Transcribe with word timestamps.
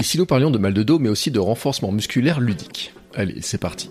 Ici 0.00 0.16
nous 0.16 0.26
parlions 0.26 0.52
de 0.52 0.58
mal 0.58 0.74
de 0.74 0.84
dos 0.84 1.00
mais 1.00 1.08
aussi 1.08 1.32
de 1.32 1.40
renforcement 1.40 1.90
musculaire 1.90 2.38
ludique. 2.40 2.92
Allez, 3.14 3.42
c'est 3.42 3.58
parti. 3.58 3.90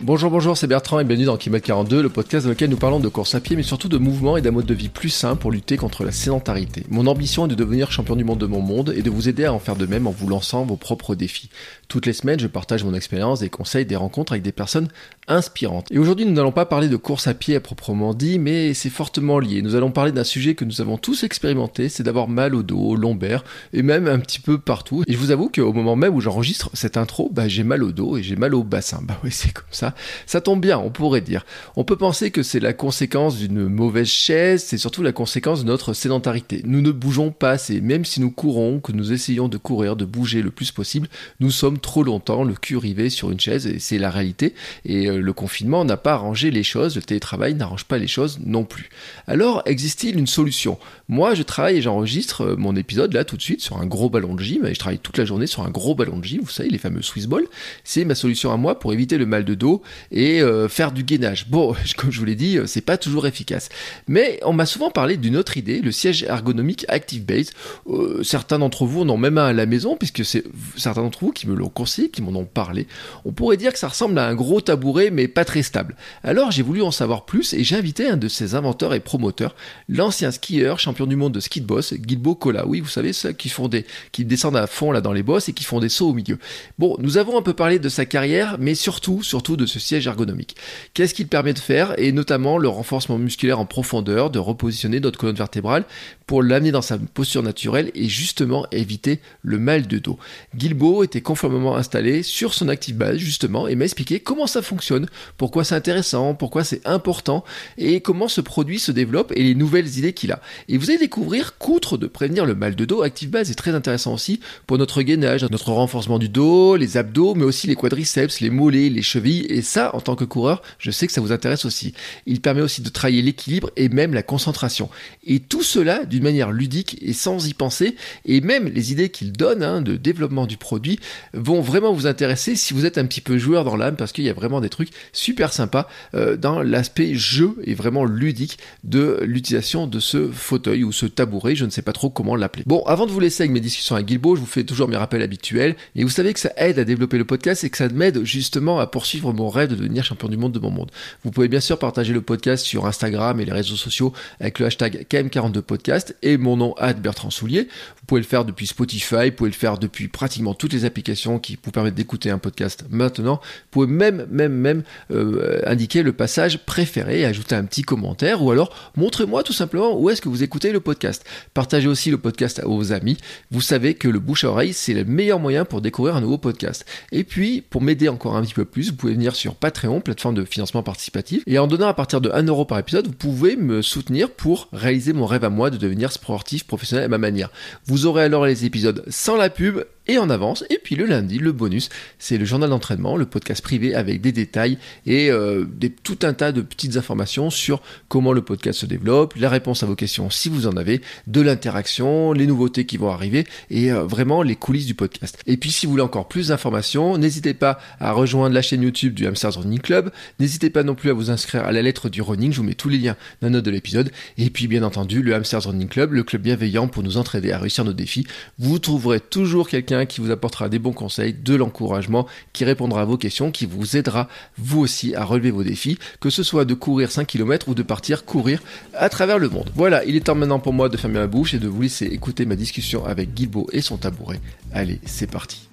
Bonjour, 0.00 0.30
bonjour, 0.30 0.56
c'est 0.56 0.68
Bertrand 0.68 1.00
et 1.00 1.04
bienvenue 1.04 1.26
dans 1.26 1.36
Kilomètre 1.36 1.66
42, 1.66 2.00
le 2.02 2.08
podcast 2.08 2.46
dans 2.46 2.50
lequel 2.50 2.70
nous 2.70 2.76
parlons 2.76 3.00
de 3.00 3.08
course 3.08 3.34
à 3.34 3.40
pied, 3.40 3.56
mais 3.56 3.64
surtout 3.64 3.88
de 3.88 3.98
mouvement 3.98 4.36
et 4.36 4.42
d'un 4.42 4.52
mode 4.52 4.64
de 4.64 4.74
vie 4.74 4.88
plus 4.88 5.08
sain 5.08 5.34
pour 5.34 5.50
lutter 5.50 5.76
contre 5.76 6.04
la 6.04 6.12
sédentarité. 6.12 6.84
Mon 6.88 7.08
ambition 7.08 7.46
est 7.46 7.48
de 7.48 7.56
devenir 7.56 7.90
champion 7.90 8.14
du 8.14 8.22
monde 8.22 8.38
de 8.38 8.46
mon 8.46 8.60
monde 8.60 8.94
et 8.96 9.02
de 9.02 9.10
vous 9.10 9.28
aider 9.28 9.44
à 9.44 9.52
en 9.52 9.58
faire 9.58 9.74
de 9.74 9.86
même 9.86 10.06
en 10.06 10.12
vous 10.12 10.28
lançant 10.28 10.64
vos 10.64 10.76
propres 10.76 11.16
défis. 11.16 11.50
Toutes 11.88 12.06
les 12.06 12.12
semaines, 12.12 12.38
je 12.38 12.46
partage 12.46 12.84
mon 12.84 12.94
expérience, 12.94 13.40
des 13.40 13.50
conseils, 13.50 13.86
des 13.86 13.96
rencontres 13.96 14.32
avec 14.32 14.44
des 14.44 14.52
personnes 14.52 14.86
inspirantes. 15.28 15.86
Et 15.90 15.98
aujourd'hui, 15.98 16.26
nous 16.26 16.32
n'allons 16.32 16.52
pas 16.52 16.66
parler 16.66 16.88
de 16.88 16.96
course 16.96 17.26
à 17.26 17.34
pied 17.34 17.54
à 17.56 17.60
proprement 17.60 18.14
dit, 18.14 18.38
mais 18.38 18.74
c'est 18.74 18.90
fortement 18.90 19.38
lié. 19.38 19.62
Nous 19.62 19.74
allons 19.74 19.90
parler 19.90 20.12
d'un 20.12 20.24
sujet 20.24 20.54
que 20.54 20.64
nous 20.64 20.80
avons 20.80 20.96
tous 20.96 21.22
expérimenté, 21.24 21.88
c'est 21.88 22.02
d'avoir 22.02 22.28
mal 22.28 22.54
au 22.54 22.62
dos, 22.62 22.78
au 22.78 22.96
lombaire, 22.96 23.44
et 23.72 23.82
même 23.82 24.06
un 24.06 24.18
petit 24.18 24.40
peu 24.40 24.58
partout. 24.58 25.04
Et 25.06 25.12
je 25.12 25.18
vous 25.18 25.30
avoue 25.30 25.50
qu'au 25.50 25.72
moment 25.72 25.96
même 25.96 26.14
où 26.14 26.20
j'enregistre 26.20 26.70
cette 26.74 26.96
intro, 26.96 27.30
bah, 27.32 27.48
j'ai 27.48 27.64
mal 27.64 27.82
au 27.82 27.92
dos 27.92 28.16
et 28.16 28.22
j'ai 28.22 28.36
mal 28.36 28.54
au 28.54 28.64
bassin. 28.64 29.00
Bah 29.02 29.18
oui, 29.22 29.30
c'est 29.32 29.52
comme 29.52 29.64
ça. 29.70 29.94
Ça 30.26 30.40
tombe 30.40 30.60
bien, 30.60 30.78
on 30.78 30.90
pourrait 30.90 31.20
dire. 31.20 31.44
On 31.76 31.84
peut 31.84 31.96
penser 31.96 32.30
que 32.30 32.42
c'est 32.42 32.60
la 32.60 32.72
conséquence 32.72 33.36
d'une 33.36 33.68
mauvaise 33.68 34.08
chaise, 34.08 34.64
c'est 34.64 34.78
surtout 34.78 35.02
la 35.02 35.12
conséquence 35.12 35.62
de 35.62 35.66
notre 35.66 35.92
sédentarité. 35.92 36.62
Nous 36.64 36.80
ne 36.80 36.90
bougeons 36.90 37.30
pas 37.30 37.50
assez, 37.50 37.80
même 37.80 38.04
si 38.04 38.20
nous 38.20 38.30
courons, 38.30 38.80
que 38.80 38.92
nous 38.92 39.12
essayons 39.12 39.48
de 39.48 39.58
courir, 39.58 39.96
de 39.96 40.04
bouger 40.04 40.42
le 40.42 40.50
plus 40.50 40.72
possible, 40.72 41.08
nous 41.40 41.50
sommes 41.50 41.78
trop 41.78 42.02
longtemps 42.02 42.44
le 42.44 42.54
cul 42.54 42.76
rivé 42.76 43.10
sur 43.10 43.30
une 43.30 43.40
chaise, 43.40 43.66
et 43.66 43.78
c'est 43.78 43.98
la 43.98 44.10
réalité. 44.10 44.54
Et 44.84 45.08
euh, 45.08 45.17
le 45.20 45.32
confinement 45.32 45.84
n'a 45.84 45.96
pas 45.96 46.14
arrangé 46.14 46.50
les 46.50 46.62
choses, 46.62 46.96
le 46.96 47.02
télétravail 47.02 47.54
n'arrange 47.54 47.84
pas 47.84 47.98
les 47.98 48.06
choses 48.06 48.38
non 48.44 48.64
plus. 48.64 48.88
Alors, 49.26 49.62
existe-t-il 49.66 50.18
une 50.18 50.26
solution? 50.26 50.78
Moi, 51.08 51.34
je 51.34 51.42
travaille 51.42 51.76
et 51.78 51.82
j'enregistre 51.82 52.42
euh, 52.42 52.56
mon 52.56 52.76
épisode 52.76 53.12
là 53.12 53.24
tout 53.24 53.36
de 53.36 53.42
suite 53.42 53.60
sur 53.60 53.78
un 53.78 53.86
gros 53.86 54.10
ballon 54.10 54.34
de 54.34 54.42
gym, 54.42 54.66
et 54.66 54.74
je 54.74 54.78
travaille 54.78 54.98
toute 54.98 55.18
la 55.18 55.24
journée 55.24 55.46
sur 55.46 55.62
un 55.62 55.70
gros 55.70 55.94
ballon 55.94 56.18
de 56.18 56.24
gym, 56.24 56.40
vous 56.42 56.50
savez, 56.50 56.68
les 56.68 56.78
fameux 56.78 57.02
Swiss 57.02 57.26
Ball. 57.26 57.44
C'est 57.84 58.04
ma 58.04 58.14
solution 58.14 58.52
à 58.52 58.56
moi 58.56 58.78
pour 58.78 58.92
éviter 58.92 59.18
le 59.18 59.26
mal 59.26 59.44
de 59.44 59.54
dos 59.54 59.82
et 60.10 60.42
euh, 60.42 60.68
faire 60.68 60.92
du 60.92 61.04
gainage. 61.04 61.48
Bon, 61.48 61.74
comme 61.96 62.10
je 62.10 62.18
vous 62.18 62.24
l'ai 62.24 62.34
dit, 62.34 62.58
euh, 62.58 62.66
c'est 62.66 62.80
pas 62.80 62.96
toujours 62.96 63.26
efficace. 63.26 63.68
Mais 64.06 64.40
on 64.44 64.52
m'a 64.52 64.66
souvent 64.66 64.90
parlé 64.90 65.16
d'une 65.16 65.36
autre 65.36 65.56
idée, 65.56 65.80
le 65.80 65.92
siège 65.92 66.22
ergonomique 66.22 66.84
Active 66.88 67.24
Base. 67.24 67.50
Euh, 67.88 68.22
certains 68.22 68.58
d'entre 68.58 68.84
vous 68.84 69.02
en 69.02 69.08
ont 69.10 69.16
même 69.16 69.38
un 69.38 69.46
à 69.46 69.52
la 69.52 69.66
maison, 69.66 69.96
puisque 69.96 70.24
c'est 70.24 70.44
certains 70.76 71.02
d'entre 71.02 71.20
vous 71.20 71.32
qui 71.32 71.48
me 71.48 71.54
l'ont 71.54 71.68
conseillé, 71.68 72.10
qui 72.10 72.22
m'en 72.22 72.38
ont 72.38 72.44
parlé. 72.44 72.86
On 73.24 73.32
pourrait 73.32 73.56
dire 73.56 73.72
que 73.72 73.78
ça 73.78 73.88
ressemble 73.88 74.18
à 74.18 74.26
un 74.26 74.34
gros 74.34 74.60
tabouret, 74.60 75.07
mais 75.10 75.28
pas 75.28 75.44
très 75.44 75.62
stable. 75.62 75.96
Alors 76.22 76.50
j'ai 76.50 76.62
voulu 76.62 76.82
en 76.82 76.90
savoir 76.90 77.24
plus 77.24 77.54
et 77.54 77.64
j'ai 77.64 77.76
invité 77.76 78.08
un 78.08 78.16
de 78.16 78.28
ses 78.28 78.54
inventeurs 78.54 78.94
et 78.94 79.00
promoteurs, 79.00 79.54
l'ancien 79.88 80.30
skieur, 80.30 80.78
champion 80.78 81.06
du 81.06 81.16
monde 81.16 81.32
de 81.32 81.40
ski 81.40 81.60
de 81.60 81.66
boss, 81.66 81.94
Gilbo 82.06 82.34
Cola. 82.34 82.66
Oui, 82.66 82.80
vous 82.80 82.88
savez, 82.88 83.12
ceux 83.12 83.32
qui 83.32 83.48
font 83.48 83.68
des, 83.68 83.86
qui 84.12 84.24
descendent 84.24 84.56
à 84.56 84.66
fond 84.66 84.92
là 84.92 85.00
dans 85.00 85.12
les 85.12 85.22
bosses 85.22 85.48
et 85.48 85.52
qui 85.52 85.64
font 85.64 85.80
des 85.80 85.88
sauts 85.88 86.10
au 86.10 86.14
milieu. 86.14 86.38
Bon, 86.78 86.96
nous 87.00 87.18
avons 87.18 87.38
un 87.38 87.42
peu 87.42 87.54
parlé 87.54 87.78
de 87.78 87.88
sa 87.88 88.06
carrière, 88.06 88.56
mais 88.58 88.74
surtout, 88.74 89.22
surtout 89.22 89.56
de 89.56 89.66
ce 89.66 89.78
siège 89.78 90.06
ergonomique. 90.06 90.56
Qu'est-ce 90.94 91.14
qu'il 91.14 91.28
permet 91.28 91.54
de 91.54 91.58
faire 91.58 91.98
Et 91.98 92.12
notamment 92.12 92.58
le 92.58 92.68
renforcement 92.68 93.18
musculaire 93.18 93.58
en 93.58 93.66
profondeur, 93.66 94.30
de 94.30 94.38
repositionner 94.38 95.00
notre 95.00 95.18
colonne 95.18 95.36
vertébrale 95.36 95.84
pour 96.28 96.42
l'amener 96.42 96.72
dans 96.72 96.82
sa 96.82 96.98
posture 96.98 97.42
naturelle 97.42 97.90
et 97.94 98.06
justement 98.06 98.66
éviter 98.70 99.18
le 99.40 99.58
mal 99.58 99.86
de 99.86 99.98
dos. 99.98 100.18
Gilbo 100.56 101.02
était 101.02 101.22
conformément 101.22 101.74
installé 101.74 102.22
sur 102.22 102.52
son 102.52 102.68
active 102.68 102.96
base 102.96 103.16
justement 103.16 103.66
et 103.66 103.74
m'a 103.74 103.86
expliqué 103.86 104.20
comment 104.20 104.46
ça 104.46 104.60
fonctionne, 104.60 105.08
pourquoi 105.38 105.64
c'est 105.64 105.74
intéressant, 105.74 106.34
pourquoi 106.34 106.64
c'est 106.64 106.86
important 106.86 107.44
et 107.78 108.02
comment 108.02 108.28
ce 108.28 108.42
produit 108.42 108.78
se 108.78 108.92
développe 108.92 109.32
et 109.36 109.42
les 109.42 109.54
nouvelles 109.54 109.96
idées 109.96 110.12
qu'il 110.12 110.30
a. 110.30 110.42
Et 110.68 110.76
vous 110.76 110.90
allez 110.90 110.98
découvrir 110.98 111.56
qu'outre 111.56 111.96
de 111.96 112.06
prévenir 112.06 112.44
le 112.44 112.54
mal 112.54 112.76
de 112.76 112.84
dos, 112.84 113.00
Active 113.00 113.30
Base 113.30 113.50
est 113.50 113.54
très 113.54 113.74
intéressant 113.74 114.12
aussi 114.12 114.38
pour 114.66 114.76
notre 114.76 115.00
gainage, 115.00 115.44
notre 115.44 115.72
renforcement 115.72 116.18
du 116.18 116.28
dos, 116.28 116.76
les 116.76 116.98
abdos, 116.98 117.36
mais 117.36 117.44
aussi 117.44 117.66
les 117.68 117.74
quadriceps, 117.74 118.40
les 118.40 118.50
mollets, 118.50 118.90
les 118.90 119.02
chevilles 119.02 119.46
et 119.48 119.62
ça 119.62 119.96
en 119.96 120.02
tant 120.02 120.14
que 120.14 120.24
coureur, 120.24 120.60
je 120.78 120.90
sais 120.90 121.06
que 121.06 121.12
ça 121.14 121.22
vous 121.22 121.32
intéresse 121.32 121.64
aussi. 121.64 121.94
Il 122.26 122.42
permet 122.42 122.60
aussi 122.60 122.82
de 122.82 122.90
travailler 122.90 123.22
l'équilibre 123.22 123.70
et 123.76 123.88
même 123.88 124.12
la 124.12 124.22
concentration. 124.22 124.90
Et 125.24 125.40
tout 125.40 125.62
cela 125.62 126.04
d'une 126.18 126.24
manière 126.24 126.50
ludique 126.50 126.98
et 127.00 127.12
sans 127.12 127.46
y 127.46 127.54
penser. 127.54 127.94
Et 128.24 128.40
même 128.40 128.66
les 128.66 128.90
idées 128.90 129.08
qu'il 129.08 129.30
donne 129.30 129.62
hein, 129.62 129.80
de 129.80 129.96
développement 129.96 130.46
du 130.46 130.56
produit 130.56 130.98
vont 131.32 131.60
vraiment 131.60 131.92
vous 131.92 132.08
intéresser 132.08 132.56
si 132.56 132.74
vous 132.74 132.86
êtes 132.86 132.98
un 132.98 133.06
petit 133.06 133.20
peu 133.20 133.38
joueur 133.38 133.64
dans 133.64 133.76
l'âme 133.76 133.94
parce 133.94 134.10
qu'il 134.10 134.24
y 134.24 134.28
a 134.28 134.32
vraiment 134.32 134.60
des 134.60 134.68
trucs 134.68 134.90
super 135.12 135.52
sympas 135.52 135.88
euh, 136.14 136.36
dans 136.36 136.60
l'aspect 136.60 137.14
jeu 137.14 137.54
et 137.62 137.74
vraiment 137.74 138.04
ludique 138.04 138.58
de 138.82 139.20
l'utilisation 139.22 139.86
de 139.86 140.00
ce 140.00 140.28
fauteuil 140.28 140.82
ou 140.82 140.90
ce 140.90 141.06
tabouret. 141.06 141.54
Je 141.54 141.64
ne 141.64 141.70
sais 141.70 141.82
pas 141.82 141.92
trop 141.92 142.10
comment 142.10 142.34
l'appeler. 142.34 142.64
Bon, 142.66 142.82
avant 142.86 143.06
de 143.06 143.12
vous 143.12 143.20
laisser 143.20 143.44
avec 143.44 143.52
mes 143.52 143.60
discussions 143.60 143.94
avec 143.94 144.08
Guilbeault, 144.08 144.34
je 144.34 144.40
vous 144.40 144.46
fais 144.46 144.64
toujours 144.64 144.88
mes 144.88 144.96
rappels 144.96 145.22
habituels. 145.22 145.76
Et 145.94 146.02
vous 146.02 146.10
savez 146.10 146.32
que 146.34 146.40
ça 146.40 146.52
aide 146.56 146.80
à 146.80 146.84
développer 146.84 147.18
le 147.18 147.24
podcast 147.24 147.62
et 147.62 147.70
que 147.70 147.76
ça 147.76 147.88
m'aide 147.88 148.24
justement 148.24 148.80
à 148.80 148.88
poursuivre 148.88 149.32
mon 149.32 149.48
rêve 149.48 149.68
de 149.68 149.76
devenir 149.76 150.04
champion 150.04 150.28
du 150.28 150.36
monde 150.36 150.52
de 150.52 150.58
mon 150.58 150.70
monde. 150.70 150.90
Vous 151.22 151.30
pouvez 151.30 151.48
bien 151.48 151.60
sûr 151.60 151.78
partager 151.78 152.12
le 152.12 152.22
podcast 152.22 152.64
sur 152.64 152.86
Instagram 152.86 153.38
et 153.38 153.44
les 153.44 153.52
réseaux 153.52 153.76
sociaux 153.76 154.12
avec 154.40 154.58
le 154.58 154.66
hashtag 154.66 155.06
KM42podcast 155.08 156.07
et 156.22 156.36
mon 156.36 156.56
nom 156.56 156.74
Bertrand 157.00 157.30
Soulier. 157.30 157.64
Vous 157.64 158.06
pouvez 158.06 158.20
le 158.20 158.26
faire 158.26 158.44
depuis 158.44 158.66
Spotify, 158.66 159.30
vous 159.30 159.36
pouvez 159.36 159.50
le 159.50 159.56
faire 159.56 159.78
depuis 159.78 160.08
pratiquement 160.08 160.54
toutes 160.54 160.72
les 160.72 160.84
applications 160.84 161.38
qui 161.38 161.58
vous 161.62 161.70
permettent 161.70 161.94
d'écouter 161.94 162.30
un 162.30 162.38
podcast 162.38 162.84
maintenant. 162.90 163.40
Vous 163.42 163.68
pouvez 163.70 163.86
même, 163.86 164.26
même, 164.30 164.52
même 164.52 164.82
euh, 165.10 165.60
indiquer 165.66 166.02
le 166.02 166.12
passage 166.12 166.64
préféré, 166.64 167.24
ajouter 167.24 167.54
un 167.54 167.64
petit 167.64 167.82
commentaire 167.82 168.42
ou 168.42 168.50
alors 168.50 168.74
montrez-moi 168.96 169.42
tout 169.42 169.52
simplement 169.52 169.98
où 169.98 170.10
est-ce 170.10 170.22
que 170.22 170.28
vous 170.28 170.42
écoutez 170.42 170.72
le 170.72 170.80
podcast. 170.80 171.24
Partagez 171.54 171.88
aussi 171.88 172.10
le 172.10 172.18
podcast 172.18 172.58
à 172.58 172.66
vos 172.66 172.92
amis. 172.92 173.18
Vous 173.50 173.60
savez 173.60 173.94
que 173.94 174.08
le 174.08 174.18
bouche 174.18 174.44
à 174.44 174.50
oreille, 174.50 174.72
c'est 174.72 174.94
le 174.94 175.04
meilleur 175.04 175.38
moyen 175.38 175.64
pour 175.64 175.80
découvrir 175.80 176.16
un 176.16 176.20
nouveau 176.20 176.38
podcast. 176.38 176.84
Et 177.12 177.24
puis, 177.24 177.60
pour 177.60 177.82
m'aider 177.82 178.08
encore 178.08 178.36
un 178.36 178.42
petit 178.42 178.54
peu 178.54 178.64
plus, 178.64 178.90
vous 178.90 178.96
pouvez 178.96 179.14
venir 179.14 179.34
sur 179.34 179.54
Patreon, 179.54 180.00
plateforme 180.00 180.34
de 180.34 180.44
financement 180.44 180.82
participatif. 180.82 181.42
Et 181.46 181.58
en 181.58 181.66
donnant 181.66 181.88
à 181.88 181.94
partir 181.94 182.20
de 182.20 182.30
1 182.30 182.44
euro 182.44 182.64
par 182.64 182.78
épisode, 182.78 183.06
vous 183.06 183.12
pouvez 183.12 183.56
me 183.56 183.82
soutenir 183.82 184.30
pour 184.30 184.68
réaliser 184.72 185.12
mon 185.12 185.26
rêve 185.26 185.44
à 185.44 185.50
moi 185.50 185.70
de 185.70 185.76
devenir 185.76 185.97
sportif 186.06 186.66
professionnel 186.66 187.04
à 187.04 187.08
ma 187.08 187.18
manière. 187.18 187.50
Vous 187.86 188.06
aurez 188.06 188.22
alors 188.22 188.46
les 188.46 188.64
épisodes 188.64 189.04
sans 189.08 189.36
la 189.36 189.50
pub 189.50 189.84
et 190.08 190.18
en 190.18 190.30
avance. 190.30 190.64
Et 190.70 190.78
puis 190.82 190.96
le 190.96 191.04
lundi, 191.04 191.38
le 191.38 191.52
bonus, 191.52 191.90
c'est 192.18 192.38
le 192.38 192.44
journal 192.44 192.70
d'entraînement, 192.70 193.16
le 193.16 193.26
podcast 193.26 193.62
privé 193.62 193.94
avec 193.94 194.20
des 194.20 194.32
détails 194.32 194.78
et 195.06 195.30
euh, 195.30 195.64
tout 196.02 196.18
un 196.22 196.32
tas 196.32 196.52
de 196.52 196.62
petites 196.62 196.96
informations 196.96 197.50
sur 197.50 197.82
comment 198.08 198.32
le 198.32 198.42
podcast 198.42 198.80
se 198.80 198.86
développe, 198.86 199.34
la 199.36 199.48
réponse 199.48 199.82
à 199.82 199.86
vos 199.86 199.94
questions 199.94 200.30
si 200.30 200.48
vous 200.48 200.66
en 200.66 200.76
avez, 200.76 201.02
de 201.26 201.40
l'interaction, 201.40 202.32
les 202.32 202.46
nouveautés 202.46 202.86
qui 202.86 202.96
vont 202.96 203.10
arriver 203.10 203.46
et 203.70 203.92
euh, 203.92 204.04
vraiment 204.04 204.42
les 204.42 204.56
coulisses 204.56 204.86
du 204.86 204.94
podcast. 204.94 205.38
Et 205.46 205.56
puis 205.56 205.70
si 205.70 205.86
vous 205.86 205.92
voulez 205.92 206.02
encore 206.02 206.28
plus 206.28 206.48
d'informations, 206.48 207.18
n'hésitez 207.18 207.54
pas 207.54 207.78
à 208.00 208.12
rejoindre 208.12 208.54
la 208.54 208.62
chaîne 208.62 208.82
YouTube 208.82 209.14
du 209.14 209.26
Hamsters 209.26 209.54
Running 209.54 209.80
Club. 209.80 210.10
N'hésitez 210.40 210.70
pas 210.70 210.82
non 210.82 210.94
plus 210.94 211.10
à 211.10 211.12
vous 211.12 211.30
inscrire 211.30 211.64
à 211.64 211.72
la 211.72 211.82
lettre 211.82 212.08
du 212.08 212.22
running, 212.22 212.52
je 212.52 212.58
vous 212.58 212.66
mets 212.66 212.74
tous 212.74 212.88
les 212.88 212.98
liens 212.98 213.16
dans 213.42 213.48
la 213.48 213.50
note 213.50 213.64
de 213.64 213.70
l'épisode. 213.70 214.10
Et 214.38 214.48
puis 214.48 214.68
bien 214.68 214.82
entendu, 214.82 215.22
le 215.22 215.34
Hamsters 215.34 215.64
Running 215.64 215.88
Club, 215.88 216.14
le 216.14 216.22
club 216.22 216.42
bienveillant 216.42 216.88
pour 216.88 217.02
nous 217.02 217.18
entraider 217.18 217.52
à 217.52 217.58
réussir 217.58 217.84
nos 217.84 217.92
défis. 217.92 218.26
Vous 218.58 218.78
trouverez 218.78 219.20
toujours 219.20 219.68
quelqu'un 219.68 219.97
qui 220.06 220.20
vous 220.20 220.30
apportera 220.30 220.68
des 220.68 220.78
bons 220.78 220.92
conseils, 220.92 221.32
de 221.32 221.54
l'encouragement, 221.54 222.26
qui 222.52 222.64
répondra 222.64 223.02
à 223.02 223.04
vos 223.04 223.16
questions, 223.16 223.50
qui 223.50 223.66
vous 223.66 223.96
aidera 223.96 224.28
vous 224.56 224.80
aussi 224.80 225.14
à 225.14 225.24
relever 225.24 225.50
vos 225.50 225.62
défis, 225.62 225.98
que 226.20 226.30
ce 226.30 226.42
soit 226.42 226.64
de 226.64 226.74
courir 226.74 227.10
5 227.10 227.26
km 227.26 227.68
ou 227.68 227.74
de 227.74 227.82
partir 227.82 228.24
courir 228.24 228.62
à 228.94 229.08
travers 229.08 229.38
le 229.38 229.48
monde. 229.48 229.70
Voilà, 229.74 230.04
il 230.04 230.16
est 230.16 230.20
temps 230.20 230.34
maintenant 230.34 230.60
pour 230.60 230.72
moi 230.72 230.88
de 230.88 230.96
fermer 230.96 231.18
ma 231.18 231.26
bouche 231.26 231.54
et 231.54 231.58
de 231.58 231.68
vous 231.68 231.82
laisser 231.82 232.06
écouter 232.06 232.44
ma 232.46 232.56
discussion 232.56 233.04
avec 233.04 233.34
Guilbeault 233.34 233.68
et 233.72 233.80
son 233.80 233.96
tabouret. 233.96 234.40
Allez, 234.72 235.00
c'est 235.04 235.30
parti. 235.30 235.68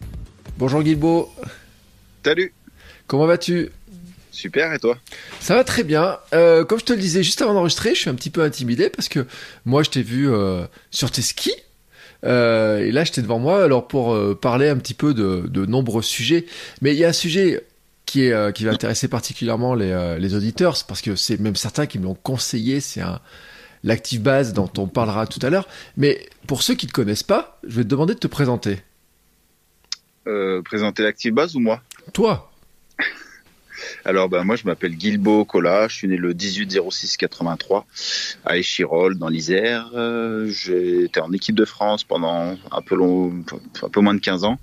Bonjour 0.57 0.83
Guilbeault. 0.83 1.31
Salut. 2.23 2.53
Comment 3.07 3.25
vas-tu? 3.27 3.69
Super, 4.31 4.73
et 4.73 4.79
toi? 4.79 4.97
Ça 5.39 5.55
va 5.55 5.63
très 5.63 5.83
bien. 5.83 6.17
Euh, 6.33 6.65
comme 6.65 6.79
je 6.79 6.83
te 6.83 6.93
le 6.93 6.99
disais 6.99 7.23
juste 7.23 7.41
avant 7.41 7.53
d'enregistrer, 7.53 7.95
je 7.95 8.01
suis 8.01 8.09
un 8.09 8.15
petit 8.15 8.29
peu 8.29 8.41
intimidé 8.41 8.89
parce 8.89 9.07
que 9.07 9.25
moi 9.63 9.81
je 9.81 9.89
t'ai 9.89 10.01
vu 10.01 10.29
euh, 10.29 10.65
sur 10.91 11.09
tes 11.09 11.21
skis. 11.21 11.53
Euh, 12.25 12.79
et 12.79 12.91
là, 12.91 13.03
j'étais 13.03 13.21
devant 13.21 13.39
moi 13.39 13.63
alors 13.63 13.87
pour 13.87 14.13
euh, 14.13 14.35
parler 14.35 14.67
un 14.69 14.77
petit 14.77 14.93
peu 14.93 15.13
de, 15.13 15.45
de 15.47 15.65
nombreux 15.65 16.01
sujets. 16.01 16.45
Mais 16.81 16.93
il 16.93 16.97
y 16.97 17.05
a 17.05 17.09
un 17.09 17.13
sujet 17.13 17.63
qui 18.05 18.25
est 18.25 18.53
qui 18.53 18.65
va 18.65 18.71
intéresser 18.71 19.07
particulièrement 19.07 19.73
les, 19.73 20.17
les 20.19 20.35
auditeurs, 20.35 20.77
parce 20.87 21.01
que 21.01 21.15
c'est 21.15 21.39
même 21.39 21.55
certains 21.55 21.85
qui 21.85 21.99
me 21.99 22.05
l'ont 22.05 22.17
conseillé. 22.21 22.79
C'est 22.79 23.01
un 23.01 23.19
l'active 23.83 24.21
base 24.21 24.53
dont 24.53 24.69
on 24.77 24.87
parlera 24.87 25.27
tout 25.27 25.39
à 25.41 25.49
l'heure. 25.49 25.67
Mais 25.97 26.27
pour 26.47 26.63
ceux 26.63 26.75
qui 26.75 26.85
ne 26.85 26.91
te 26.91 26.95
connaissent 26.95 27.23
pas, 27.23 27.59
je 27.67 27.77
vais 27.77 27.83
te 27.83 27.89
demander 27.89 28.13
de 28.13 28.19
te 28.19 28.27
présenter. 28.27 28.79
présenter 30.63 31.03
l'active 31.03 31.33
base 31.33 31.55
ou 31.55 31.59
moi? 31.59 31.81
Toi. 32.13 32.51
Alors, 34.03 34.29
ben, 34.29 34.43
moi, 34.43 34.55
je 34.55 34.63
m'appelle 34.65 34.95
Guilbeau 34.95 35.45
Collat. 35.45 35.87
Je 35.87 35.95
suis 35.95 36.07
né 36.07 36.17
le 36.17 36.33
18 36.33 36.79
06 36.89 37.17
83 37.17 37.85
à 38.45 38.57
Échirol, 38.57 39.17
dans 39.17 39.29
l'Isère. 39.29 39.89
Euh, 39.95 40.47
J'étais 40.49 41.19
en 41.19 41.31
équipe 41.31 41.55
de 41.55 41.65
France 41.65 42.03
pendant 42.03 42.57
un 42.71 42.81
peu 42.81 42.95
long, 42.95 43.33
peu 43.91 44.01
moins 44.01 44.13
de 44.13 44.19
15 44.19 44.43
ans 44.43 44.59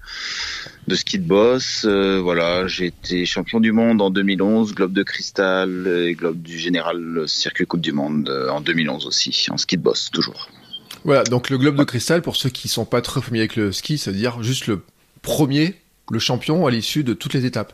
de 0.87 0.94
ski 0.94 1.19
de 1.19 1.25
boss. 1.25 1.85
Euh, 1.85 2.20
voilà, 2.20 2.67
j'ai 2.67 2.87
été 2.87 3.25
champion 3.26 3.61
du 3.61 3.73
monde 3.73 4.03
en 4.03 4.11
2011, 4.11 4.75
globe 4.75 4.93
de 4.93 5.03
cristal 5.03 5.87
et 5.87 6.14
globe 6.14 6.41
du 6.43 6.59
général 6.59 7.25
circuit 7.26 7.67
Coupe 7.67 7.81
du 7.81 7.93
Monde 7.93 8.29
euh, 8.29 8.49
en 8.50 8.61
2011 8.61 9.06
aussi, 9.06 9.47
en 9.50 9.56
ski 9.56 9.76
de 9.76 9.82
boss 9.82 10.11
toujours. 10.11 10.49
Voilà, 11.05 11.25
donc 11.25 11.50
le 11.50 11.59
globe 11.59 11.76
de 11.76 11.85
cristal, 11.85 12.23
pour 12.23 12.37
ceux 12.37 12.50
qui 12.50 12.69
sont 12.69 12.85
pas 12.85 13.00
très 13.00 13.20
familiers 13.20 13.43
avec 13.43 13.56
le 13.56 13.73
ski, 13.73 13.99
c'est-à-dire 13.99 14.43
juste 14.43 14.67
le 14.67 14.82
premier, 15.20 15.75
le 16.11 16.19
champion 16.19 16.67
à 16.67 16.70
l'issue 16.70 17.05
de 17.05 17.14
toutes 17.14 17.35
les 17.35 17.44
étapes. 17.44 17.73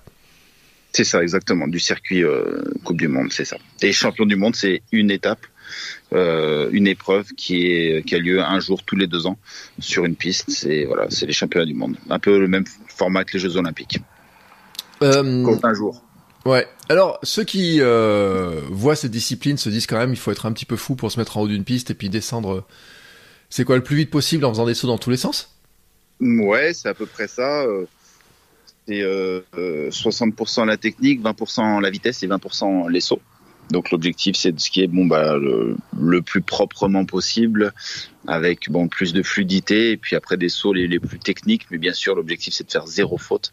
C'est 0.98 1.04
ça, 1.04 1.22
exactement, 1.22 1.68
du 1.68 1.78
circuit 1.78 2.24
euh, 2.24 2.60
Coupe 2.82 2.96
du 2.96 3.06
Monde, 3.06 3.32
c'est 3.32 3.44
ça. 3.44 3.56
Et 3.82 3.92
champion 3.92 4.26
du 4.26 4.34
monde, 4.34 4.56
c'est 4.56 4.82
une 4.90 5.12
étape, 5.12 5.46
euh, 6.12 6.68
une 6.72 6.88
épreuve 6.88 7.26
qui, 7.36 7.68
est, 7.68 8.04
qui 8.04 8.16
a 8.16 8.18
lieu 8.18 8.42
un 8.42 8.58
jour 8.58 8.82
tous 8.82 8.96
les 8.96 9.06
deux 9.06 9.28
ans 9.28 9.38
sur 9.78 10.04
une 10.06 10.16
piste. 10.16 10.50
C'est 10.50 10.86
voilà, 10.86 11.06
c'est 11.08 11.26
les 11.26 11.32
championnats 11.32 11.66
du 11.66 11.74
monde. 11.74 11.94
Un 12.10 12.18
peu 12.18 12.40
le 12.40 12.48
même 12.48 12.64
format 12.88 13.22
que 13.22 13.34
les 13.34 13.38
Jeux 13.38 13.56
Olympiques. 13.56 14.00
Euh, 15.04 15.56
un 15.62 15.74
jour. 15.74 16.02
Ouais. 16.44 16.66
Alors, 16.88 17.20
ceux 17.22 17.44
qui 17.44 17.76
euh, 17.78 18.60
voient 18.68 18.96
cette 18.96 19.12
discipline 19.12 19.56
se 19.56 19.68
disent 19.68 19.86
quand 19.86 19.98
même, 19.98 20.10
il 20.10 20.18
faut 20.18 20.32
être 20.32 20.46
un 20.46 20.52
petit 20.52 20.66
peu 20.66 20.74
fou 20.74 20.96
pour 20.96 21.12
se 21.12 21.20
mettre 21.20 21.36
en 21.36 21.42
haut 21.42 21.48
d'une 21.48 21.62
piste 21.62 21.92
et 21.92 21.94
puis 21.94 22.08
descendre. 22.08 22.66
C'est 23.50 23.62
quoi 23.62 23.76
le 23.76 23.84
plus 23.84 23.94
vite 23.94 24.10
possible 24.10 24.44
en 24.44 24.50
faisant 24.50 24.66
des 24.66 24.74
sauts 24.74 24.88
dans 24.88 24.98
tous 24.98 25.10
les 25.10 25.16
sens? 25.16 25.56
Ouais, 26.18 26.72
c'est 26.74 26.88
à 26.88 26.94
peu 26.94 27.06
près 27.06 27.28
ça. 27.28 27.64
Euh, 28.90 29.40
c'est 29.90 30.11
60% 30.11 30.62
euh, 30.62 30.64
la 30.64 30.76
technique, 30.76 31.23
20% 31.23 31.81
la 31.81 31.90
vitesse 31.90 32.23
et 32.23 32.29
20% 32.29 32.90
les 32.90 33.00
sauts. 33.00 33.23
Donc 33.70 33.90
l'objectif 33.90 34.35
c'est 34.35 34.52
de 34.52 34.58
skier 34.58 34.87
bon 34.87 35.05
bah 35.05 35.37
le, 35.37 36.23
plus 36.23 36.40
proprement 36.40 37.05
possible 37.05 37.75
avec 38.26 38.70
bon 38.70 38.88
plus 38.88 39.12
de 39.12 39.23
fluidité 39.23 39.90
et 39.90 39.99
puis 39.99 40.17
après 40.17 40.38
des 40.38 40.49
sauts 40.49 40.73
les, 40.73 40.99
plus 40.99 41.19
techniques 41.19 41.67
mais 41.70 41.76
bien 41.76 41.93
sûr 41.93 42.14
l'objectif 42.14 42.55
c'est 42.55 42.64
de 42.64 42.70
faire 42.70 42.87
zéro 42.87 43.19
faute 43.19 43.52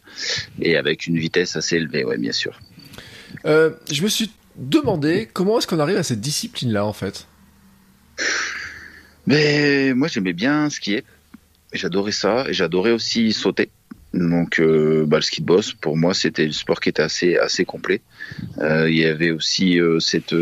et 0.58 0.78
avec 0.78 1.06
une 1.06 1.18
vitesse 1.18 1.56
assez 1.56 1.76
élevée 1.76 2.02
ouais 2.04 2.16
bien 2.16 2.32
sûr. 2.32 2.58
Euh, 3.44 3.72
je 3.92 4.02
me 4.02 4.08
suis 4.08 4.30
demandé 4.56 5.28
comment 5.30 5.58
est-ce 5.58 5.66
qu'on 5.66 5.80
arrive 5.80 5.98
à 5.98 6.02
cette 6.02 6.20
discipline 6.20 6.72
là 6.72 6.86
en 6.86 6.94
fait? 6.94 7.26
Mais 9.26 9.92
moi 9.92 10.08
j'aimais 10.08 10.32
bien 10.32 10.70
skier, 10.70 11.04
j'adorais 11.74 12.12
ça 12.12 12.48
et 12.48 12.54
j'adorais 12.54 12.92
aussi 12.92 13.34
sauter. 13.34 13.70
Donc, 14.16 14.60
euh, 14.60 15.04
bah, 15.06 15.18
le 15.18 15.22
ski 15.22 15.42
de 15.42 15.46
boss, 15.46 15.74
pour 15.74 15.96
moi, 15.96 16.14
c'était 16.14 16.46
le 16.46 16.52
sport 16.52 16.80
qui 16.80 16.88
était 16.88 17.02
assez 17.02 17.36
assez 17.36 17.64
complet. 17.64 18.00
Euh, 18.58 18.88
il 18.90 18.96
y 18.96 19.04
avait 19.04 19.30
aussi 19.30 19.78
euh, 19.78 20.00
cette 20.00 20.34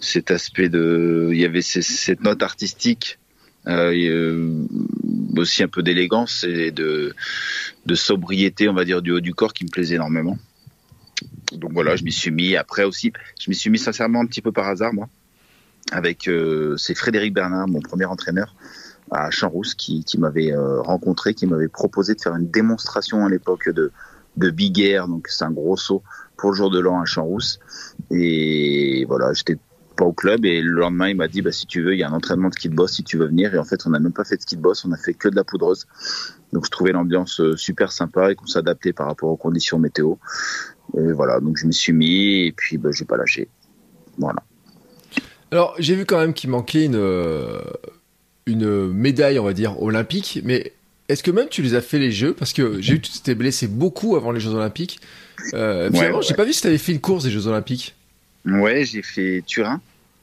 cet 0.00 0.30
aspect 0.30 0.68
de, 0.68 1.30
il 1.32 1.38
y 1.38 1.44
avait 1.44 1.62
cette 1.62 2.22
note 2.22 2.42
artistique, 2.42 3.18
aussi 5.36 5.62
un 5.64 5.68
peu 5.68 5.82
d'élégance 5.82 6.44
et 6.44 6.70
de 6.70 7.14
de 7.86 7.94
sobriété, 7.94 8.68
on 8.68 8.74
va 8.74 8.84
dire, 8.84 9.02
du 9.02 9.10
haut 9.10 9.20
du 9.20 9.34
corps 9.34 9.52
qui 9.52 9.64
me 9.64 9.70
plaisait 9.70 9.96
énormément. 9.96 10.38
Donc 11.52 11.72
voilà, 11.72 11.96
je 11.96 12.04
m'y 12.04 12.12
suis 12.12 12.30
mis. 12.30 12.54
Après 12.54 12.84
aussi, 12.84 13.12
je 13.40 13.50
m'y 13.50 13.56
suis 13.56 13.70
mis 13.70 13.78
sincèrement 13.78 14.20
un 14.20 14.26
petit 14.26 14.42
peu 14.42 14.52
par 14.52 14.68
hasard, 14.68 14.94
moi, 14.94 15.08
avec 15.90 16.30
c'est 16.76 16.94
Frédéric 16.94 17.34
Bernard, 17.34 17.66
mon 17.66 17.80
premier 17.80 18.04
entraîneur 18.04 18.54
à 19.10 19.30
Champs-Rousse 19.30 19.74
qui, 19.74 20.04
qui 20.04 20.18
m'avait 20.18 20.52
euh, 20.52 20.80
rencontré, 20.80 21.34
qui 21.34 21.46
m'avait 21.46 21.68
proposé 21.68 22.14
de 22.14 22.20
faire 22.20 22.34
une 22.34 22.50
démonstration 22.50 23.24
à 23.24 23.28
l'époque 23.28 23.68
de, 23.68 23.92
de 24.36 24.50
Big 24.50 24.80
Air, 24.80 25.08
donc 25.08 25.28
c'est 25.28 25.44
un 25.44 25.50
gros 25.50 25.76
saut 25.76 26.02
pour 26.36 26.50
le 26.50 26.56
jour 26.56 26.70
de 26.70 26.78
l'an 26.80 27.00
à 27.00 27.04
Champs-Rousse. 27.04 27.60
Et 28.10 29.04
voilà, 29.08 29.32
j'étais 29.32 29.58
pas 29.96 30.04
au 30.04 30.12
club 30.12 30.44
et 30.44 30.60
le 30.60 30.72
lendemain 30.72 31.08
il 31.08 31.16
m'a 31.16 31.26
dit 31.26 31.40
bah 31.40 31.52
si 31.52 31.66
tu 31.66 31.82
veux 31.82 31.94
il 31.94 31.98
y 31.98 32.02
a 32.02 32.08
un 32.08 32.12
entraînement 32.12 32.50
de 32.50 32.54
ski 32.54 32.68
de 32.68 32.74
boss 32.74 32.92
si 32.92 33.02
tu 33.02 33.16
veux 33.16 33.26
venir. 33.26 33.54
Et 33.54 33.58
en 33.58 33.64
fait 33.64 33.86
on 33.86 33.90
n'a 33.90 33.98
même 33.98 34.12
pas 34.12 34.24
fait 34.24 34.36
de 34.36 34.42
ski 34.42 34.56
de 34.56 34.60
boss 34.60 34.84
on 34.84 34.92
a 34.92 34.96
fait 34.96 35.14
que 35.14 35.28
de 35.28 35.34
la 35.34 35.42
poudreuse. 35.42 35.86
Donc 36.52 36.66
je 36.66 36.70
trouvais 36.70 36.92
l'ambiance 36.92 37.40
euh, 37.40 37.56
super 37.56 37.90
sympa 37.90 38.30
et 38.30 38.34
qu'on 38.34 38.46
s'adaptait 38.46 38.92
par 38.92 39.06
rapport 39.06 39.30
aux 39.30 39.36
conditions 39.36 39.78
météo. 39.78 40.14
Et 40.96 41.12
voilà 41.12 41.40
donc 41.40 41.56
je 41.56 41.66
me 41.66 41.72
suis 41.72 41.92
mis 41.92 42.46
et 42.46 42.52
puis 42.52 42.76
bah, 42.76 42.90
j'ai 42.92 43.06
pas 43.06 43.16
lâché. 43.16 43.48
Voilà. 44.18 44.42
Alors 45.50 45.74
j'ai 45.78 45.94
vu 45.94 46.04
quand 46.04 46.18
même 46.18 46.34
qu'il 46.34 46.50
manquait 46.50 46.84
une 46.84 46.96
euh, 46.96 47.60
une 48.46 48.92
médaille, 48.92 49.38
on 49.38 49.44
va 49.44 49.52
dire, 49.52 49.82
olympique, 49.82 50.40
mais 50.44 50.72
est-ce 51.08 51.22
que 51.22 51.30
même 51.30 51.48
tu 51.48 51.62
les 51.62 51.74
as 51.74 51.80
fait 51.80 51.98
les 51.98 52.12
Jeux? 52.12 52.32
Parce 52.32 52.52
que 52.52 52.80
j'ai 52.80 52.94
vu 52.94 53.00
que 53.00 53.06
tu 53.06 53.12
t'étais 53.12 53.34
blessé 53.34 53.66
beaucoup 53.66 54.16
avant 54.16 54.30
les 54.32 54.40
Jeux 54.40 54.54
Olympiques. 54.54 55.00
Euh, 55.54 55.90
finalement, 55.90 56.22
j'ai 56.22 56.34
pas 56.34 56.44
vu 56.44 56.52
si 56.52 56.60
tu 56.60 56.66
avais 56.68 56.78
fait 56.78 56.92
une 56.92 57.00
course 57.00 57.24
des 57.24 57.30
Jeux 57.30 57.46
Olympiques. 57.46 57.94
Ouais, 58.44 58.84
j'ai 58.84 59.02
fait 59.02 59.42
Turin 59.46 59.80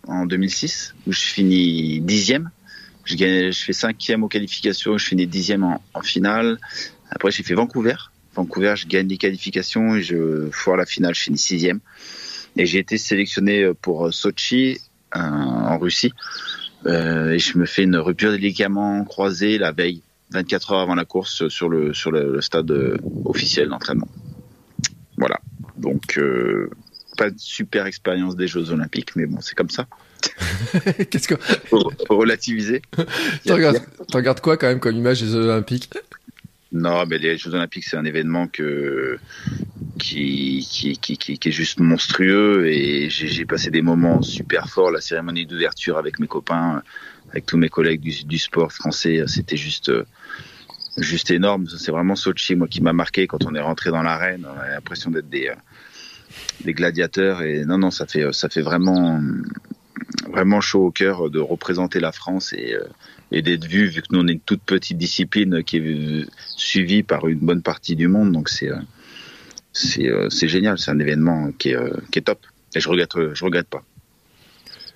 en 0.08 0.25
2006, 0.25 0.96
où 1.08 1.12
je 1.12 1.20
finis 1.20 2.00
dixième. 2.02 2.50
Je, 3.06 3.16
gagne, 3.16 3.52
je 3.52 3.64
fais 3.64 3.74
cinquième 3.74 4.24
aux 4.24 4.30
qualifications, 4.30 4.98
je 4.98 5.06
finis 5.06 5.28
dixième 5.28 5.64
en, 5.64 5.81
en 5.94 6.02
finale. 6.02 6.58
Après, 7.12 7.31
j'ai 7.31 7.44
fait 7.44 7.54
Vancouver. 7.54 7.96
Vancouver, 8.36 8.75
je 8.78 8.88
gagne 8.88 9.08
les 9.08 9.18
qualifications 9.18 9.96
et 9.96 10.02
je 10.02 10.50
foire 10.52 10.78
la 10.78 10.86
finale, 10.86 11.14
je 11.14 11.22
finis 11.22 11.38
sixième. 11.38 11.80
Et 12.56 12.66
j'ai 12.66 12.80
été 12.80 12.98
sélectionné 12.98 13.72
pour 13.81 14.14
Sochi 14.14 14.80
euh, 15.16 15.20
en 15.20 15.78
Russie. 15.78 16.14
Euh, 16.86 17.32
et 17.32 17.40
je 17.40 17.58
me 17.58 17.66
fais 17.66 17.84
une 17.84 17.96
rupture 17.96 18.32
des 18.32 18.38
ligaments 18.38 19.04
croisés 19.04 19.58
la 19.58 19.72
veille, 19.72 20.02
24 20.32 20.74
heures 20.74 20.80
avant 20.80 20.96
la 20.96 21.06
course 21.06 21.48
sur 21.48 21.70
le 21.70 21.94
sur 21.94 22.12
le, 22.12 22.42
stade 22.42 22.70
euh, 22.72 22.98
officiel 23.26 23.70
d'entraînement. 23.70 24.08
Voilà. 25.18 25.40
Donc 25.78 26.18
euh, 26.18 26.70
pas 27.18 27.30
de 27.30 27.38
super 27.38 27.86
expérience 27.86 28.36
des 28.36 28.48
Jeux 28.48 28.72
Olympiques, 28.72 29.16
mais 29.16 29.26
bon, 29.26 29.40
c'est 29.42 29.56
comme 29.56 29.70
ça. 29.70 29.88
Qu'est-ce 31.10 31.28
que 31.28 31.36
faut, 31.36 31.92
relativiser. 32.10 32.82
tu 33.46 33.54
regardes, 33.54 34.40
quoi 34.42 34.58
quand 34.58 34.68
même 34.68 34.80
comme 34.80 34.96
image 34.96 35.22
des 35.22 35.28
Jeux 35.28 35.46
Olympiques? 35.50 35.90
Non, 36.74 37.06
mais 37.06 37.20
les 37.20 37.38
Jeux 37.38 37.54
Olympiques, 37.54 37.84
c'est 37.84 37.98
un 37.98 38.04
événement 38.04 38.48
qui, 38.48 38.64
qui, 40.00 40.98
qui, 41.00 41.18
qui, 41.18 41.50
est 41.50 41.52
juste 41.52 41.80
monstrueux 41.80 42.68
et 42.68 43.12
j'ai 43.12 43.46
passé 43.46 43.70
des 43.70 43.84
moments 43.84 44.24
super 44.24 44.68
forts. 44.68 44.90
La 44.90 45.00
cérémonie 45.00 45.46
d'ouverture 45.46 46.00
avec 46.00 46.18
mes 46.18 46.25
copains, 46.25 46.82
avec 47.30 47.46
tous 47.46 47.58
mes 47.58 47.70
collègues 47.70 48.01
du, 48.01 48.24
du 48.25 48.39
sport 48.39 48.72
français, 48.72 49.24
c'était 49.27 49.56
juste 49.56 49.92
juste 50.98 51.30
énorme. 51.30 51.68
C'est 51.68 51.92
vraiment 51.92 52.15
Sochi, 52.15 52.56
moi, 52.56 52.68
qui 52.68 52.82
m'a 52.82 52.94
marqué 52.94 53.27
quand 53.27 53.46
on 53.46 53.53
est 53.53 53.62
rentré 53.62 53.92
dans 53.92 54.01
l'arène. 54.01 54.48
On 54.51 54.60
a 54.60 54.70
l'impression 54.70 55.12
d'être 55.12 55.30
des, 55.30 55.51
des 56.65 56.74
gladiateurs. 56.74 57.44
Et 57.44 57.65
non, 57.65 57.77
non, 57.77 57.92
ça 57.92 58.08
fait, 58.08 58.34
ça 58.34 58.50
fait 58.50 58.62
vraiment, 58.62 59.22
vraiment 60.27 60.60
chaud 60.60 60.88
au 60.88 60.92
cœur 60.92 61.30
de 61.30 61.39
représenter 61.39 62.00
la 62.00 62.12
France 62.12 62.51
et, 62.53 62.75
et 63.34 63.42
d'être 63.42 63.66
vu, 63.66 63.88
vu 63.88 64.02
que 64.02 64.08
nous, 64.12 64.20
on 64.20 64.28
est 64.28 64.34
une 64.34 64.40
toute 64.40 64.62
petite 64.62 64.98
discipline 64.98 65.63
qui 65.63 65.78
est 65.78 66.25
suivie 66.56 67.04
par 67.04 67.28
une 67.28 67.40
bonne 67.40 67.63
partie 67.63 67.96
du 67.96 68.08
monde. 68.08 68.32
Donc, 68.32 68.48
c'est, 68.48 68.70
euh, 68.70 70.30
c'est 70.30 70.48
génial, 70.48 70.78
c'est 70.78 70.92
un 70.92 71.00
événement 71.00 71.52
qui 71.58 71.70
est, 71.70 71.75
euh, 71.75 71.90
qui 72.12 72.20
est, 72.20 72.22
top. 72.22 72.40
Et 72.75 72.80
je 72.80 72.88
regrette, 72.88 73.16
euh, 73.16 73.32
je 73.34 73.44
regrette 73.44 73.68
pas. 73.68 73.84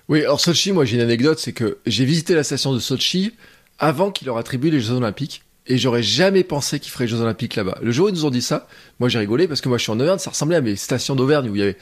Oui, 0.08 0.20
alors 0.22 0.40
Sochi, 0.40 0.72
moi 0.72 0.86
j'ai 0.86 0.96
une 0.96 1.02
anecdote, 1.02 1.38
c'est 1.38 1.52
que 1.52 1.78
j'ai 1.84 2.04
visité 2.06 2.34
la 2.34 2.42
station 2.42 2.72
de 2.72 2.78
Sochi 2.78 3.34
avant 3.78 4.10
qu'ils 4.10 4.26
leur 4.26 4.38
attribuent 4.38 4.70
les 4.70 4.80
Jeux 4.80 4.94
Olympiques. 4.94 5.42
Et 5.66 5.76
j'aurais 5.76 6.02
jamais 6.02 6.44
pensé 6.44 6.80
qu'ils 6.80 6.90
feraient 6.90 7.04
les 7.04 7.10
Jeux 7.10 7.20
Olympiques 7.20 7.56
là-bas. 7.56 7.78
Le 7.82 7.90
jour 7.90 8.06
où 8.06 8.08
ils 8.08 8.14
nous 8.14 8.24
ont 8.24 8.30
dit 8.30 8.40
ça, 8.40 8.68
moi 9.00 9.10
j'ai 9.10 9.18
rigolé 9.18 9.46
parce 9.46 9.60
que 9.60 9.68
moi 9.68 9.76
je 9.76 9.82
suis 9.82 9.92
en 9.92 10.00
Auvergne, 10.00 10.18
ça 10.18 10.30
ressemblait 10.30 10.56
à 10.56 10.62
mes 10.62 10.76
stations 10.76 11.14
d'Auvergne 11.14 11.50
où 11.50 11.56
il 11.56 11.58
y 11.58 11.62
avait, 11.62 11.76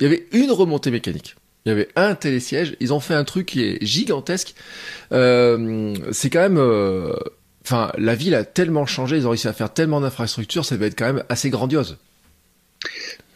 il 0.00 0.02
y 0.02 0.06
avait 0.06 0.26
une 0.32 0.50
remontée 0.50 0.90
mécanique. 0.90 1.36
Il 1.66 1.68
y 1.68 1.72
avait 1.72 1.88
un 1.96 2.14
télésiège. 2.14 2.76
Ils 2.80 2.94
ont 2.94 3.00
fait 3.00 3.14
un 3.14 3.24
truc 3.24 3.46
qui 3.46 3.62
est 3.62 3.84
gigantesque. 3.84 4.54
Euh, 5.12 5.94
c'est 6.12 6.30
quand 6.30 6.48
même, 6.48 6.58
enfin, 7.62 7.92
la 7.98 8.14
ville 8.14 8.34
a 8.34 8.44
tellement 8.44 8.86
changé, 8.86 9.16
ils 9.16 9.26
ont 9.26 9.30
réussi 9.30 9.48
à 9.48 9.52
faire 9.52 9.74
tellement 9.74 10.00
d'infrastructures, 10.00 10.64
ça 10.64 10.76
va 10.76 10.86
être 10.86 10.98
quand 10.98 11.12
même 11.12 11.24
assez 11.28 11.50
grandiose. 11.50 11.98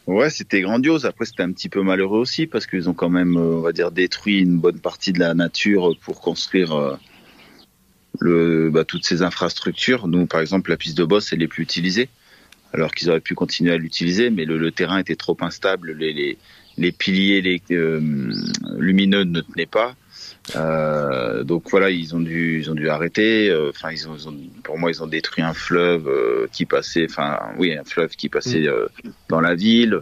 Ouais, 0.06 0.28
c'était 0.28 0.60
grandiose. 0.60 1.06
Après, 1.06 1.25
c'était 1.25 1.44
un 1.44 1.52
petit 1.52 1.68
peu 1.68 1.82
malheureux 1.82 2.18
aussi 2.18 2.49
parce 2.49 2.66
qu'ils 2.66 2.88
ont 2.88 2.94
quand 2.94 3.10
même, 3.10 3.37
euh, 3.37 3.58
on 3.58 3.60
va 3.60 3.72
dire, 3.72 3.92
détruit 3.92 4.40
une 4.40 4.58
bonne 4.58 4.80
partie 4.80 5.12
de 5.12 5.20
la 5.20 5.34
nature 5.34 5.96
pour 6.00 6.20
construire 6.20 6.99
euh, 8.22 8.70
bah, 8.70 8.84
toutes 8.84 9.04
ces 9.04 9.22
infrastructures. 9.22 10.08
Nous, 10.08 10.26
par 10.26 10.40
exemple, 10.40 10.70
la 10.70 10.76
piste 10.76 10.99
de 10.99 11.04
boss, 11.04 11.32
elle 11.32 11.42
est 11.42 11.49
plus 11.49 11.62
utilisée, 11.62 12.08
alors 12.72 12.92
qu'ils 12.92 13.08
auraient 13.08 13.20
pu 13.20 13.34
continuer 13.34 13.72
à 13.72 13.76
l'utiliser, 13.76 14.30
mais 14.30 14.44
le, 14.44 14.70
terrain 14.72 14.99
était 14.99 15.16
trop 15.16 15.37
instable, 15.42 15.92
les, 15.92 16.37
les 16.78 16.92
piliers 16.92 17.40
les, 17.42 17.62
euh, 17.72 18.00
lumineux 18.78 19.24
ne 19.24 19.40
tenaient 19.40 19.66
pas. 19.66 19.94
Euh, 20.56 21.44
donc 21.44 21.70
voilà, 21.70 21.90
ils 21.90 22.14
ont 22.14 22.20
dû, 22.20 22.58
ils 22.60 22.70
ont 22.70 22.74
dû 22.74 22.88
arrêter. 22.88 23.48
euh, 23.50 23.70
Enfin, 23.70 23.90
ils, 23.92 24.08
ont, 24.08 24.16
ils 24.16 24.28
ont- 24.28 24.36
pour 24.64 24.78
moi, 24.78 24.90
ils 24.90 25.02
ont 25.02 25.06
détruit 25.06 25.44
un 25.44 25.52
fleuve 25.52 26.08
euh, 26.08 26.46
qui 26.52 26.64
passait, 26.66 27.06
enfin, 27.08 27.38
oui, 27.58 27.72
un 27.76 27.84
fleuve 27.84 28.10
qui 28.16 28.28
passait 28.28 28.66
euh, 28.66 28.86
dans 29.28 29.40
la 29.40 29.54
ville. 29.54 30.00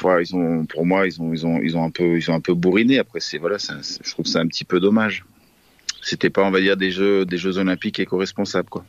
Voilà, 0.00 0.22
ils 0.22 0.34
ont, 0.36 0.66
pour 0.66 0.84
moi, 0.86 1.06
ils 1.06 1.20
ont, 1.20 1.32
ils 1.32 1.46
ont, 1.46 1.60
ils 1.62 1.76
ont 1.76 1.84
un 1.84 1.90
peu, 1.90 2.16
ils 2.18 2.30
ont 2.30 2.34
un 2.34 2.40
peu 2.40 2.54
bourriné. 2.54 2.98
Après, 2.98 3.20
c'est 3.20 3.38
voilà, 3.38 3.58
ça- 3.58 3.74
je 4.02 4.10
trouve 4.10 4.26
ça 4.26 4.40
un 4.40 4.46
petit 4.46 4.64
peu 4.64 4.80
dommage. 4.80 5.24
C'était 6.02 6.30
pas, 6.30 6.42
on 6.44 6.50
va 6.50 6.60
dire, 6.60 6.76
des 6.76 6.90
jeux, 6.90 7.24
des 7.26 7.38
Jeux 7.38 7.58
Olympiques 7.58 7.98
éco-responsables, 7.98 8.68
quoi. 8.68 8.84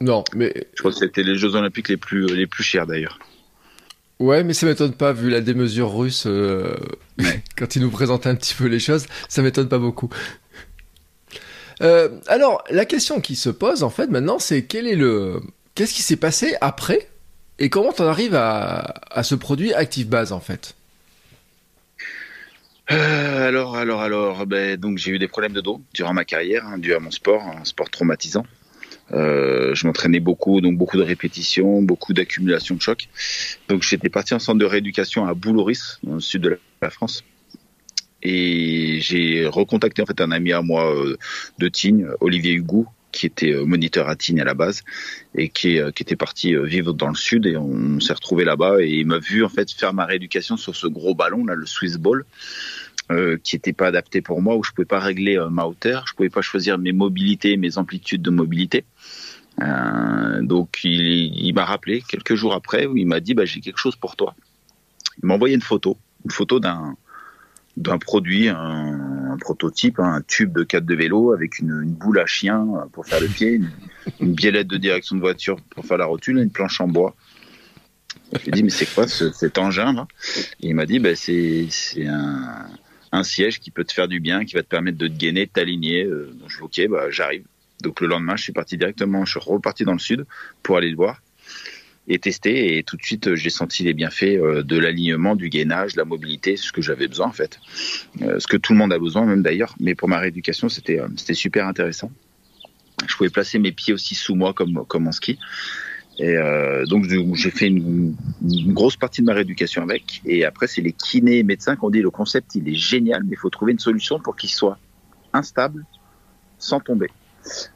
Non, 0.00 0.24
mais 0.34 0.52
Je 0.74 0.80
crois 0.80 0.90
que 0.90 0.96
c'était 0.98 1.22
les 1.22 1.36
Jeux 1.36 1.54
Olympiques 1.54 1.88
les 1.88 1.96
plus, 1.96 2.26
les 2.34 2.46
plus 2.46 2.64
chers 2.64 2.86
d'ailleurs. 2.86 3.18
Ouais, 4.22 4.44
mais 4.44 4.54
ça 4.54 4.66
m'étonne 4.66 4.92
pas 4.92 5.12
vu 5.12 5.30
la 5.30 5.40
démesure 5.40 5.94
russe 5.96 6.24
euh, 6.26 6.76
quand 7.56 7.76
il 7.76 7.82
nous 7.82 7.90
présente 7.90 8.26
un 8.26 8.34
petit 8.34 8.54
peu 8.54 8.66
les 8.66 8.78
choses, 8.78 9.06
ça 9.28 9.42
m'étonne 9.42 9.68
pas 9.68 9.78
beaucoup. 9.78 10.08
Euh, 11.80 12.08
alors, 12.28 12.62
la 12.70 12.84
question 12.84 13.20
qui 13.20 13.34
se 13.36 13.50
pose 13.50 13.82
en 13.82 13.90
fait 13.90 14.08
maintenant, 14.08 14.38
c'est 14.38 14.64
quel 14.64 14.86
est 14.86 14.94
le, 14.94 15.40
qu'est-ce 15.74 15.94
qui 15.94 16.02
s'est 16.02 16.16
passé 16.16 16.54
après 16.60 17.08
et 17.58 17.70
comment 17.70 17.92
t'en 17.92 18.06
arrives 18.06 18.34
à, 18.34 18.94
à 19.10 19.22
ce 19.22 19.34
produit 19.34 19.74
Active 19.74 20.08
Base 20.08 20.32
en 20.32 20.40
fait? 20.40 20.74
Euh, 22.90 23.48
alors, 23.48 23.76
alors, 23.76 24.00
alors, 24.00 24.46
ben, 24.46 24.76
donc 24.76 24.98
j'ai 24.98 25.12
eu 25.12 25.18
des 25.18 25.28
problèmes 25.28 25.52
de 25.52 25.60
dos 25.60 25.80
durant 25.94 26.12
ma 26.12 26.24
carrière, 26.24 26.66
hein, 26.66 26.78
dû 26.78 26.94
à 26.94 27.00
mon 27.00 27.10
sport, 27.10 27.42
un 27.42 27.64
sport 27.64 27.90
traumatisant. 27.90 28.44
Euh, 29.12 29.74
je 29.74 29.86
m'entraînais 29.86 30.20
beaucoup, 30.20 30.60
donc 30.60 30.76
beaucoup 30.78 30.96
de 30.96 31.02
répétitions, 31.02 31.82
beaucoup 31.82 32.12
d'accumulation 32.12 32.74
de 32.74 32.80
chocs. 32.80 33.08
Donc 33.68 33.82
j'étais 33.82 34.08
parti 34.08 34.34
en 34.34 34.38
centre 34.38 34.58
de 34.58 34.64
rééducation 34.64 35.26
à 35.26 35.34
Bouloris, 35.34 35.98
dans 36.02 36.14
le 36.14 36.20
sud 36.20 36.42
de 36.42 36.58
la 36.80 36.90
France. 36.90 37.24
Et 38.22 39.00
j'ai 39.00 39.46
recontacté 39.46 40.00
en 40.00 40.06
fait 40.06 40.20
un 40.20 40.30
ami 40.30 40.52
à 40.52 40.62
moi 40.62 40.94
euh, 40.94 41.16
de 41.58 41.68
Tignes, 41.68 42.06
Olivier 42.20 42.52
Hugo, 42.52 42.86
qui 43.10 43.26
était 43.26 43.52
euh, 43.52 43.64
moniteur 43.64 44.08
à 44.08 44.16
Tignes 44.16 44.40
à 44.40 44.44
la 44.44 44.54
base 44.54 44.82
et 45.34 45.48
qui, 45.48 45.78
qui 45.94 46.02
était 46.02 46.16
parti 46.16 46.54
vivre 46.54 46.92
dans 46.94 47.08
le 47.08 47.14
sud 47.14 47.46
et 47.46 47.56
on 47.56 48.00
s'est 48.00 48.12
retrouvé 48.12 48.44
là-bas 48.44 48.80
et 48.80 48.88
il 48.88 49.06
m'a 49.06 49.18
vu 49.18 49.44
en 49.44 49.48
fait 49.48 49.70
faire 49.72 49.92
ma 49.92 50.06
rééducation 50.06 50.56
sur 50.56 50.76
ce 50.76 50.86
gros 50.86 51.14
ballon 51.14 51.44
là, 51.44 51.54
le 51.54 51.66
Swiss 51.66 51.96
Ball 51.96 52.24
euh, 53.10 53.36
qui 53.42 53.56
n'était 53.56 53.72
pas 53.72 53.88
adapté 53.88 54.22
pour 54.22 54.40
moi, 54.40 54.56
où 54.56 54.62
je 54.62 54.70
pouvais 54.70 54.86
pas 54.86 55.00
régler 55.00 55.36
euh, 55.36 55.50
ma 55.50 55.64
hauteur, 55.66 56.06
je 56.06 56.14
pouvais 56.14 56.30
pas 56.30 56.40
choisir 56.40 56.78
mes 56.78 56.92
mobilités, 56.92 57.56
mes 57.56 57.76
amplitudes 57.76 58.22
de 58.22 58.30
mobilité. 58.30 58.84
Euh, 59.60 60.40
donc 60.40 60.84
il, 60.84 61.52
m'a 61.52 61.64
rappelé 61.64 62.02
quelques 62.08 62.36
jours 62.36 62.54
après, 62.54 62.86
où 62.86 62.96
il 62.96 63.06
m'a 63.06 63.20
dit 63.20 63.34
bah, 63.34 63.44
j'ai 63.44 63.60
quelque 63.60 63.78
chose 63.78 63.96
pour 63.96 64.16
toi. 64.16 64.34
Il 65.22 65.26
m'a 65.26 65.34
envoyé 65.34 65.54
une 65.54 65.62
photo, 65.62 65.98
une 66.24 66.30
photo 66.30 66.60
d'un 66.60 66.96
d'un 67.78 67.96
produit, 67.96 68.50
un, 68.50 69.36
prototype, 69.40 69.98
hein, 69.98 70.16
un 70.16 70.20
tube 70.20 70.52
de 70.52 70.62
cadre 70.62 70.86
de 70.86 70.94
vélo 70.94 71.32
avec 71.32 71.58
une, 71.58 71.84
boule 71.84 72.20
à 72.20 72.26
chien 72.26 72.66
pour 72.92 73.06
faire 73.06 73.18
le 73.18 73.28
pied, 73.28 73.52
une, 73.52 73.70
une 74.20 74.34
biellette 74.34 74.68
de 74.68 74.76
direction 74.76 75.16
de 75.16 75.22
voiture 75.22 75.56
pour 75.70 75.86
faire 75.86 75.96
la 75.96 76.04
rotule, 76.04 76.36
une 76.36 76.50
planche 76.50 76.82
en 76.82 76.88
bois. 76.88 77.14
Je 78.32 78.38
lui 78.38 78.48
ai 78.48 78.50
dit 78.52 78.62
mais 78.62 78.70
c'est 78.70 78.86
quoi 78.86 79.08
ce, 79.08 79.30
cet 79.32 79.58
engin 79.58 80.06
il 80.60 80.74
m'a 80.74 80.86
dit 80.86 80.98
bah, 80.98 81.16
c'est 81.16 81.68
un 82.06 82.66
un 83.12 83.22
siège 83.22 83.60
qui 83.60 83.70
peut 83.70 83.84
te 83.84 83.92
faire 83.92 84.08
du 84.08 84.20
bien, 84.20 84.44
qui 84.44 84.54
va 84.54 84.62
te 84.62 84.68
permettre 84.68 84.98
de 84.98 85.06
te 85.06 85.12
gainer, 85.12 85.46
de 85.46 85.50
t'aligner. 85.50 86.04
Euh, 86.04 86.34
donc 86.34 86.50
je 86.50 86.56
dis 86.56 86.62
ok, 86.62 86.90
bah, 86.90 87.10
j'arrive. 87.10 87.44
Donc 87.82 88.00
le 88.00 88.08
lendemain, 88.08 88.36
je 88.36 88.42
suis 88.42 88.52
parti 88.52 88.76
directement, 88.76 89.24
je 89.24 89.32
suis 89.32 89.40
reparti 89.40 89.84
dans 89.84 89.92
le 89.92 89.98
sud 89.98 90.24
pour 90.62 90.76
aller 90.76 90.90
le 90.90 90.96
voir 90.96 91.20
et 92.08 92.18
tester. 92.18 92.78
Et 92.78 92.82
tout 92.82 92.96
de 92.96 93.02
suite, 93.02 93.28
euh, 93.28 93.36
j'ai 93.36 93.50
senti 93.50 93.84
les 93.84 93.92
bienfaits 93.92 94.22
euh, 94.22 94.62
de 94.62 94.78
l'alignement, 94.78 95.36
du 95.36 95.50
gainage, 95.50 95.92
de 95.92 95.98
la 95.98 96.04
mobilité, 96.04 96.56
ce 96.56 96.72
que 96.72 96.80
j'avais 96.80 97.06
besoin 97.06 97.26
en 97.26 97.32
fait. 97.32 97.60
Ce 98.18 98.46
que 98.46 98.56
tout 98.56 98.72
le 98.72 98.78
monde 98.78 98.92
a 98.92 98.98
besoin, 98.98 99.26
même 99.26 99.42
d'ailleurs. 99.42 99.74
Mais 99.78 99.94
pour 99.94 100.08
ma 100.08 100.18
rééducation, 100.18 100.68
c'était 100.68 101.00
c'était 101.16 101.34
super 101.34 101.66
intéressant. 101.66 102.10
Je 103.06 103.16
pouvais 103.16 103.30
placer 103.30 103.58
mes 103.58 103.72
pieds 103.72 103.92
aussi 103.92 104.14
sous 104.14 104.34
moi 104.34 104.54
comme, 104.54 104.84
comme 104.86 105.08
en 105.08 105.12
ski. 105.12 105.38
Et 106.22 106.36
euh, 106.36 106.86
donc 106.86 107.04
j'ai 107.34 107.50
fait 107.50 107.66
une, 107.66 108.14
grosse 108.68 108.96
partie 108.96 109.22
de 109.22 109.26
ma 109.26 109.34
rééducation 109.34 109.82
avec. 109.82 110.22
Et 110.24 110.44
après, 110.44 110.68
c'est 110.68 110.80
les 110.80 110.92
kinés 110.92 111.38
et 111.38 111.42
médecins 111.42 111.74
qui 111.74 111.84
ont 111.84 111.90
dit 111.90 112.00
le 112.00 112.10
concept, 112.10 112.54
il 112.54 112.68
est 112.68 112.76
génial, 112.76 113.24
mais 113.24 113.32
il 113.32 113.36
faut 113.36 113.50
trouver 113.50 113.72
une 113.72 113.80
solution 113.80 114.20
pour 114.20 114.36
qu'il 114.36 114.48
soit 114.48 114.78
instable 115.32 115.84
sans 116.58 116.78
tomber. 116.78 117.08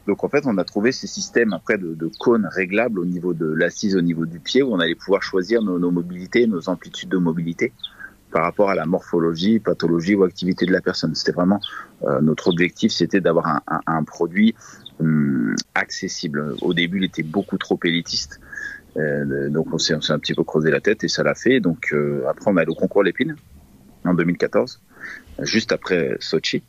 Donc 0.06 0.22
en 0.22 0.28
fait, 0.28 0.44
on 0.46 0.58
a 0.58 0.64
trouvé 0.64 0.92
ces 0.92 1.08
systèmes 1.08 1.54
après 1.54 1.76
de, 1.76 2.08
cônes 2.20 2.48
réglables 2.48 3.00
au 3.00 3.04
niveau 3.04 3.34
de 3.34 3.46
l'assise, 3.46 3.96
au 3.96 4.00
niveau 4.00 4.26
du 4.26 4.38
pied, 4.38 4.62
où 4.62 4.72
on 4.72 4.78
allait 4.78 4.94
pouvoir 4.94 5.24
choisir 5.24 5.60
nos, 5.60 5.90
mobilités, 5.90 6.46
nos 6.46 6.68
amplitudes 6.68 7.08
de 7.08 7.16
mobilité 7.16 7.72
par 8.30 8.44
rapport 8.44 8.70
à 8.70 8.76
la 8.76 8.86
morphologie, 8.86 9.58
pathologie 9.58 10.14
ou 10.14 10.22
activité 10.22 10.66
de 10.66 10.72
la 10.72 10.80
personne. 10.80 11.16
C'était 11.16 11.32
vraiment 11.32 11.60
euh, 12.04 12.20
notre 12.20 12.46
objectif, 12.46 12.92
c'était 12.92 13.20
d'avoir 13.20 13.62
un 13.86 14.04
produit 14.04 14.54
hum, 15.00 15.54
accessible. 15.74 16.54
Au 16.60 16.74
début, 16.74 16.98
il 16.98 17.04
était 17.04 17.22
beaucoup 17.22 17.58
trop 17.58 17.78
élitiste. 17.84 18.40
Euh, 18.96 19.50
donc 19.50 19.72
on 19.72 19.78
s'est 19.78 19.92
un 19.92 20.18
petit 20.18 20.34
peu 20.34 20.42
creusé 20.42 20.70
la 20.70 20.80
tête 20.80 21.04
et 21.04 21.08
ça 21.08 21.22
l'a 21.22 21.34
fait. 21.34 21.60
Donc 21.60 21.92
euh, 21.92 22.24
après 22.28 22.50
on 22.50 22.56
est 22.56 22.62
allé 22.62 22.70
au 22.70 22.74
concours 22.74 23.02
Lépine 23.02 23.36
en 24.04 24.14
2014, 24.14 24.80
juste 25.42 25.72
après 25.72 26.16
Sochi. 26.20 26.62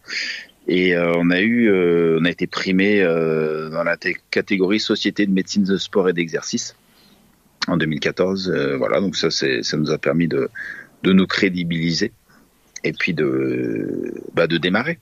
Et 0.67 0.96
euh, 0.96 1.13
on 1.15 1.29
a 1.29 1.39
eu, 1.39 1.69
euh, 1.69 2.17
on 2.19 2.25
a 2.25 2.29
été 2.29 2.46
primé 2.46 3.01
euh, 3.01 3.69
dans 3.69 3.84
la 3.84 3.96
catégorie 4.31 4.81
société 4.81 5.25
de 5.25 5.31
médecine 5.31 5.63
de 5.63 5.77
sport 5.77 6.10
et 6.10 6.13
d'exercice 6.13 6.75
en 7.67 7.77
2014. 7.77 8.50
Euh, 8.50 8.77
voilà, 8.77 9.00
donc 9.00 9.15
ça, 9.15 9.29
ça 9.31 9.77
nous 9.77 9.91
a 9.91 9.98
permis 9.98 10.27
de, 10.27 10.50
de 11.03 11.13
nous 11.13 11.25
crédibiliser 11.25 12.12
et 12.84 12.91
puis 12.91 13.13
de, 13.13 14.13
bah, 14.34 14.48
de 14.48 14.57
démarrer. 14.57 15.00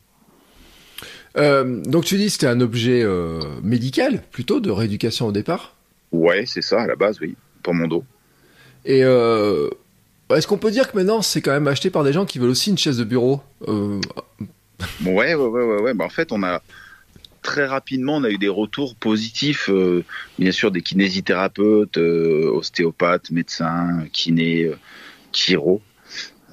Euh, 1.37 1.81
donc 1.81 2.05
tu 2.05 2.17
dis 2.17 2.29
c'était 2.29 2.47
un 2.47 2.61
objet 2.61 3.01
euh, 3.03 3.39
médical 3.61 4.21
plutôt 4.31 4.59
de 4.59 4.71
rééducation 4.71 5.27
au 5.27 5.31
départ? 5.31 5.75
Ouais, 6.11 6.45
c'est 6.45 6.61
ça 6.61 6.81
à 6.81 6.87
la 6.87 6.95
base, 6.95 7.19
oui, 7.19 7.35
pour 7.61 7.73
mon 7.73 7.87
dos. 7.87 8.05
Et 8.85 9.03
euh, 9.03 9.69
est-ce 10.33 10.47
qu'on 10.47 10.57
peut 10.57 10.71
dire 10.71 10.91
que 10.91 10.97
maintenant 10.97 11.21
c'est 11.21 11.41
quand 11.41 11.51
même 11.51 11.67
acheté 11.67 11.89
par 11.89 12.03
des 12.03 12.13
gens 12.13 12.25
qui 12.25 12.39
veulent 12.39 12.51
aussi 12.51 12.69
une 12.69 12.77
chaise 12.77 12.97
de 12.97 13.03
bureau 13.03 13.41
ouais, 13.67 13.99
ouais, 15.05 15.35
ouais, 15.35 15.63
ouais, 15.63 15.81
ouais. 15.81 15.93
Bah, 15.93 16.05
en 16.05 16.09
fait, 16.09 16.31
on 16.31 16.43
a 16.43 16.61
très 17.41 17.65
rapidement, 17.65 18.17
on 18.17 18.23
a 18.23 18.29
eu 18.29 18.37
des 18.37 18.49
retours 18.49 18.95
positifs, 18.95 19.69
bien 20.39 20.51
sûr, 20.51 20.71
des 20.71 20.81
kinésithérapeutes, 20.81 21.97
ostéopathes, 21.97 23.29
médecins, 23.31 24.05
kinés, 24.11 24.71
chiro, 25.31 25.81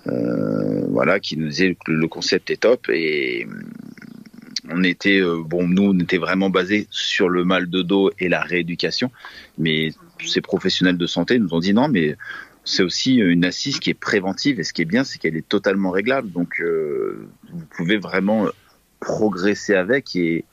voilà, 0.04 1.18
qui 1.18 1.36
nous 1.36 1.48
disaient 1.48 1.74
que 1.74 1.92
le 1.92 2.08
concept 2.08 2.50
est 2.50 2.62
top 2.62 2.88
et 2.90 3.46
on 4.70 4.82
était, 4.84 5.20
euh, 5.20 5.42
bon, 5.44 5.66
nous, 5.66 5.90
on 5.90 5.98
était 5.98 6.18
vraiment 6.18 6.50
basé 6.50 6.86
sur 6.90 7.28
le 7.28 7.44
mal 7.44 7.68
de 7.68 7.82
dos 7.82 8.10
et 8.18 8.28
la 8.28 8.40
rééducation, 8.40 9.10
mais 9.58 9.90
ces 10.24 10.40
professionnels 10.40 10.98
de 10.98 11.06
santé 11.06 11.38
nous 11.38 11.52
ont 11.54 11.60
dit 11.60 11.74
non, 11.74 11.88
mais 11.88 12.16
c'est 12.64 12.82
aussi 12.82 13.16
une 13.16 13.44
assise 13.44 13.80
qui 13.80 13.90
est 13.90 13.94
préventive 13.94 14.60
et 14.60 14.64
ce 14.64 14.72
qui 14.72 14.82
est 14.82 14.86
bien, 14.86 15.04
c'est 15.04 15.18
qu'elle 15.18 15.36
est 15.36 15.48
totalement 15.48 15.90
réglable. 15.90 16.30
Donc, 16.30 16.60
euh, 16.60 17.28
vous 17.52 17.66
pouvez 17.76 17.96
vraiment 17.96 18.46
progresser 19.00 19.74
avec 19.74 20.14
et, 20.14 20.44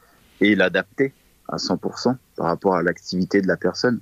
et 0.41 0.55
l'adapter 0.55 1.13
à 1.47 1.57
100% 1.57 2.15
par 2.35 2.47
rapport 2.47 2.75
à 2.75 2.83
l'activité 2.83 3.41
de 3.41 3.47
la 3.47 3.57
personne. 3.57 3.99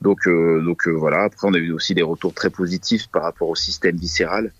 Donc, 0.00 0.26
euh, 0.26 0.62
donc 0.62 0.86
euh, 0.88 0.92
voilà. 0.92 1.24
Après, 1.24 1.46
on 1.48 1.54
a 1.54 1.58
eu 1.58 1.72
aussi 1.72 1.94
des 1.94 2.02
retours 2.02 2.34
très 2.34 2.50
positifs 2.50 3.08
par 3.08 3.22
rapport 3.22 3.48
au 3.48 3.54
système 3.54 3.96
viscéral. 3.96 4.52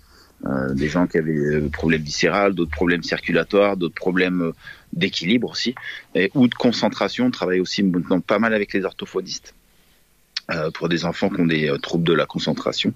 Euh, 0.44 0.74
des 0.74 0.88
gens 0.88 1.06
qui 1.06 1.16
avaient 1.16 1.60
des 1.60 1.70
problèmes 1.70 2.02
viscérales, 2.02 2.52
d'autres 2.52 2.70
problèmes 2.70 3.02
circulatoires, 3.02 3.76
d'autres 3.76 3.94
problèmes 3.94 4.42
euh, 4.42 4.52
d'équilibre 4.92 5.50
aussi, 5.50 5.74
et, 6.14 6.30
ou 6.34 6.46
de 6.46 6.54
concentration. 6.54 7.26
On 7.26 7.30
travaille 7.30 7.60
aussi 7.60 7.82
maintenant 7.82 8.20
pas 8.20 8.38
mal 8.38 8.52
avec 8.52 8.74
les 8.74 8.84
orthophonistes 8.84 9.54
euh, 10.50 10.70
pour 10.70 10.88
des 10.88 11.04
enfants 11.04 11.30
qui 11.30 11.40
ont 11.40 11.46
des 11.46 11.70
euh, 11.70 11.78
troubles 11.78 12.04
de 12.04 12.12
la 12.12 12.26
concentration. 12.26 12.92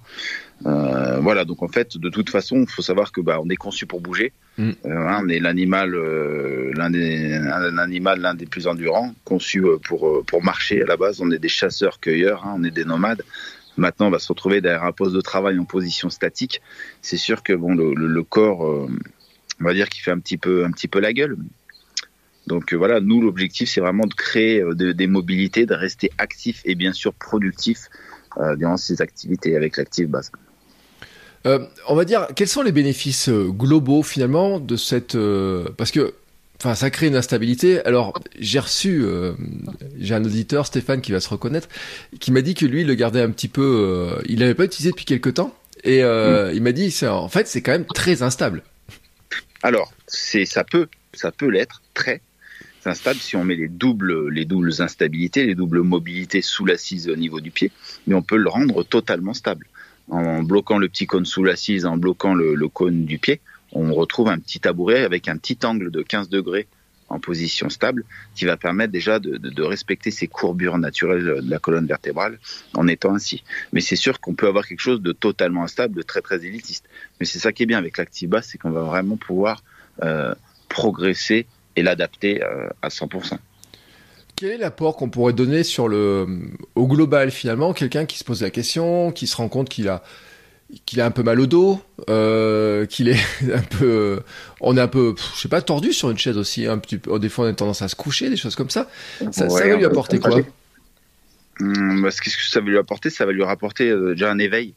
Euh, 0.66 1.18
voilà, 1.20 1.44
donc 1.44 1.62
en 1.62 1.68
fait, 1.68 1.96
de 1.96 2.08
toute 2.10 2.28
façon, 2.28 2.60
il 2.60 2.68
faut 2.68 2.82
savoir 2.82 3.10
que 3.10 3.20
bah, 3.22 3.38
on 3.42 3.48
est 3.48 3.56
conçu 3.56 3.86
pour 3.86 4.00
bouger. 4.00 4.32
Mm. 4.58 4.70
Euh, 4.84 5.08
hein, 5.08 5.22
on 5.24 5.28
est 5.28 5.40
l'animal, 5.40 5.94
euh, 5.94 6.72
l'un 6.74 6.90
des, 6.90 7.34
un 7.34 7.78
animal, 7.78 8.20
l'un 8.20 8.34
des 8.34 8.46
plus 8.46 8.66
endurants, 8.66 9.14
conçu 9.24 9.64
euh, 9.64 9.78
pour 9.82 10.08
euh, 10.08 10.22
pour 10.26 10.44
marcher 10.44 10.82
à 10.82 10.86
la 10.86 10.96
base. 10.96 11.20
On 11.22 11.30
est 11.30 11.38
des 11.38 11.48
chasseurs-cueilleurs, 11.48 12.44
hein, 12.46 12.54
on 12.58 12.64
est 12.64 12.70
des 12.70 12.84
nomades. 12.84 13.22
Maintenant, 13.76 14.08
on 14.08 14.10
va 14.10 14.18
se 14.18 14.28
retrouver 14.28 14.60
derrière 14.60 14.84
un 14.84 14.92
poste 14.92 15.14
de 15.14 15.20
travail 15.20 15.58
en 15.58 15.64
position 15.64 16.10
statique. 16.10 16.60
C'est 17.02 17.16
sûr 17.16 17.42
que 17.42 17.52
bon, 17.52 17.74
le, 17.74 18.22
corps, 18.24 18.66
euh, 18.66 18.88
on 19.60 19.64
va 19.64 19.72
dire 19.74 19.88
qu'il 19.88 20.02
fait 20.02 20.10
un 20.10 20.18
petit 20.18 20.36
peu 20.36 20.64
un 20.64 20.70
petit 20.70 20.88
peu 20.88 21.00
la 21.00 21.12
gueule. 21.12 21.36
Donc 22.46 22.72
euh, 22.72 22.76
voilà, 22.76 23.00
nous 23.00 23.20
l'objectif 23.20 23.70
c'est 23.70 23.80
vraiment 23.80 24.06
de 24.06 24.14
créer 24.14 24.60
euh, 24.60 24.74
de- 24.74 24.92
des 24.92 25.06
mobilités, 25.06 25.66
de 25.66 25.74
rester 25.74 26.10
actif 26.18 26.62
et 26.64 26.74
bien 26.74 26.92
sûr 26.92 27.12
productif 27.14 27.88
euh, 28.38 28.56
durant 28.56 28.76
ces 28.76 29.02
activités 29.02 29.56
avec 29.56 29.76
l'active 29.76 30.08
base. 30.08 30.32
On 31.44 31.94
va 31.94 32.04
dire 32.04 32.26
quels 32.36 32.48
sont 32.48 32.60
les 32.62 32.72
bénéfices 32.72 33.30
globaux 33.30 34.02
finalement 34.02 34.60
de 34.60 34.76
cette 34.76 35.16
parce 35.78 35.90
que 35.90 36.12
enfin 36.60 36.74
ça 36.74 36.90
crée 36.90 37.08
une 37.08 37.16
instabilité. 37.16 37.84
Alors 37.84 38.20
j'ai 38.38 38.58
reçu 38.58 39.02
euh, 39.02 39.32
j'ai 39.98 40.14
un 40.14 40.24
auditeur 40.24 40.66
Stéphane 40.66 41.00
qui 41.00 41.12
va 41.12 41.20
se 41.20 41.28
reconnaître 41.28 41.68
qui 42.20 42.30
m'a 42.30 42.42
dit 42.42 42.54
que 42.54 42.66
lui 42.66 42.82
il 42.82 42.86
le 42.86 42.94
gardait 42.94 43.22
un 43.22 43.30
petit 43.30 43.48
peu 43.48 43.62
euh, 43.62 44.22
il 44.26 44.40
l'avait 44.40 44.54
pas 44.54 44.64
utilisé 44.64 44.90
depuis 44.90 45.06
quelque 45.06 45.30
temps 45.30 45.56
et 45.84 46.02
euh, 46.02 46.52
il 46.52 46.62
m'a 46.62 46.72
dit 46.72 46.94
en 47.06 47.28
fait 47.28 47.48
c'est 47.48 47.62
quand 47.62 47.72
même 47.72 47.86
très 47.86 48.22
instable. 48.22 48.62
Alors, 49.62 49.92
c'est 50.06 50.46
ça 50.46 50.64
peut, 50.64 50.88
ça 51.12 51.32
peut 51.32 51.48
l'être 51.48 51.82
très 51.94 52.22
instable 52.86 53.20
si 53.20 53.36
on 53.36 53.44
met 53.44 53.56
les 53.56 53.68
doubles, 53.68 54.30
les 54.30 54.46
doubles 54.46 54.80
instabilités, 54.80 55.44
les 55.44 55.54
doubles 55.54 55.82
mobilités 55.82 56.40
sous 56.40 56.64
l'assise 56.64 57.08
au 57.08 57.16
niveau 57.16 57.40
du 57.40 57.50
pied, 57.50 57.70
mais 58.06 58.14
on 58.14 58.22
peut 58.22 58.38
le 58.38 58.48
rendre 58.48 58.82
totalement 58.84 59.34
stable. 59.34 59.66
En 60.08 60.42
bloquant 60.42 60.78
le 60.78 60.88
petit 60.88 61.06
cône 61.06 61.26
sous 61.26 61.44
l'assise, 61.44 61.84
en 61.86 61.96
bloquant 61.96 62.34
le, 62.34 62.54
le 62.54 62.68
cône 62.68 63.04
du 63.04 63.18
pied, 63.18 63.40
on 63.72 63.94
retrouve 63.94 64.28
un 64.28 64.38
petit 64.38 64.60
tabouret 64.60 65.04
avec 65.04 65.28
un 65.28 65.36
petit 65.36 65.58
angle 65.64 65.90
de 65.90 66.02
15 66.02 66.28
degrés 66.28 66.66
en 67.10 67.18
position 67.18 67.68
stable, 67.68 68.04
qui 68.36 68.44
va 68.44 68.56
permettre 68.56 68.92
déjà 68.92 69.18
de, 69.18 69.62
respecter 69.62 70.12
ces 70.12 70.28
courbures 70.28 70.78
naturelles 70.78 71.42
de 71.42 71.50
la 71.50 71.58
colonne 71.58 71.86
vertébrale 71.86 72.38
en 72.74 72.86
étant 72.86 73.14
ainsi. 73.14 73.42
Mais 73.72 73.80
c'est 73.80 73.96
sûr 73.96 74.20
qu'on 74.20 74.34
peut 74.34 74.46
avoir 74.46 74.66
quelque 74.66 74.80
chose 74.80 75.02
de 75.02 75.12
totalement 75.12 75.64
instable, 75.64 75.96
de 75.96 76.02
très 76.02 76.22
très 76.22 76.44
élitiste. 76.46 76.88
Mais 77.18 77.26
c'est 77.26 77.40
ça 77.40 77.52
qui 77.52 77.64
est 77.64 77.66
bien 77.66 77.78
avec 77.78 77.98
l'Activa, 77.98 78.42
c'est 78.42 78.58
qu'on 78.58 78.70
va 78.70 78.82
vraiment 78.82 79.16
pouvoir 79.16 79.62
euh, 80.02 80.34
progresser 80.68 81.46
et 81.74 81.82
l'adapter 81.82 82.42
euh, 82.44 82.68
à 82.80 82.88
100%. 82.88 83.38
Quel 84.36 84.52
est 84.52 84.58
l'apport 84.58 84.96
qu'on 84.96 85.10
pourrait 85.10 85.32
donner 85.32 85.64
sur 85.64 85.88
le, 85.88 86.26
au 86.74 86.86
global 86.86 87.30
finalement? 87.30 87.74
Quelqu'un 87.74 88.06
qui 88.06 88.18
se 88.18 88.24
pose 88.24 88.40
la 88.40 88.50
question, 88.50 89.10
qui 89.10 89.26
se 89.26 89.36
rend 89.36 89.48
compte 89.48 89.68
qu'il 89.68 89.88
a 89.88 90.02
qu'il 90.86 91.00
a 91.00 91.06
un 91.06 91.10
peu 91.10 91.22
mal 91.22 91.40
au 91.40 91.46
dos, 91.46 91.82
euh, 92.08 92.86
qu'il 92.86 93.08
est 93.08 93.20
un 93.52 93.62
peu, 93.62 94.20
on 94.60 94.76
est 94.76 94.80
un 94.80 94.88
peu, 94.88 95.14
je 95.34 95.40
sais 95.40 95.48
pas, 95.48 95.62
tordu 95.62 95.92
sur 95.92 96.10
une 96.10 96.18
chaise 96.18 96.36
aussi, 96.36 96.66
un 96.66 96.78
petit 96.78 96.98
peu. 96.98 97.18
Des 97.18 97.28
fois, 97.28 97.46
on 97.46 97.48
a 97.48 97.52
tendance 97.52 97.82
à 97.82 97.88
se 97.88 97.96
coucher, 97.96 98.30
des 98.30 98.36
choses 98.36 98.56
comme 98.56 98.70
ça. 98.70 98.88
Ça, 99.18 99.46
ouais, 99.46 99.50
ça 99.50 99.68
va 99.68 99.76
lui 99.76 99.84
apporter 99.84 100.18
quoi 100.18 100.40
hum, 101.60 102.02
bah, 102.02 102.10
Qu'est-ce 102.10 102.36
que 102.36 102.42
ça 102.42 102.60
va 102.60 102.66
lui 102.66 102.78
apporter? 102.78 103.10
Ça 103.10 103.26
va 103.26 103.32
lui 103.32 103.44
rapporter 103.44 103.90
euh, 103.90 104.12
déjà 104.12 104.30
un 104.30 104.38
éveil, 104.38 104.74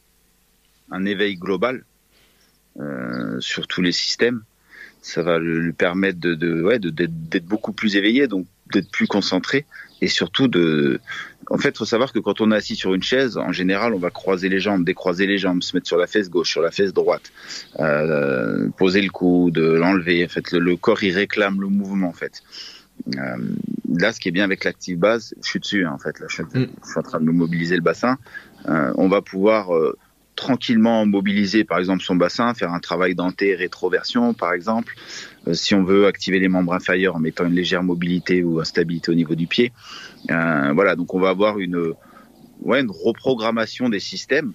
un 0.91 1.05
éveil 1.05 1.35
global 1.35 1.83
euh, 2.79 3.39
sur 3.39 3.67
tous 3.67 3.81
les 3.81 3.91
systèmes. 3.91 4.43
Ça 5.01 5.21
va 5.21 5.37
lui 5.37 5.73
permettre 5.73 6.19
de, 6.19 6.33
de 6.33 6.61
ouais, 6.61 6.79
d'être 6.79 7.45
beaucoup 7.45 7.73
plus 7.73 7.97
éveillé, 7.97 8.27
donc 8.27 8.45
d'être 8.71 8.89
plus 8.89 9.07
concentré 9.07 9.65
et 10.01 10.07
surtout 10.07 10.47
de 10.47 10.99
en 11.49 11.57
fait, 11.57 11.77
faut 11.77 11.85
savoir 11.85 12.11
que 12.13 12.19
quand 12.19 12.41
on 12.41 12.51
est 12.51 12.55
assis 12.55 12.75
sur 12.75 12.93
une 12.93 13.03
chaise, 13.03 13.37
en 13.37 13.51
général, 13.51 13.93
on 13.93 13.99
va 13.99 14.09
croiser 14.09 14.49
les 14.49 14.59
jambes, 14.59 14.83
décroiser 14.83 15.27
les 15.27 15.37
jambes, 15.37 15.63
se 15.63 15.75
mettre 15.75 15.87
sur 15.87 15.97
la 15.97 16.07
fesse 16.07 16.29
gauche, 16.29 16.49
sur 16.49 16.61
la 16.61 16.71
fesse 16.71 16.93
droite, 16.93 17.31
euh, 17.79 18.69
poser 18.77 19.01
le 19.01 19.09
coude, 19.09 19.57
l'enlever. 19.57 20.25
En 20.25 20.29
fait, 20.29 20.51
le, 20.51 20.75
corps, 20.75 21.03
il 21.03 21.15
réclame 21.15 21.61
le 21.61 21.67
mouvement, 21.67 22.07
en 22.07 22.13
fait. 22.13 22.43
Euh, 23.17 23.37
là, 23.89 24.11
ce 24.11 24.19
qui 24.19 24.29
est 24.29 24.31
bien 24.31 24.43
avec 24.43 24.63
l'active 24.63 24.97
base, 24.97 25.33
je 25.41 25.49
suis 25.49 25.59
dessus, 25.59 25.85
hein, 25.85 25.91
en 25.93 25.97
fait. 25.97 26.19
Là, 26.19 26.27
je, 26.29 26.43
je 26.53 26.59
suis 26.59 26.97
en 26.97 27.03
train 27.03 27.19
de 27.19 27.25
mobiliser 27.25 27.75
le 27.75 27.81
bassin. 27.81 28.17
Euh, 28.69 28.93
on 28.95 29.07
va 29.07 29.21
pouvoir 29.21 29.75
euh, 29.75 29.97
tranquillement 30.43 31.05
mobiliser 31.05 31.63
par 31.63 31.79
exemple 31.79 32.03
son 32.03 32.17
bassin, 32.17 32.53
faire 32.53 32.73
un 32.73 32.81
travail 32.81 33.15
d'anté-rétroversion 33.15 34.33
par 34.33 34.51
exemple, 34.51 34.93
euh, 35.47 35.53
si 35.53 35.73
on 35.73 35.85
veut 35.85 36.05
activer 36.05 36.39
les 36.39 36.49
membres 36.49 36.73
inférieurs 36.73 37.15
en 37.15 37.19
mettant 37.19 37.45
une 37.45 37.55
légère 37.55 37.81
mobilité 37.81 38.43
ou 38.43 38.59
instabilité 38.59 39.09
au 39.09 39.13
niveau 39.13 39.35
du 39.35 39.47
pied. 39.47 39.71
Euh, 40.31 40.73
voilà, 40.73 40.97
donc 40.97 41.13
on 41.13 41.19
va 41.21 41.29
avoir 41.29 41.59
une, 41.59 41.93
ouais, 42.59 42.81
une 42.81 42.91
reprogrammation 42.91 43.87
des 43.87 44.01
systèmes, 44.01 44.51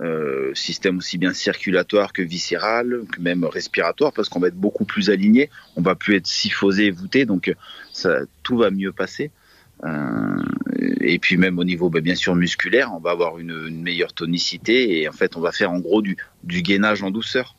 euh, 0.00 0.54
système 0.54 0.98
aussi 0.98 1.18
bien 1.18 1.32
circulatoire 1.32 2.12
que 2.12 2.22
viscéral, 2.22 3.00
que 3.10 3.20
même 3.20 3.44
respiratoire, 3.44 4.12
parce 4.12 4.28
qu'on 4.28 4.38
va 4.38 4.46
être 4.46 4.62
beaucoup 4.68 4.84
plus 4.84 5.10
aligné, 5.10 5.50
on 5.74 5.82
va 5.82 5.96
plus 5.96 6.14
être 6.14 6.28
syphosé 6.28 6.86
et 6.86 6.92
voûté, 6.92 7.26
donc 7.26 7.52
ça, 7.92 8.20
tout 8.44 8.58
va 8.58 8.70
mieux 8.70 8.92
passer. 8.92 9.32
Euh, 9.84 10.42
et 11.00 11.18
puis 11.18 11.36
même 11.36 11.58
au 11.58 11.64
niveau, 11.64 11.90
bah, 11.90 12.00
bien 12.00 12.14
sûr, 12.14 12.34
musculaire, 12.34 12.92
on 12.94 13.00
va 13.00 13.10
avoir 13.10 13.38
une, 13.38 13.66
une, 13.66 13.82
meilleure 13.82 14.12
tonicité 14.12 15.00
et 15.00 15.08
en 15.08 15.12
fait, 15.12 15.36
on 15.36 15.40
va 15.40 15.50
faire 15.50 15.72
en 15.72 15.80
gros 15.80 16.02
du, 16.02 16.16
du 16.44 16.62
gainage 16.62 17.02
en 17.02 17.10
douceur, 17.10 17.56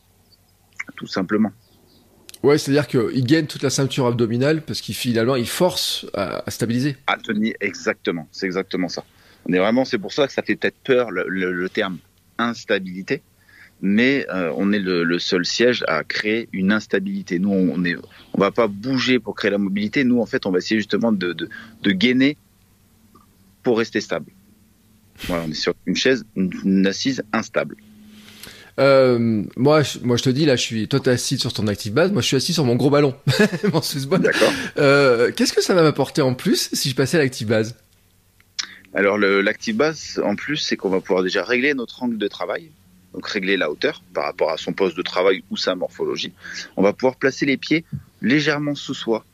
tout 0.96 1.06
simplement. 1.06 1.52
Ouais, 2.42 2.58
c'est-à-dire 2.58 2.86
qu'il 2.86 3.24
gaine 3.24 3.46
toute 3.46 3.62
la 3.62 3.70
ceinture 3.70 4.06
abdominale 4.06 4.62
parce 4.62 4.80
qu'il 4.80 4.94
finalement 4.94 5.36
il 5.36 5.46
force 5.46 6.06
à, 6.14 6.42
à 6.46 6.50
stabiliser. 6.50 6.96
À 7.06 7.16
tenir, 7.16 7.54
exactement, 7.60 8.28
c'est 8.32 8.46
exactement 8.46 8.88
ça. 8.88 9.04
On 9.46 9.52
est 9.52 9.58
vraiment, 9.58 9.84
c'est 9.84 9.98
pour 9.98 10.12
ça 10.12 10.26
que 10.26 10.32
ça 10.32 10.42
fait 10.42 10.56
peut-être 10.56 10.76
peur 10.84 11.10
le, 11.10 11.24
le, 11.28 11.52
le, 11.52 11.68
terme 11.68 11.98
instabilité, 12.38 13.22
mais 13.80 14.26
euh, 14.32 14.52
on 14.56 14.72
est 14.72 14.78
le, 14.78 15.04
le, 15.04 15.18
seul 15.18 15.44
siège 15.44 15.84
à 15.88 16.04
créer 16.04 16.48
une 16.52 16.72
instabilité. 16.72 17.38
Nous, 17.38 17.50
on 17.50 17.84
est, 17.84 17.96
on 18.32 18.40
va 18.40 18.50
pas 18.50 18.66
bouger 18.66 19.18
pour 19.18 19.34
créer 19.34 19.50
la 19.50 19.58
mobilité. 19.58 20.04
Nous, 20.04 20.20
en 20.20 20.26
fait, 20.26 20.46
on 20.46 20.50
va 20.50 20.58
essayer 20.58 20.78
justement 20.78 21.12
de, 21.12 21.32
de, 21.32 21.48
de 21.82 21.90
gainer 21.90 22.36
pour 23.62 23.78
rester 23.78 24.00
stable. 24.00 24.30
Voilà, 25.26 25.44
on 25.46 25.50
est 25.50 25.54
sur 25.54 25.74
une 25.86 25.96
chaise, 25.96 26.24
une, 26.36 26.50
une 26.64 26.86
assise 26.86 27.22
instable. 27.32 27.76
Euh, 28.80 29.44
moi, 29.56 29.82
je, 29.82 29.98
moi, 30.00 30.16
je 30.16 30.24
te 30.24 30.30
dis 30.30 30.46
là, 30.46 30.56
je 30.56 30.62
suis. 30.62 30.88
Toi, 30.88 31.00
t'es 31.00 31.10
assis 31.10 31.38
sur 31.38 31.52
ton 31.52 31.66
active 31.68 31.92
base. 31.92 32.10
Moi, 32.12 32.22
je 32.22 32.26
suis 32.26 32.36
assis 32.36 32.52
sur 32.52 32.64
mon 32.64 32.74
gros 32.74 32.90
ballon, 32.90 33.14
mon. 33.72 34.18
D'accord. 34.18 34.52
Euh, 34.78 35.30
Qu'est-ce 35.34 35.52
que 35.52 35.62
ça 35.62 35.74
va 35.74 35.82
m'apporter 35.82 36.22
en 36.22 36.34
plus 36.34 36.70
si 36.72 36.90
je 36.90 36.94
passais 36.96 37.16
à 37.16 37.20
l'active 37.20 37.48
base? 37.48 37.76
Alors, 38.94 39.18
l'active 39.18 39.76
base, 39.76 40.20
en 40.24 40.36
plus, 40.36 40.56
c'est 40.56 40.76
qu'on 40.76 40.88
va 40.88 41.00
pouvoir 41.00 41.22
déjà 41.22 41.44
régler 41.44 41.74
notre 41.74 42.02
angle 42.02 42.16
de 42.16 42.28
travail, 42.28 42.70
donc 43.14 43.26
régler 43.26 43.56
la 43.56 43.70
hauteur 43.70 44.02
par 44.12 44.24
rapport 44.24 44.50
à 44.50 44.56
son 44.56 44.72
poste 44.72 44.96
de 44.96 45.02
travail 45.02 45.44
ou 45.50 45.56
sa 45.56 45.74
morphologie. 45.74 46.32
On 46.76 46.82
va 46.82 46.92
pouvoir 46.92 47.16
placer 47.16 47.46
les 47.46 47.56
pieds 47.56 47.84
légèrement 48.20 48.74
sous 48.74 48.94
soi. 48.94 49.24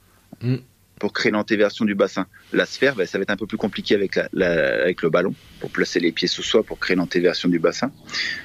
Mm 0.43 0.57
pour 1.01 1.12
créer 1.14 1.33
l'antéversion 1.33 1.85
du 1.85 1.97
bassin. 1.97 2.27
La 2.53 2.66
sphère, 2.66 2.95
ben, 2.95 3.07
ça 3.07 3.19
va 3.19 3.23
être 3.23 3.31
un 3.31 3.37
peu 3.37 3.47
plus 3.47 3.57
compliqué 3.57 3.95
avec, 3.95 4.14
la, 4.14 4.29
la, 4.33 4.83
avec 4.83 5.03
le 5.03 5.09
ballon, 5.11 5.35
pour 5.59 5.71
placer 5.71 5.99
les 5.99 6.12
pieds 6.12 6.29
sous 6.29 6.43
soi 6.43 6.62
pour 6.62 6.79
créer 6.79 6.95
l'antéversion 6.95 7.49
du 7.49 7.59
bassin. 7.59 7.90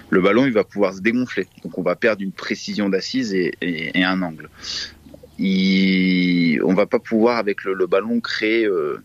Le 0.10 0.22
ballon, 0.22 0.46
il 0.46 0.54
va 0.54 0.64
pouvoir 0.64 0.94
se 0.94 1.02
dégonfler, 1.02 1.48
donc 1.64 1.78
on 1.78 1.84
va 1.84 1.96
perdre 1.96 2.24
une 2.24 2.32
précision 2.32 2.90
d'assise 2.90 3.34
et, 3.34 3.54
et, 3.62 4.00
et, 4.00 4.04
un 4.04 4.22
angle. 4.22 4.50
Il, 5.38 6.64
on 6.64 6.74
va 6.74 6.86
pas 6.86 7.00
pouvoir 7.00 7.38
avec 7.38 7.66
le, 7.66 7.74
le 7.74 7.88
ballon 7.88 8.22
créer, 8.22 8.66
euh, 8.66 9.04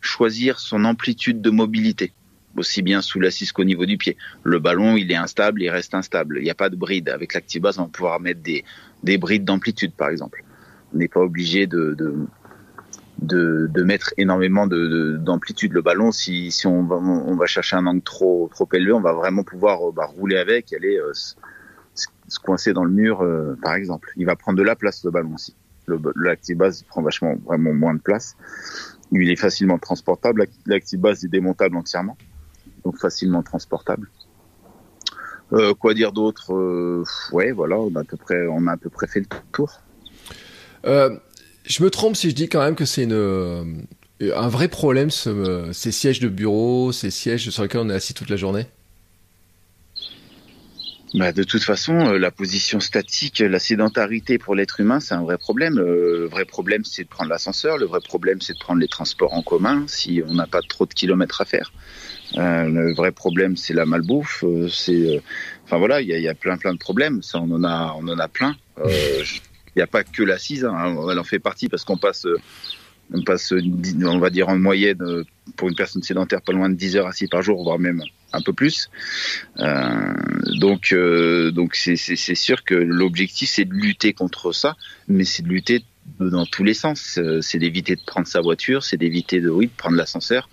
choisir 0.00 0.60
son 0.60 0.84
amplitude 0.84 1.42
de 1.42 1.50
mobilité 1.50 2.12
aussi 2.56 2.82
bien 2.82 3.02
sous 3.02 3.20
l'assise 3.20 3.52
qu'au 3.52 3.64
niveau 3.64 3.86
du 3.86 3.96
pied. 3.96 4.16
Le 4.42 4.58
ballon, 4.58 4.96
il 4.96 5.10
est 5.10 5.16
instable, 5.16 5.62
il 5.62 5.70
reste 5.70 5.94
instable. 5.94 6.38
Il 6.38 6.44
n'y 6.44 6.50
a 6.50 6.54
pas 6.54 6.68
de 6.68 6.76
bride. 6.76 7.08
Avec 7.08 7.34
l'ActiveBase, 7.34 7.78
on 7.78 7.84
va 7.84 7.88
pouvoir 7.88 8.20
mettre 8.20 8.42
des, 8.42 8.64
des 9.02 9.18
brides 9.18 9.44
d'amplitude, 9.44 9.92
par 9.92 10.08
exemple. 10.08 10.44
On 10.94 10.98
n'est 10.98 11.08
pas 11.08 11.20
obligé 11.20 11.66
de, 11.66 11.94
de, 11.94 12.26
de, 13.22 13.70
de 13.72 13.82
mettre 13.82 14.12
énormément 14.16 14.66
d'amplitude 14.66 15.70
de, 15.70 15.76
le 15.76 15.82
ballon. 15.82 16.12
Si, 16.12 16.50
si 16.50 16.66
on, 16.66 16.84
va, 16.84 16.96
on 16.96 17.36
va 17.36 17.46
chercher 17.46 17.76
un 17.76 17.86
angle 17.86 18.02
trop, 18.02 18.48
trop 18.52 18.68
élevé, 18.72 18.92
on 18.92 19.00
va 19.00 19.12
vraiment 19.12 19.44
pouvoir 19.44 19.88
euh, 19.88 19.92
bah, 19.92 20.06
rouler 20.06 20.36
avec, 20.36 20.72
aller 20.72 20.98
euh, 20.98 21.12
se, 21.14 21.34
se, 22.28 22.38
coincer 22.38 22.72
dans 22.72 22.84
le 22.84 22.90
mur, 22.90 23.22
euh, 23.22 23.56
par 23.62 23.74
exemple. 23.74 24.12
Il 24.16 24.26
va 24.26 24.36
prendre 24.36 24.58
de 24.58 24.62
la 24.62 24.76
place 24.76 25.04
le 25.04 25.10
ballon 25.10 25.34
aussi. 25.34 25.54
Le, 25.86 25.98
l'active 26.16 26.58
base 26.58 26.82
prend 26.84 27.02
vachement 27.02 27.34
vraiment 27.44 27.72
moins 27.72 27.94
de 27.94 28.00
place. 28.00 28.36
Il 29.12 29.30
est 29.30 29.36
facilement 29.36 29.78
transportable. 29.78 30.46
L'active 30.66 31.00
base 31.00 31.24
est 31.24 31.28
démontable 31.28 31.76
entièrement, 31.76 32.16
donc 32.84 32.98
facilement 32.98 33.42
transportable. 33.42 34.08
Euh, 35.52 35.74
quoi 35.74 35.92
dire 35.94 36.12
d'autre 36.12 36.54
euh, 36.54 37.04
Ouais, 37.32 37.52
voilà, 37.52 37.78
on 37.78 37.94
a 37.94 38.00
à 38.00 38.04
peu 38.04 38.16
près, 38.16 38.46
on 38.46 38.66
a 38.66 38.72
à 38.72 38.76
peu 38.76 38.88
près 38.88 39.06
fait 39.06 39.20
le 39.20 39.26
tour. 39.52 39.80
Euh, 40.86 41.16
je 41.64 41.82
me 41.82 41.90
trompe 41.90 42.16
si 42.16 42.30
je 42.30 42.34
dis 42.34 42.48
quand 42.48 42.60
même 42.60 42.74
que 42.74 42.84
c'est 42.84 43.04
une 43.04 43.12
euh, 43.12 43.64
un 44.34 44.48
vrai 44.48 44.68
problème 44.68 45.10
ce, 45.10 45.70
ces 45.72 45.92
sièges 45.92 46.20
de 46.20 46.28
bureau, 46.28 46.92
ces 46.92 47.10
sièges 47.10 47.50
sur 47.50 47.62
lesquels 47.62 47.82
on 47.82 47.90
est 47.90 47.94
assis 47.94 48.14
toute 48.14 48.30
la 48.30 48.36
journée? 48.36 48.66
Bah 51.14 51.30
de 51.32 51.42
toute 51.42 51.62
façon, 51.62 52.12
la 52.12 52.30
position 52.30 52.80
statique, 52.80 53.40
la 53.40 53.58
sédentarité 53.58 54.38
pour 54.38 54.54
l'être 54.54 54.80
humain, 54.80 54.98
c'est 54.98 55.14
un 55.14 55.22
vrai 55.22 55.36
problème. 55.36 55.76
Le 55.76 56.24
vrai 56.24 56.46
problème, 56.46 56.86
c'est 56.86 57.04
de 57.04 57.08
prendre 57.08 57.28
l'ascenseur. 57.28 57.76
Le 57.76 57.84
vrai 57.84 58.00
problème, 58.00 58.40
c'est 58.40 58.54
de 58.54 58.58
prendre 58.58 58.80
les 58.80 58.88
transports 58.88 59.34
en 59.34 59.42
commun 59.42 59.84
si 59.88 60.22
on 60.26 60.34
n'a 60.34 60.46
pas 60.46 60.62
trop 60.66 60.86
de 60.86 60.94
kilomètres 60.94 61.42
à 61.42 61.44
faire. 61.44 61.70
Euh, 62.36 62.64
le 62.68 62.94
vrai 62.94 63.12
problème, 63.12 63.56
c'est 63.56 63.74
la 63.74 63.86
malbouffe. 63.86 64.44
C'est, 64.70 65.22
enfin 65.64 65.78
voilà, 65.78 66.00
il 66.00 66.08
y 66.08 66.28
a, 66.28 66.34
plein 66.34 66.56
plein 66.56 66.72
de 66.72 66.78
problèmes. 66.78 67.22
Ça, 67.22 67.38
on 67.38 67.50
en 67.50 67.64
a, 67.64 67.94
on 67.98 68.08
en 68.08 68.18
a 68.18 68.28
plein. 68.28 68.56
Euh, 68.78 69.22
il 69.74 69.78
n'y 69.78 69.82
a 69.82 69.86
pas 69.86 70.04
que 70.04 70.22
l'assise, 70.22 70.64
hein, 70.64 70.96
elle 71.10 71.18
en 71.18 71.24
fait 71.24 71.38
partie 71.38 71.68
parce 71.68 71.84
qu'on 71.84 71.96
passe, 71.96 72.26
on 73.12 73.22
passe, 73.22 73.52
on 73.52 74.18
va 74.18 74.30
dire 74.30 74.48
en 74.48 74.58
moyenne 74.58 75.24
pour 75.56 75.68
une 75.68 75.74
personne 75.74 76.02
sédentaire 76.02 76.42
pas 76.42 76.52
loin 76.52 76.68
de 76.68 76.74
10 76.74 76.96
heures 76.96 77.06
assis 77.06 77.26
par 77.26 77.42
jour, 77.42 77.62
voire 77.62 77.78
même 77.78 78.02
un 78.32 78.40
peu 78.40 78.52
plus. 78.52 78.90
Euh, 79.58 80.14
donc, 80.58 80.92
euh, 80.92 81.50
donc 81.50 81.74
c'est 81.74 81.96
sûr 81.96 82.64
que 82.64 82.74
l'objectif 82.74 83.50
c'est 83.50 83.64
de 83.64 83.74
lutter 83.74 84.12
contre 84.12 84.52
ça, 84.52 84.76
mais 85.08 85.24
c'est 85.24 85.42
de 85.42 85.48
lutter 85.48 85.84
dans 86.30 86.46
tous 86.46 86.64
les 86.64 86.74
sens. 86.74 87.18
C'est 87.40 87.58
d'éviter 87.58 87.96
de 87.96 88.02
prendre 88.04 88.26
sa 88.26 88.40
voiture, 88.40 88.82
c'est 88.82 88.96
d'éviter 88.96 89.40
de, 89.40 89.50
oui, 89.50 89.66
de 89.66 89.72
prendre 89.76 89.96
l'ascenseur, 89.96 90.48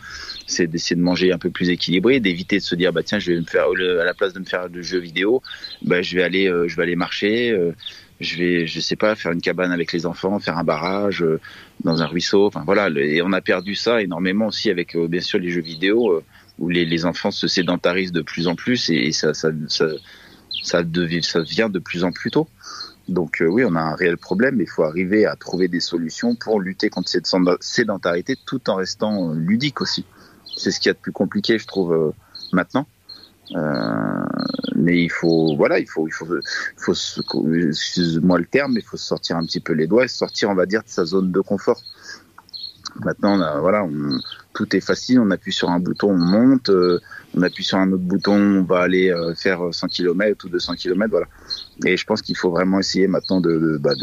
c'est 0.48 0.68
d'essayer 0.68 0.96
de 0.96 1.02
manger 1.02 1.32
un 1.32 1.38
peu 1.38 1.50
plus 1.50 1.70
équilibré, 1.70 2.20
d'éviter 2.20 2.58
de 2.58 2.64
se 2.64 2.76
dire 2.76 2.94
bah 2.94 3.04
tiens 3.04 3.20
je 3.20 3.32
vais 3.32 3.40
me 3.40 3.46
faire 3.46 3.66
à 3.66 4.06
la 4.06 4.14
place 4.14 4.34
de 4.34 4.40
me 4.40 4.46
faire 4.46 4.70
de 4.70 4.82
jeux 4.82 5.00
vidéo, 5.00 5.42
bah 5.82 6.02
je 6.02 6.16
vais 6.16 6.24
aller, 6.24 6.48
euh, 6.48 6.68
je 6.68 6.76
vais 6.76 6.84
aller 6.84 6.96
marcher. 6.96 7.52
Euh, 7.52 7.72
je 8.20 8.38
vais, 8.38 8.68
je 8.68 8.80
sais 8.80 8.96
pas, 8.96 9.16
faire 9.16 9.32
une 9.32 9.42
cabane 9.42 9.72
avec 9.72 9.94
les 9.94 10.06
enfants, 10.06 10.40
faire 10.40 10.58
un 10.58 10.64
barrage 10.64 11.24
euh, 11.24 11.40
dans 11.84 12.02
un 12.02 12.06
ruisseau. 12.06 12.46
Enfin 12.46 12.64
voilà, 12.66 12.90
et 12.90 13.22
on 13.22 13.32
a 13.32 13.42
perdu 13.42 13.76
ça 13.76 14.02
énormément 14.02 14.48
aussi 14.48 14.70
avec 14.70 14.96
euh, 14.96 15.08
bien 15.08 15.22
sûr 15.22 15.40
les 15.40 15.50
jeux 15.50 15.62
vidéo 15.62 16.12
euh, 16.12 16.24
où 16.58 16.70
les, 16.70 16.86
les, 16.86 17.06
enfants 17.06 17.32
se 17.32 17.48
sédentarisent 17.48 18.12
de 18.12 18.22
plus 18.22 18.48
en 18.48 18.56
plus 18.56 18.90
et, 18.90 19.14
ça, 19.14 19.34
ça, 19.34 19.50
ça, 20.62 20.84
devient, 20.84 21.24
ça 21.24 21.42
vient 21.42 21.70
de 21.70 21.80
plus 21.80 22.04
en 22.04 22.12
plus 22.12 22.32
tôt. 22.32 22.50
Donc 23.10 23.44
oui, 23.46 23.64
on 23.66 23.76
a 23.76 23.82
un 23.82 23.96
réel 23.96 24.18
problème, 24.18 24.56
mais 24.58 24.64
il 24.64 24.70
faut 24.70 24.84
arriver 24.84 25.26
à 25.26 25.36
trouver 25.36 25.68
des 25.68 25.80
solutions 25.80 26.36
pour 26.36 26.60
lutter 26.60 26.90
contre 26.90 27.10
cette 27.10 27.28
sédentarité 27.60 28.36
tout 28.46 28.70
en 28.70 28.76
restant 28.76 29.34
ludique 29.34 29.82
aussi. 29.82 30.06
C'est 30.56 30.72
ce 30.72 30.80
qu'il 30.80 30.90
y 30.90 30.92
a 30.92 30.94
de 30.94 31.00
plus 31.00 31.12
compliqué, 31.12 31.58
je 31.58 31.68
trouve, 31.68 32.14
maintenant. 32.54 32.88
Euh, 33.56 34.26
mais 34.76 35.02
il 35.02 35.10
faut, 35.10 35.56
voilà, 35.56 35.80
il 35.80 35.88
faut, 35.88 36.08
il 36.08 36.12
faut, 36.12 36.28
il 36.28 36.42
faut, 36.78 36.94
excuse-moi 36.94 38.38
le 38.38 38.46
terme, 38.46 38.74
mais 38.74 38.82
il 38.82 38.86
faut 38.86 38.98
sortir 38.98 39.38
un 39.38 39.46
petit 39.46 39.60
peu 39.60 39.74
les 39.74 39.88
doigts 39.88 40.06
et 40.06 40.08
sortir, 40.08 40.50
on 40.50 40.56
va 40.56 40.66
dire, 40.66 40.84
de 40.84 40.90
sa 40.90 41.06
zone 41.06 41.32
de 41.32 41.42
confort. 41.42 41.82
Maintenant, 43.04 43.38
voilà, 43.62 43.88
tout 44.54 44.76
est 44.76 44.82
facile. 44.82 45.20
On 45.20 45.32
appuie 45.32 45.54
sur 45.54 45.70
un 45.70 45.80
bouton, 45.80 46.12
on 46.12 46.18
monte. 46.18 46.70
Euh, 46.70 47.00
on 47.36 47.42
appuie 47.44 47.64
sur 47.64 47.78
un 47.78 47.92
autre 47.92 48.04
bouton, 48.04 48.60
on 48.60 48.64
va 48.64 48.80
aller 48.80 49.10
euh, 49.10 49.36
faire 49.36 49.62
100 49.72 49.88
km 49.88 50.46
ou 50.46 50.50
200 50.50 50.76
km, 50.76 51.12
voilà. 51.12 51.28
Et 51.86 51.96
je 51.96 52.06
pense 52.06 52.22
qu'il 52.22 52.36
faut 52.36 52.50
vraiment 52.50 52.80
essayer 52.80 53.08
maintenant 53.08 53.40
de, 53.40 53.78
bah 53.80 53.94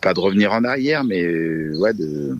pas 0.00 0.14
de 0.14 0.20
revenir 0.20 0.52
en 0.52 0.64
arrière, 0.64 1.04
mais 1.04 1.70
ouais, 1.76 1.92
de, 1.92 2.36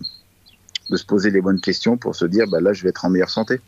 se 0.93 1.05
poser 1.05 1.29
les 1.29 1.41
bonnes 1.41 1.59
questions 1.59 1.97
pour 1.97 2.15
se 2.15 2.25
dire, 2.25 2.47
bah 2.47 2.61
là, 2.61 2.73
je 2.73 2.83
vais 2.83 2.89
être 2.89 3.05
en 3.05 3.09
meilleure 3.09 3.29
santé. 3.29 3.59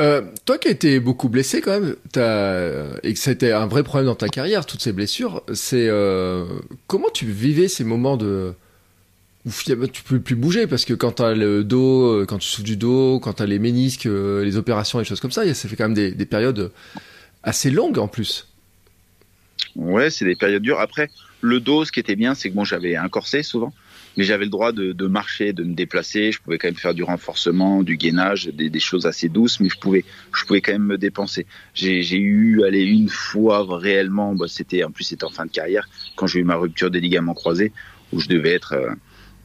Euh, 0.00 0.22
toi 0.44 0.58
qui 0.58 0.66
as 0.68 0.72
été 0.72 0.98
beaucoup 0.98 1.28
blessé 1.28 1.60
quand 1.60 1.80
même, 1.80 1.94
et 3.02 3.12
que 3.12 3.18
c'était 3.18 3.52
un 3.52 3.66
vrai 3.66 3.84
problème 3.84 4.06
dans 4.06 4.16
ta 4.16 4.28
carrière, 4.28 4.66
toutes 4.66 4.82
ces 4.82 4.92
blessures, 4.92 5.42
c'est 5.52 5.88
euh, 5.88 6.44
comment 6.88 7.10
tu 7.12 7.26
vivais 7.26 7.68
ces 7.68 7.84
moments 7.84 8.16
de 8.16 8.54
où 9.46 9.50
tu 9.86 10.02
peux 10.02 10.20
plus 10.20 10.36
bouger 10.36 10.66
parce 10.66 10.84
que 10.84 10.94
quand 10.94 11.12
t'as 11.12 11.34
le 11.34 11.64
dos, 11.64 12.20
euh, 12.20 12.26
quand 12.26 12.38
tu 12.38 12.48
souffres 12.48 12.64
du 12.64 12.76
dos, 12.76 13.20
quand 13.20 13.34
t'as 13.34 13.46
les 13.46 13.58
ménisques, 13.58 14.04
les 14.06 14.56
opérations, 14.56 14.98
les 14.98 15.04
choses 15.04 15.20
comme 15.20 15.32
ça, 15.32 15.52
ça 15.54 15.68
fait 15.68 15.76
quand 15.76 15.84
même 15.84 15.94
des, 15.94 16.12
des 16.12 16.26
périodes 16.26 16.72
assez 17.42 17.70
longues 17.70 17.98
en 17.98 18.08
plus. 18.08 18.48
Ouais, 19.76 20.10
c'est 20.10 20.24
des 20.24 20.36
périodes 20.36 20.62
dures. 20.62 20.80
Après, 20.80 21.10
le 21.40 21.60
dos, 21.60 21.84
ce 21.84 21.92
qui 21.92 22.00
était 22.00 22.16
bien, 22.16 22.34
c'est 22.34 22.48
que 22.50 22.54
bon, 22.54 22.64
j'avais 22.64 22.96
un 22.96 23.08
corset 23.08 23.42
souvent 23.42 23.72
mais 24.16 24.24
j'avais 24.24 24.44
le 24.44 24.50
droit 24.50 24.72
de, 24.72 25.06
marcher, 25.06 25.52
de 25.52 25.64
me 25.64 25.74
déplacer. 25.74 26.32
Je 26.32 26.40
pouvais 26.40 26.58
quand 26.58 26.68
même 26.68 26.76
faire 26.76 26.94
du 26.94 27.02
renforcement, 27.02 27.82
du 27.82 27.96
gainage, 27.96 28.46
des, 28.46 28.70
des 28.70 28.80
choses 28.80 29.06
assez 29.06 29.28
douces, 29.28 29.60
mais 29.60 29.68
je 29.68 29.78
pouvais, 29.78 30.04
je 30.34 30.44
pouvais 30.44 30.60
quand 30.60 30.72
même 30.72 30.84
me 30.84 30.98
dépenser. 30.98 31.46
J'ai 31.74 32.16
eu, 32.16 32.62
allez, 32.64 32.84
une 32.84 33.08
fois 33.08 33.66
réellement, 33.68 34.34
bah, 34.34 34.46
c'était 34.48 34.84
en 34.84 34.90
plus 34.90 35.04
c'était 35.04 35.24
en 35.24 35.30
fin 35.30 35.46
de 35.46 35.50
carrière 35.50 35.88
quand 36.16 36.26
j'ai 36.26 36.40
eu 36.40 36.44
ma 36.44 36.56
rupture 36.56 36.90
des 36.90 37.00
ligaments 37.00 37.34
croisés, 37.34 37.72
où 38.12 38.20
je 38.20 38.28
devais 38.28 38.52
être 38.52 38.74
euh, 38.74 38.94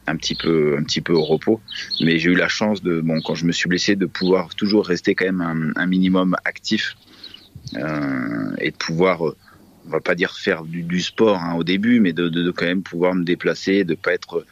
un 0.09 0.15
petit 0.15 0.35
peu, 0.35 0.75
un 0.77 0.83
petit 0.83 1.01
peu 1.01 1.13
au 1.13 1.23
repos. 1.23 1.61
Mais 2.01 2.19
j'ai 2.19 2.31
eu 2.31 2.35
la 2.35 2.47
chance 2.47 2.81
de, 2.81 3.01
bon, 3.01 3.21
quand 3.21 3.35
je 3.35 3.45
me 3.45 3.51
suis 3.51 3.69
blessé, 3.69 3.95
de 3.95 4.05
pouvoir 4.05 4.55
toujours 4.55 4.85
rester 4.85 5.15
quand 5.15 5.25
même 5.25 5.73
un, 5.75 5.85
minimum 5.85 6.35
actif 6.45 6.97
euh, 7.75 8.55
et 8.59 8.71
de 8.71 8.75
pouvoir 8.75 9.27
euh, 9.27 9.35
on 9.87 9.89
va 9.91 10.01
pas 10.01 10.15
dire 10.15 10.37
faire 10.37 10.63
du, 10.63 11.01
sport 11.01 11.37
hein, 11.37 11.55
au 11.55 11.63
début, 11.63 11.99
mais 11.99 12.13
de, 12.13 12.29
de, 12.29 12.51
quand 12.51 12.65
même 12.65 12.83
pouvoir 12.83 13.15
me 13.15 13.23
déplacer, 13.23 13.83
de 13.83 13.95
pas 13.95 14.13
être 14.13 14.45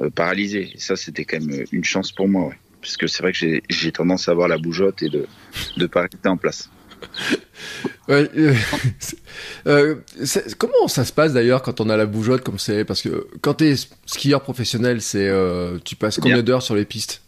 euh, 0.00 0.08
paralysé. 0.08 0.70
Et 0.74 0.78
ça, 0.78 0.96
c'était 0.96 1.24
quand 1.24 1.44
même 1.44 1.64
une 1.72 1.84
chance 1.84 2.10
pour 2.10 2.28
moi, 2.28 2.48
ouais. 2.48 2.58
puisque 2.80 3.08
c'est 3.08 3.22
vrai 3.22 3.32
que 3.32 3.60
j'ai 3.68 3.92
tendance 3.92 4.28
à 4.28 4.32
avoir 4.32 4.48
la 4.48 4.56
bougeotte 4.56 5.02
et 5.02 5.10
de 5.10 5.26
ne 5.76 5.86
pas 5.86 6.02
rester 6.02 6.28
en 6.28 6.38
place. 6.38 6.70
Ouais, 8.08 8.30
euh, 8.36 8.54
euh, 9.66 9.96
comment 10.56 10.88
ça 10.88 11.04
se 11.04 11.12
passe 11.12 11.34
d'ailleurs 11.34 11.62
quand 11.62 11.80
on 11.80 11.90
a 11.90 11.96
la 11.96 12.06
bougeotte 12.06 12.42
comme 12.42 12.58
c'est? 12.58 12.84
Parce 12.84 13.02
que 13.02 13.28
quand 13.42 13.54
tu 13.54 13.66
es 13.66 13.74
skieur 14.06 14.42
professionnel, 14.42 15.02
c'est 15.02 15.30
tu 15.84 15.96
passes 15.96 16.18
combien 16.18 16.42
d'heures 16.42 16.62
sur 16.62 16.74
les 16.74 16.84
pistes? 16.84 17.22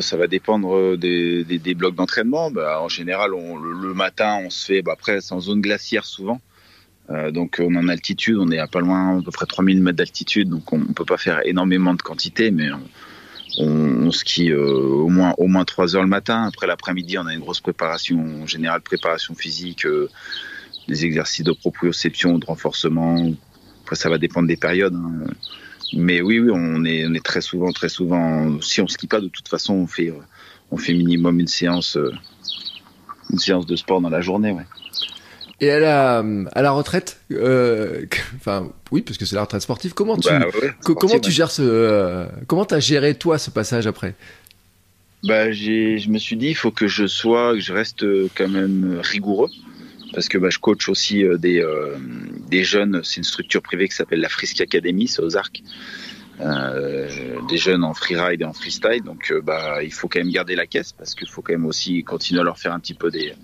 Ça 0.00 0.16
va 0.16 0.26
dépendre 0.28 0.76
euh, 0.76 0.96
des, 0.96 1.44
des, 1.44 1.74
blocs 1.74 1.94
d'entraînement. 1.94 2.50
Bah, 2.50 2.80
en 2.80 2.88
général, 2.88 3.34
on, 3.34 3.56
le, 3.56 3.92
matin, 3.92 4.38
on 4.44 4.50
se 4.50 4.64
fait, 4.66 4.82
bah, 4.82 4.92
après, 4.92 5.20
c'est 5.20 5.34
en 5.34 5.40
zone 5.40 5.60
glaciaire 5.60 6.04
souvent. 6.04 6.40
Euh, 7.10 7.32
donc 7.32 7.56
on 7.58 7.74
est 7.74 7.78
en 7.78 7.88
altitude, 7.88 8.36
on 8.38 8.50
est 8.52 8.58
à 8.58 8.68
pas 8.68 8.80
loin, 8.80 9.18
à 9.18 9.22
peu 9.22 9.32
près 9.32 9.46
3000 9.46 9.82
mètres 9.82 9.96
d'altitude, 9.96 10.48
donc 10.48 10.72
on 10.72 10.78
ne 10.78 10.92
peut 10.92 11.04
pas 11.04 11.16
faire 11.16 11.40
énormément 11.44 11.92
de 11.92 12.02
quantité, 12.02 12.52
mais 12.52 12.70
on, 12.70 12.80
on, 13.60 14.10
skie 14.10 14.50
euh, 14.50 14.64
au 14.64 15.08
moins 15.08 15.34
au 15.38 15.46
moins 15.46 15.64
3 15.64 15.96
heures 15.96 16.02
le 16.02 16.08
matin. 16.08 16.44
Après 16.44 16.66
l'après-midi, 16.66 17.18
on 17.18 17.26
a 17.26 17.34
une 17.34 17.40
grosse 17.40 17.60
préparation, 17.60 18.18
en 18.42 18.46
général 18.46 18.80
préparation 18.80 19.34
physique, 19.34 19.86
des 20.88 21.04
exercices 21.04 21.44
de 21.44 21.52
proprioception, 21.52 22.38
de 22.38 22.46
renforcement. 22.46 23.30
Après 23.84 23.96
ça 23.96 24.08
va 24.08 24.18
dépendre 24.18 24.48
des 24.48 24.56
périodes. 24.56 24.94
Hein. 24.94 25.26
Mais 25.92 26.20
oui, 26.20 26.38
oui, 26.38 26.50
on 26.52 26.84
est, 26.84 27.24
très 27.24 27.40
souvent, 27.40 27.72
très 27.72 27.88
souvent. 27.88 28.60
Si 28.60 28.80
on 28.80 28.86
skie 28.86 29.08
pas, 29.08 29.20
de 29.20 29.28
toute 29.28 29.48
façon, 29.48 29.74
on 29.74 29.86
fait, 29.86 30.12
on 30.70 30.76
fait 30.76 30.94
minimum 30.94 31.40
une 31.40 31.48
séance, 31.48 31.96
euh, 31.96 32.12
de 33.30 33.76
sport 33.76 34.00
dans 34.00 34.08
la 34.08 34.20
journée. 34.20 34.56
Et 35.60 35.70
à 35.70 35.78
la, 35.78 36.24
à 36.52 36.62
la 36.62 36.70
retraite, 36.70 37.20
euh, 37.32 38.06
enfin 38.36 38.70
oui, 38.90 39.02
parce 39.02 39.18
que 39.18 39.24
c'est 39.24 39.36
la 39.36 39.42
retraite 39.42 39.62
sportive. 39.62 39.92
Comment 39.94 40.16
tu, 40.16 40.28
bah 40.28 40.46
comment 40.82 41.18
tu 41.18 41.30
gères 41.30 41.50
ce, 41.50 41.62
euh, 41.62 42.26
comment 42.46 42.64
t'as 42.64 42.80
géré 42.80 43.14
toi 43.14 43.38
ce 43.38 43.50
passage 43.50 43.86
après? 43.86 44.14
Bah 45.22 45.52
j'ai, 45.52 45.98
je 45.98 46.08
me 46.08 46.18
suis 46.18 46.36
dit, 46.36 46.48
il 46.48 46.56
faut 46.56 46.70
que 46.70 46.86
je 46.86 47.06
sois, 47.06 47.52
que 47.52 47.60
je 47.60 47.72
reste 47.74 48.06
quand 48.34 48.48
même 48.48 49.00
rigoureux 49.02 49.50
parce 50.12 50.28
que 50.28 50.38
bah, 50.38 50.50
je 50.50 50.58
coach 50.58 50.88
aussi 50.88 51.24
euh, 51.24 51.36
des, 51.38 51.60
euh, 51.60 51.96
des 52.48 52.64
jeunes. 52.64 53.00
C'est 53.04 53.18
une 53.18 53.24
structure 53.24 53.62
privée 53.62 53.88
qui 53.88 53.94
s'appelle 53.94 54.20
la 54.20 54.28
Frisk 54.28 54.60
Academy, 54.60 55.08
c'est 55.08 55.22
aux 55.22 55.36
arcs. 55.36 55.62
Euh, 56.40 57.38
des 57.48 57.58
jeunes 57.58 57.84
en 57.84 57.92
freeride 57.92 58.40
et 58.40 58.44
en 58.44 58.52
freestyle. 58.52 59.02
Donc, 59.04 59.30
euh, 59.30 59.42
bah, 59.42 59.82
il 59.82 59.92
faut 59.92 60.08
quand 60.08 60.20
même 60.20 60.30
garder 60.30 60.54
la 60.54 60.66
caisse 60.66 60.92
parce 60.92 61.14
qu'il 61.14 61.28
faut 61.28 61.42
quand 61.42 61.52
même 61.52 61.66
aussi 61.66 62.02
continuer 62.02 62.40
à 62.40 62.44
leur 62.44 62.58
faire 62.58 62.72
un 62.72 62.80
petit 62.80 62.94
peu 62.94 63.10
des, 63.10 63.34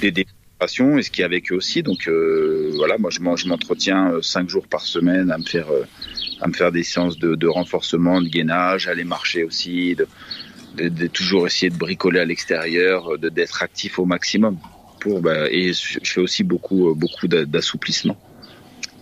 des 0.00 0.26
et 0.62 1.02
ce 1.02 1.10
qui 1.10 1.20
est 1.22 1.24
avec 1.24 1.52
eux 1.52 1.56
aussi. 1.56 1.82
Donc, 1.82 2.08
euh, 2.08 2.72
voilà, 2.76 2.96
moi, 2.98 3.10
je 3.10 3.20
m'entretiens 3.20 4.14
cinq 4.22 4.48
jours 4.48 4.66
par 4.66 4.82
semaine 4.82 5.30
à 5.30 5.38
me 5.38 5.44
faire, 5.44 5.68
à 6.40 6.48
me 6.48 6.52
faire 6.52 6.72
des 6.72 6.82
séances 6.82 7.18
de, 7.18 7.46
renforcement, 7.46 8.20
de 8.20 8.28
gainage, 8.28 8.88
aller 8.88 9.04
marcher 9.04 9.44
aussi, 9.44 9.94
de, 9.94 10.06
de, 10.76 10.88
de 10.88 11.06
toujours 11.06 11.46
essayer 11.46 11.70
de 11.70 11.76
bricoler 11.76 12.20
à 12.20 12.24
l'extérieur, 12.24 13.18
d'être 13.18 13.62
actif 13.62 13.98
au 13.98 14.06
maximum. 14.06 14.58
Bah, 15.20 15.50
et 15.50 15.72
je 15.72 15.98
fais 16.02 16.20
aussi 16.20 16.42
beaucoup, 16.42 16.90
euh, 16.90 16.94
beaucoup 16.94 17.28
d'assouplissement. 17.28 18.16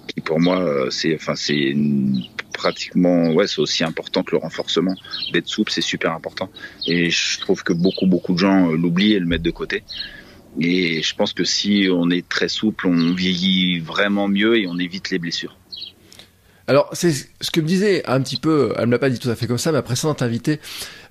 Qui 0.07 0.21
pour 0.21 0.39
moi, 0.39 0.61
euh, 0.61 0.91
c'est, 0.91 1.15
enfin, 1.15 1.35
c'est 1.35 1.75
pratiquement, 2.53 3.33
ouais, 3.33 3.47
c'est 3.47 3.61
aussi 3.61 3.85
important 3.85 4.23
que 4.23 4.33
le 4.33 4.39
renforcement. 4.39 4.95
D'être 5.33 5.49
souple, 5.49 5.73
c'est 5.73 5.81
super 5.81 6.13
important. 6.13 6.51
Et 6.87 7.11
je 7.11 7.41
trouve 7.41 7.63
que 7.63 7.73
beaucoup, 7.73 8.07
beaucoup 8.07 8.35
de 8.35 8.39
gens 8.39 8.71
euh, 8.71 8.77
l'oublient 8.77 9.15
et 9.15 9.19
le 9.19 9.27
mettent 9.27 9.43
de 9.43 9.51
côté. 9.51 9.83
Et 10.61 11.03
je 11.03 11.15
pense 11.15 11.33
que 11.33 11.45
si 11.45 11.89
on 11.91 12.11
est 12.11 12.29
très 12.29 12.49
souple, 12.49 12.87
on 12.87 13.13
vieillit 13.13 13.81
vraiment 13.81 14.29
mieux 14.29 14.57
et 14.59 14.67
on 14.67 14.79
évite 14.79 15.11
les 15.11 15.19
blessures. 15.19 15.57
Alors, 16.67 16.89
c'est 16.93 17.13
ce 17.13 17.51
que 17.51 17.61
me 17.61 17.67
disait 17.67 18.07
un 18.07 18.23
petit 18.23 18.39
peu, 18.39 18.73
elle 18.79 18.87
me 18.87 18.93
l'a 18.93 18.99
pas 18.99 19.11
dit 19.11 19.19
tout 19.19 19.29
à 19.29 19.35
fait 19.35 19.47
comme 19.47 19.59
ça, 19.59 19.71
ma 19.71 19.83
précédente 19.83 20.23
invitée, 20.23 20.61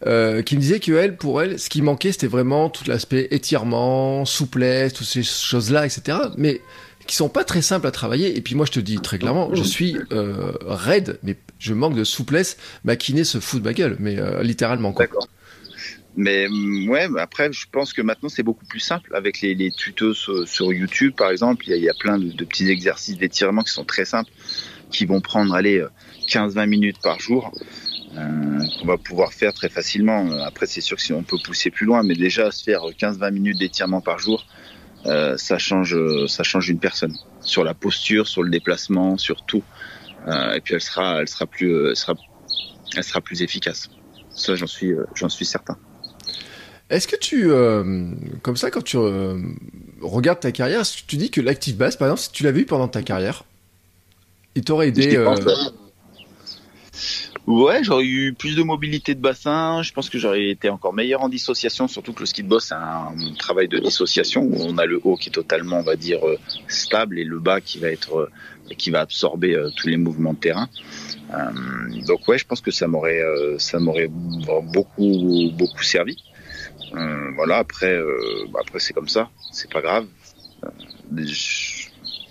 euh, 0.07 0.41
qui 0.41 0.55
me 0.55 0.61
disait 0.61 0.79
que 0.79 0.91
elle, 0.93 1.15
pour 1.15 1.41
elle, 1.43 1.59
ce 1.59 1.69
qui 1.69 1.83
manquait, 1.83 2.11
c'était 2.11 2.27
vraiment 2.27 2.69
tout 2.69 2.85
l'aspect 2.87 3.27
étirement, 3.29 4.25
souplesse, 4.25 4.93
toutes 4.93 5.05
ces 5.05 5.21
choses-là, 5.21 5.85
etc. 5.85 6.17
Mais 6.37 6.61
qui 7.05 7.15
sont 7.15 7.29
pas 7.29 7.43
très 7.43 7.61
simples 7.61 7.85
à 7.85 7.91
travailler. 7.91 8.35
Et 8.37 8.41
puis 8.41 8.55
moi, 8.55 8.65
je 8.65 8.71
te 8.71 8.79
dis 8.79 8.97
très 8.97 9.19
clairement, 9.19 9.53
je 9.53 9.63
suis 9.63 9.97
euh, 10.11 10.53
raide, 10.65 11.19
mais 11.21 11.37
je 11.59 11.73
manque 11.73 11.95
de 11.95 12.03
souplesse. 12.03 12.57
Ma 12.83 12.95
kiné 12.95 13.23
se 13.23 13.39
fout 13.39 13.61
de 13.61 13.67
ma 13.67 13.73
gueule, 13.73 13.97
mais 13.99 14.17
euh, 14.17 14.41
littéralement. 14.41 14.91
D'accord. 14.91 15.27
Mais 16.15 16.47
mm, 16.49 16.89
ouais, 16.89 17.07
après, 17.19 17.51
je 17.51 17.65
pense 17.71 17.93
que 17.93 18.01
maintenant 18.01 18.29
c'est 18.29 18.43
beaucoup 18.43 18.65
plus 18.65 18.79
simple 18.79 19.15
avec 19.15 19.41
les, 19.41 19.55
les 19.55 19.71
tutos 19.71 20.13
sur, 20.13 20.73
YouTube, 20.73 21.13
par 21.15 21.31
exemple. 21.31 21.65
Il 21.67 21.71
y 21.71 21.73
a, 21.73 21.77
il 21.77 21.83
y 21.83 21.89
a 21.89 21.93
plein 21.93 22.17
de, 22.17 22.31
de 22.31 22.45
petits 22.45 22.69
exercices 22.69 23.17
d'étirement 23.17 23.63
qui 23.63 23.71
sont 23.71 23.85
très 23.85 24.05
simples 24.05 24.31
qui 24.91 25.05
vont 25.05 25.21
prendre 25.21 25.53
aller 25.53 25.83
15-20 26.27 26.67
minutes 26.67 26.99
par 27.01 27.19
jour. 27.19 27.51
Euh, 28.15 28.59
qu'on 28.79 28.85
va 28.85 28.97
pouvoir 28.97 29.33
faire 29.33 29.53
très 29.53 29.69
facilement. 29.69 30.31
Après, 30.45 30.67
c'est 30.67 30.81
sûr 30.81 30.97
que 30.97 31.01
si 31.01 31.13
on 31.13 31.23
peut 31.23 31.39
pousser 31.43 31.71
plus 31.71 31.87
loin, 31.87 32.03
mais 32.03 32.13
déjà 32.13 32.51
se 32.51 32.63
faire 32.63 32.81
15-20 32.83 33.31
minutes 33.31 33.57
d'étirement 33.57 34.01
par 34.01 34.19
jour, 34.19 34.45
euh, 35.07 35.35
ça 35.37 35.57
change, 35.57 35.97
ça 36.27 36.43
change 36.43 36.69
une 36.69 36.77
personne 36.77 37.15
sur 37.41 37.63
la 37.63 37.73
posture, 37.73 38.27
sur 38.27 38.43
le 38.43 38.51
déplacement, 38.51 39.17
sur 39.17 39.43
tout. 39.43 39.63
Euh, 40.27 40.53
et 40.53 40.61
puis 40.61 40.75
elle 40.75 40.81
sera, 40.81 41.21
elle 41.21 41.27
sera 41.27 41.47
plus, 41.47 41.89
elle 41.89 41.95
sera, 41.95 42.13
elle 42.95 43.03
sera 43.03 43.19
plus 43.19 43.41
efficace. 43.41 43.89
Ça, 44.29 44.53
j'en 44.55 44.67
suis, 44.67 44.93
j'en 45.15 45.29
suis 45.29 45.45
certain. 45.45 45.77
Est-ce 46.89 47.07
que 47.07 47.15
tu, 47.15 47.49
comme 48.41 48.57
ça, 48.57 48.69
quand 48.69 48.83
tu 48.83 48.97
regardes 50.01 50.39
ta 50.39 50.51
carrière, 50.51 50.83
tu 51.07 51.17
dis 51.17 51.31
que 51.31 51.41
l'active 51.41 51.77
base, 51.77 51.95
par 51.95 52.07
exemple, 52.07 52.21
si 52.21 52.31
tu 52.31 52.43
l'avais 52.43 52.61
eu 52.61 52.65
pendant 52.65 52.87
ta 52.87 53.01
carrière, 53.01 53.45
il 54.55 54.63
t'aurait 54.63 54.89
aidé. 54.89 55.15
Euh, 55.15 55.35
ouais, 57.47 57.83
j'aurais 57.83 58.05
eu 58.05 58.33
plus 58.33 58.55
de 58.55 58.63
mobilité 58.63 59.15
de 59.15 59.19
bassin. 59.19 59.81
Je 59.81 59.91
pense 59.91 60.09
que 60.09 60.19
j'aurais 60.19 60.49
été 60.49 60.69
encore 60.69 60.93
meilleur 60.93 61.21
en 61.21 61.29
dissociation, 61.29 61.87
surtout 61.87 62.13
que 62.13 62.21
le 62.21 62.25
ski 62.25 62.43
de 62.43 62.47
boss 62.47 62.65
c'est 62.65 62.75
un 62.75 63.13
travail 63.39 63.67
de 63.67 63.79
dissociation 63.79 64.43
où 64.43 64.55
on 64.59 64.77
a 64.77 64.85
le 64.85 64.99
haut 65.03 65.15
qui 65.15 65.29
est 65.29 65.31
totalement, 65.31 65.79
on 65.79 65.83
va 65.83 65.95
dire, 65.95 66.25
euh, 66.27 66.37
stable 66.67 67.17
et 67.17 67.23
le 67.23 67.39
bas 67.39 67.61
qui 67.61 67.79
va 67.79 67.89
être, 67.89 68.17
euh, 68.17 68.29
qui 68.77 68.91
va 68.91 69.01
absorber 69.01 69.59
tous 69.75 69.87
les 69.87 69.97
mouvements 69.97 70.33
de 70.33 70.39
terrain. 70.39 70.69
donc 72.07 72.27
ouais, 72.27 72.37
je 72.37 72.45
pense 72.45 72.61
que 72.61 72.71
ça 72.71 72.87
m'aurait, 72.87 73.21
ça 73.57 73.79
m'aurait 73.79 74.09
beaucoup, 74.09 75.51
beaucoup 75.57 75.83
servi. 75.83 76.17
Voilà. 77.35 77.57
Après, 77.57 77.97
bah, 78.51 78.59
après 78.61 78.79
c'est 78.79 78.93
comme 78.93 79.07
ça, 79.07 79.29
c'est 79.51 79.71
pas 79.71 79.81
grave. 79.81 80.07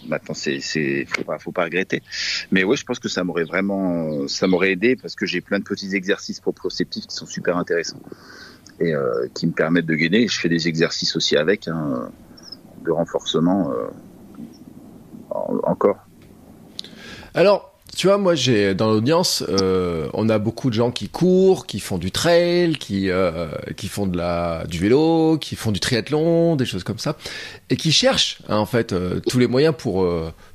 maintenant 0.07 0.35
c'est 0.35 0.61
c'est 0.61 1.07
faut 1.07 1.25
pas 1.25 1.38
faut 1.38 1.53
pas 1.53 1.64
regretter 1.64 2.03
mais 2.51 2.64
oui 2.64 2.77
je 2.77 2.85
pense 2.85 2.98
que 2.98 3.09
ça 3.09 3.25
m'aurait 3.25 3.44
vraiment 3.44 4.27
ça 4.29 4.46
m'aurait 4.46 4.72
aidé 4.72 4.96
parce 4.96 5.14
que 5.14 5.27
j'ai 5.27 5.40
plein 5.40 5.59
de 5.59 5.64
petits 5.64 5.94
exercices 5.94 6.40
proprioceptifs 6.40 7.07
qui 7.07 7.14
sont 7.14 7.27
super 7.27 7.57
intéressants 7.57 8.01
et 8.81 8.94
euh, 8.94 9.29
qui 9.35 9.46
me 9.46 9.53
permettent 9.53 9.87
de 9.87 9.94
gainer 9.94 10.27
je 10.29 10.40
fais 10.40 10.48
des 10.48 10.68
exercices 10.68 11.14
aussi 11.16 11.37
avec 11.37 11.68
hein, 11.68 12.11
de 12.85 12.90
renforcement 12.90 13.70
euh, 13.72 13.88
encore 15.62 15.98
alors 17.35 17.71
tu 18.02 18.08
vois, 18.08 18.18
moi, 18.18 18.34
j'ai 18.34 18.74
dans 18.74 18.90
l'audience, 18.90 19.44
euh, 19.48 20.08
on 20.12 20.28
a 20.28 20.40
beaucoup 20.40 20.70
de 20.70 20.74
gens 20.74 20.90
qui 20.90 21.08
courent, 21.08 21.66
qui 21.66 21.78
font 21.78 21.98
du 21.98 22.10
trail, 22.10 22.74
qui 22.74 23.08
euh, 23.10 23.46
qui 23.76 23.86
font 23.86 24.08
de 24.08 24.18
la 24.18 24.64
du 24.68 24.80
vélo, 24.80 25.38
qui 25.38 25.54
font 25.54 25.70
du 25.70 25.78
triathlon, 25.78 26.56
des 26.56 26.66
choses 26.66 26.82
comme 26.82 26.98
ça, 26.98 27.16
et 27.70 27.76
qui 27.76 27.92
cherchent 27.92 28.38
hein, 28.48 28.56
en 28.56 28.66
fait 28.66 28.92
euh, 28.92 29.20
tous 29.28 29.38
les 29.38 29.46
moyens 29.46 29.72
pour 29.78 30.04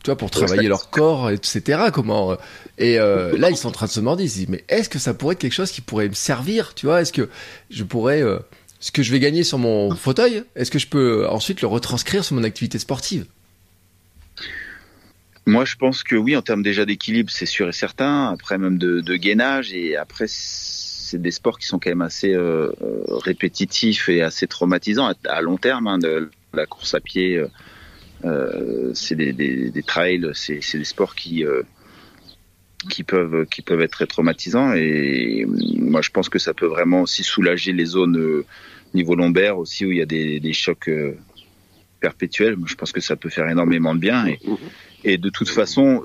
tu 0.04 0.08
vois 0.08 0.18
pour 0.18 0.30
travailler 0.30 0.68
leur 0.68 0.90
corps, 0.90 1.30
etc. 1.30 1.84
Comment 1.94 2.36
Et 2.80 2.98
là, 2.98 3.50
ils 3.50 3.56
sont 3.56 3.70
en 3.70 3.72
train 3.72 3.86
de 3.86 3.92
se 3.92 4.02
demander, 4.02 4.26
ils 4.26 4.30
se 4.30 4.36
disent, 4.40 4.50
mais 4.50 4.66
est-ce 4.68 4.90
que 4.90 5.00
ça 5.00 5.14
pourrait 5.14 5.36
être 5.36 5.40
quelque 5.40 5.54
chose 5.54 5.72
qui 5.72 5.80
pourrait 5.80 6.10
me 6.10 6.16
servir 6.16 6.74
Tu 6.74 6.86
vois, 6.86 7.02
est-ce 7.02 7.14
que 7.14 7.30
je 7.70 7.86
pourrais 7.86 8.24
ce 8.82 8.92
que 8.92 9.02
je 9.02 9.12
vais 9.14 9.22
gagner 9.22 9.46
sur 9.46 9.58
mon 9.58 9.96
fauteuil, 9.96 10.44
est-ce 10.58 10.70
que 10.70 10.80
je 10.80 10.88
peux 10.88 11.26
ensuite 11.30 11.62
le 11.62 11.70
retranscrire 11.70 12.26
sur 12.26 12.36
mon 12.36 12.44
activité 12.44 12.78
sportive? 12.78 13.26
Moi, 15.48 15.64
je 15.64 15.76
pense 15.78 16.04
que 16.04 16.16
oui, 16.16 16.36
en 16.36 16.42
termes 16.42 16.62
déjà 16.62 16.86
d'équilibre, 16.86 17.32
c'est 17.32 17.46
sûr 17.46 17.70
et 17.70 17.74
certain. 17.74 18.28
Après, 18.28 18.58
même 18.58 18.78
de, 18.78 19.16
gainage, 19.16 19.74
et 19.74 19.96
après, 19.96 20.26
c'est 20.28 21.22
des 21.22 21.32
sports 21.32 21.58
qui 21.58 21.68
sont 21.68 21.80
quand 21.80 21.90
même 21.90 22.02
assez 22.02 22.34
euh, 22.34 22.70
répétitifs 23.10 24.10
et 24.10 24.22
assez 24.22 24.46
traumatisants 24.46 25.14
à, 25.26 25.42
long 25.42 25.58
terme. 25.58 25.88
Hein, 25.88 26.00
la 26.54 26.66
course 26.66 26.94
à 26.94 27.00
pied, 27.00 27.38
euh, 27.38 27.48
euh 28.26 28.92
c'est 28.94 29.16
des, 29.16 29.84
trails, 29.84 30.30
c'est 30.34 30.78
des 30.78 30.84
sports 30.84 31.16
qui 31.16 31.46
qui 32.90 33.04
peuvent 33.04 33.46
qui 33.46 33.62
peuvent 33.62 33.82
être 33.82 33.92
très 33.92 34.08
traumatisants. 34.08 34.74
Et 34.74 35.46
moi, 35.78 36.02
je 36.02 36.10
pense 36.10 36.28
que 36.28 36.40
ça 36.40 36.54
peut 36.54 36.68
vraiment 36.68 37.04
aussi 37.04 37.24
soulager 37.24 37.72
les 37.72 37.86
zones 37.86 38.44
niveau 38.94 39.16
lombaire 39.16 39.58
aussi 39.58 39.86
où 39.86 39.92
il 39.92 39.98
y 39.98 40.02
a 40.02 40.06
des, 40.06 40.42
des 40.42 40.54
chocs 40.54 40.90
perpétuels. 42.00 42.58
Je 42.66 42.76
pense 42.76 42.92
que 42.92 43.02
ça 43.02 43.16
peut 43.16 43.30
faire 43.30 43.48
énormément 43.50 43.96
de 43.96 44.00
bien. 44.00 44.26
Et, 44.28 44.40
et 45.08 45.18
de 45.18 45.30
toute 45.30 45.48
façon, 45.48 46.04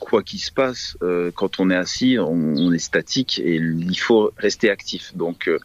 quoi 0.00 0.22
qu'il 0.22 0.38
se 0.38 0.50
passe, 0.50 0.96
euh, 1.02 1.30
quand 1.34 1.60
on 1.60 1.68
est 1.68 1.76
assis, 1.76 2.16
on, 2.18 2.72
est 2.72 2.78
statique 2.78 3.38
et 3.44 3.56
il 3.56 3.98
faut 3.98 4.32
rester 4.38 4.70
actif. 4.70 5.14
Donc, 5.14 5.48
euh, 5.48 5.58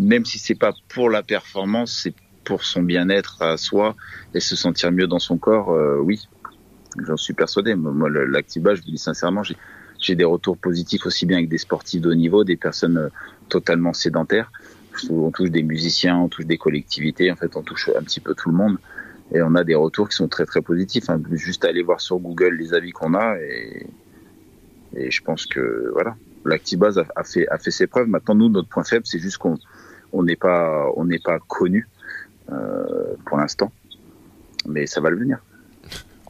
même 0.00 0.24
si 0.24 0.40
c'est 0.40 0.56
pas 0.56 0.72
pour 0.88 1.10
la 1.10 1.22
performance, 1.22 2.00
c'est 2.02 2.12
pour 2.42 2.64
son 2.64 2.82
bien-être 2.82 3.40
à 3.40 3.56
soi 3.56 3.94
et 4.34 4.40
se 4.40 4.56
sentir 4.56 4.90
mieux 4.90 5.06
dans 5.06 5.20
son 5.20 5.38
corps. 5.38 5.70
Euh, 5.70 6.00
oui, 6.00 6.28
j'en 7.06 7.16
suis 7.16 7.34
persuadé. 7.34 7.76
Moi, 7.76 8.10
l'activa, 8.10 8.74
je 8.74 8.82
vous 8.82 8.90
dis 8.90 8.98
sincèrement, 8.98 9.44
j'ai 10.00 10.16
des 10.16 10.24
retours 10.24 10.58
positifs 10.58 11.06
aussi 11.06 11.24
bien 11.24 11.36
avec 11.36 11.48
des 11.48 11.58
sportifs 11.58 12.00
de 12.00 12.10
haut 12.10 12.16
niveau, 12.16 12.42
des 12.42 12.56
personnes 12.56 13.10
totalement 13.48 13.92
sédentaires. 13.92 14.50
On 15.08 15.30
touche 15.30 15.50
des 15.50 15.62
musiciens, 15.62 16.16
on 16.16 16.28
touche 16.28 16.46
des 16.46 16.58
collectivités. 16.58 17.30
En 17.30 17.36
fait, 17.36 17.54
on 17.54 17.62
touche 17.62 17.90
un 17.96 18.02
petit 18.02 18.18
peu 18.18 18.34
tout 18.34 18.50
le 18.50 18.56
monde 18.56 18.78
et 19.34 19.42
on 19.42 19.54
a 19.54 19.64
des 19.64 19.74
retours 19.74 20.08
qui 20.08 20.16
sont 20.16 20.28
très 20.28 20.44
très 20.44 20.62
positifs. 20.62 21.08
Hein. 21.08 21.20
Juste 21.32 21.64
aller 21.64 21.82
voir 21.82 22.00
sur 22.00 22.18
Google 22.18 22.54
les 22.54 22.74
avis 22.74 22.92
qu'on 22.92 23.14
a 23.14 23.36
et, 23.38 23.86
et 24.94 25.10
je 25.10 25.22
pense 25.22 25.46
que 25.46 25.90
voilà, 25.92 26.14
l'Actibase 26.44 26.98
a, 26.98 27.06
a, 27.16 27.24
fait 27.24 27.48
a 27.48 27.58
fait 27.58 27.70
ses 27.70 27.86
preuves. 27.86 28.08
Maintenant, 28.08 28.34
nous, 28.34 28.48
notre 28.48 28.68
point 28.68 28.84
faible, 28.84 29.06
c'est 29.06 29.18
juste 29.18 29.38
qu'on 29.38 29.58
on 30.12 30.22
n'est 30.22 30.36
pas 30.36 30.86
on 30.96 31.04
n'est 31.04 31.18
pas 31.18 31.38
connu 31.38 31.88
euh, 32.50 33.14
pour 33.26 33.38
l'instant, 33.38 33.72
mais 34.66 34.86
ça 34.86 35.00
va 35.00 35.10
le 35.10 35.18
venir. 35.18 35.38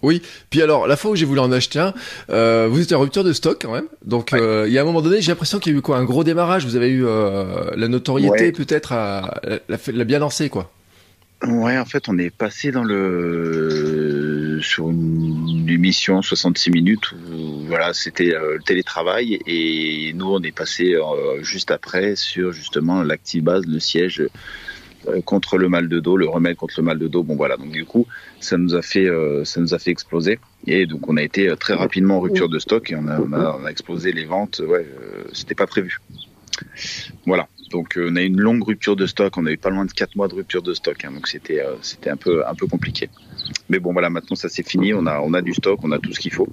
Oui, 0.05 0.21
puis 0.51 0.61
alors 0.62 0.88
la 0.88 0.97
fois 0.97 1.12
où 1.12 1.15
j'ai 1.15 1.27
voulu 1.27 1.38
en 1.38 1.53
acheter 1.53 1.79
un, 1.79 1.95
euh, 2.29 2.67
vous 2.69 2.81
étiez 2.81 2.97
en 2.97 2.99
rupture 2.99 3.23
de 3.23 3.33
stock 3.33 3.59
quand 3.62 3.71
même. 3.71 3.87
Donc 4.05 4.31
ouais. 4.33 4.41
euh, 4.41 4.67
il 4.67 4.73
y 4.73 4.79
a 4.79 4.83
un 4.83 4.85
moment 4.85 5.01
donné, 5.01 5.21
j'ai 5.21 5.31
l'impression 5.31 5.61
qu'il 5.61 5.73
y 5.73 5.77
a 5.77 5.79
eu 5.79 5.81
quoi? 5.81 5.97
Un 5.97 6.03
gros 6.03 6.25
démarrage? 6.25 6.67
Vous 6.67 6.75
avez 6.75 6.88
eu 6.91 7.05
la 7.05 7.87
notoriété 7.87 8.47
ouais. 8.47 8.51
peut-être 8.51 8.91
à 8.91 9.41
la, 9.69 9.79
la, 9.93 10.03
bien 10.05 10.19
lancée 10.19 10.49
quoi? 10.49 10.73
Ouais, 11.49 11.77
en 11.77 11.85
fait, 11.85 12.09
on 12.09 12.19
est 12.19 12.31
passé 12.31 12.71
dans 12.71 12.85
le 12.85 14.61
sur 14.63 14.91
une 14.91 15.69
émission 15.69 16.23
66 16.23 16.71
minutes 16.71 17.13
où 17.13 17.67
voilà, 17.67 17.93
c'était 17.93 18.33
euh, 18.33 18.59
le 18.59 18.63
télétravail 18.63 19.41
et 19.47 20.13
nous 20.15 20.33
on 20.33 20.41
est 20.43 20.53
passé 20.53 20.95
euh, 20.95 21.43
juste 21.43 21.73
après 21.73 22.15
sur 22.15 22.53
justement 22.53 23.03
l'activase, 23.03 23.67
le 23.67 23.81
siège 23.81 24.23
euh, 25.09 25.21
contre 25.23 25.59
le 25.59 25.69
mal 25.69 25.89
de 25.89 25.99
dos, 25.99 26.17
le 26.17 26.29
remède 26.29 26.57
contre 26.57 26.75
le 26.79 26.85
mal 26.85 26.99
de 26.99 27.09
dos. 27.09 27.25
Bon 27.25 27.35
voilà, 27.35 27.57
donc 27.57 27.71
du 27.71 27.85
coup, 27.85 28.07
ça 28.39 28.57
nous 28.57 28.77
a 28.77 28.83
fait 28.83 29.07
euh, 29.07 29.45
ça 29.45 29.61
nous 29.61 29.75
a 29.75 29.79
fait 29.79 29.91
exploser 29.91 30.39
et 30.67 30.87
donc 30.87 31.09
on 31.09 31.17
a 31.17 31.23
été 31.23 31.49
euh, 31.49 31.57
très 31.57 31.75
rapidement 31.75 32.19
en 32.19 32.21
rupture 32.21 32.49
de 32.49 32.61
stock 32.61 32.91
et 32.93 32.95
on 32.95 33.09
a 33.09 33.19
on 33.21 33.33
a, 33.33 33.59
on 33.61 33.65
a 33.65 33.69
explosé 33.71 34.13
les 34.13 34.25
ventes. 34.25 34.63
Ouais, 34.65 34.87
c'était 35.33 35.57
pas 35.57 35.67
prévu. 35.67 35.99
Voilà. 37.27 37.49
Donc 37.73 37.97
euh, 37.97 38.09
on 38.11 38.17
a 38.17 38.23
eu 38.23 38.27
une 38.27 38.41
longue 38.41 38.63
rupture 38.63 38.95
de 38.95 39.07
stock, 39.07 39.37
on 39.39 39.47
a 39.47 39.51
eu 39.51 39.57
pas 39.57 39.71
loin 39.71 39.87
de 39.87 39.91
4 39.91 40.15
mois 40.15 40.29
de 40.29 40.35
rupture 40.35 40.63
de 40.63 40.75
stock, 40.75 41.05
hein, 41.05 41.11
donc 41.11 41.27
c'était 41.27 41.61
euh, 41.61 41.75
c'était 41.81 42.11
un 42.11 42.17
peu 42.17 42.47
un 42.47 42.55
peu 42.55 42.67
compliqué. 42.67 43.09
Mais 43.71 43.79
bon 43.79 43.93
voilà, 43.93 44.11
maintenant 44.11 44.37
ça 44.37 44.49
c'est 44.51 44.67
fini, 44.67 44.93
on 44.93 45.07
a 45.07 45.21
on 45.21 45.33
a 45.33 45.41
du 45.41 45.55
stock, 45.55 45.81
on 45.83 45.91
a 45.91 45.99
tout 45.99 46.13
ce 46.13 46.21
qu'il 46.21 46.33
faut. 46.33 46.49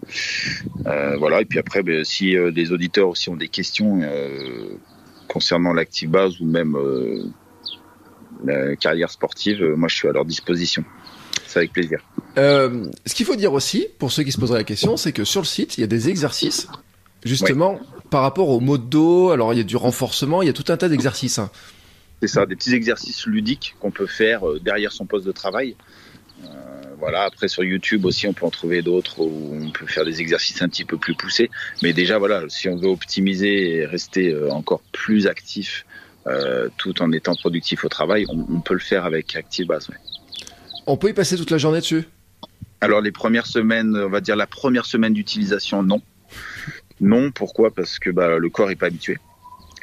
Euh, 0.88 1.18
voilà 1.18 1.42
et 1.42 1.46
puis 1.46 1.60
après 1.60 1.84
ben, 1.84 2.06
si 2.06 2.38
euh, 2.38 2.52
les 2.52 2.72
auditeurs 2.72 3.10
aussi 3.10 3.30
ont 3.30 3.36
des 3.36 3.50
questions 3.50 4.02
concernant 5.28 5.74
l'active 5.74 6.10
base 6.10 6.40
ou 6.40 6.46
même 6.46 6.76
la 8.46 8.76
carrière 8.78 9.12
sportive, 9.12 9.62
moi 9.76 9.90
je 9.90 9.96
suis 9.96 10.08
à 10.08 10.14
leur 10.14 10.26
disposition. 10.26 10.84
C'est 11.46 11.60
avec 11.60 11.74
plaisir. 11.74 12.00
Ce 12.38 13.14
qu'il 13.14 13.26
faut 13.26 13.36
dire 13.36 13.52
aussi, 13.54 13.88
pour 13.98 14.12
ceux 14.12 14.24
qui 14.24 14.32
se 14.32 14.40
poseraient 14.40 14.60
la 14.60 14.64
question, 14.64 14.96
c'est 14.96 15.12
que 15.12 15.26
sur 15.26 15.42
le 15.42 15.46
site, 15.46 15.78
il 15.78 15.82
y 15.82 15.84
a 15.84 15.88
des 15.88 16.08
exercices, 16.10 16.68
justement, 17.26 17.74
ouais. 17.74 17.99
Par 18.10 18.22
rapport 18.22 18.50
au 18.50 18.60
mot 18.60 18.78
de 18.78 18.84
dos. 18.84 19.32
Alors, 19.32 19.54
il 19.54 19.58
y 19.58 19.62
a 19.62 19.64
du 19.64 19.76
renforcement, 19.78 20.42
il 20.42 20.48
y 20.48 20.50
a 20.50 20.54
tout 20.54 20.72
un 20.72 20.78
tas 20.78 20.90
d'exercices. 20.90 21.40
Hein. 21.40 21.50
C'est 22.22 22.28
ça, 22.28 22.46
des 22.46 22.56
petits 22.56 22.74
exercices 22.74 23.26
ludiques 23.26 23.76
qu'on 23.80 23.92
peut 23.92 24.08
faire 24.08 24.48
euh, 24.48 24.60
derrière 24.60 24.92
son 24.92 25.06
poste 25.06 25.26
de 25.26 25.32
travail. 25.32 25.76
Euh, 26.44 26.48
voilà, 26.98 27.24
après 27.24 27.48
sur 27.48 27.64
YouTube 27.64 28.06
aussi, 28.06 28.28
on 28.28 28.34
peut 28.34 28.46
en 28.46 28.50
trouver 28.50 28.82
d'autres 28.82 29.22
où 29.22 29.58
on 29.62 29.72
peut 29.72 29.86
faire 29.86 30.06
des 30.06 30.20
exercices 30.22 30.62
un 30.62 30.70
petit 30.70 30.86
peu 30.86 30.98
plus 30.98 31.16
poussés. 31.16 31.50
Mais 31.82 31.94
déjà, 31.94 32.18
voilà, 32.18 32.44
si 32.50 32.68
on 32.68 32.76
veut 32.76 32.90
optimiser 32.90 33.76
et 33.76 33.86
rester 33.86 34.34
euh, 34.34 34.52
encore 34.52 34.82
plus 34.92 35.28
actif 35.28 35.86
euh, 36.28 36.70
tout 36.78 37.02
en 37.02 37.12
étant 37.12 37.36
productif 37.36 37.86
au 37.86 37.90
travail, 37.90 38.26
on, 38.30 38.46
on 38.54 38.60
peut 38.60 38.74
le 38.74 38.80
faire 38.82 39.06
avec 39.06 39.36
ActiveBase. 39.36 39.90
Ouais. 39.90 39.96
On 40.88 40.98
peut 40.98 41.10
y 41.10 41.14
passer 41.14 41.38
toute 41.38 41.52
la 41.52 41.58
journée 41.58 41.80
dessus? 41.80 42.04
Alors 42.82 43.02
les 43.02 43.12
premières 43.12 43.46
semaines, 43.46 43.96
on 43.96 44.10
va 44.10 44.22
dire 44.22 44.36
la 44.36 44.48
première 44.48 44.86
semaine 44.86 45.14
d'utilisation, 45.14 45.84
non. 45.84 46.02
Non, 47.02 47.32
pourquoi? 47.32 47.72
Parce 47.72 48.00
que 48.00 48.10
bah, 48.10 48.38
le 48.38 48.50
corps 48.50 48.70
n'est 48.70 48.76
pas 48.76 48.88
habitué. 48.88 49.18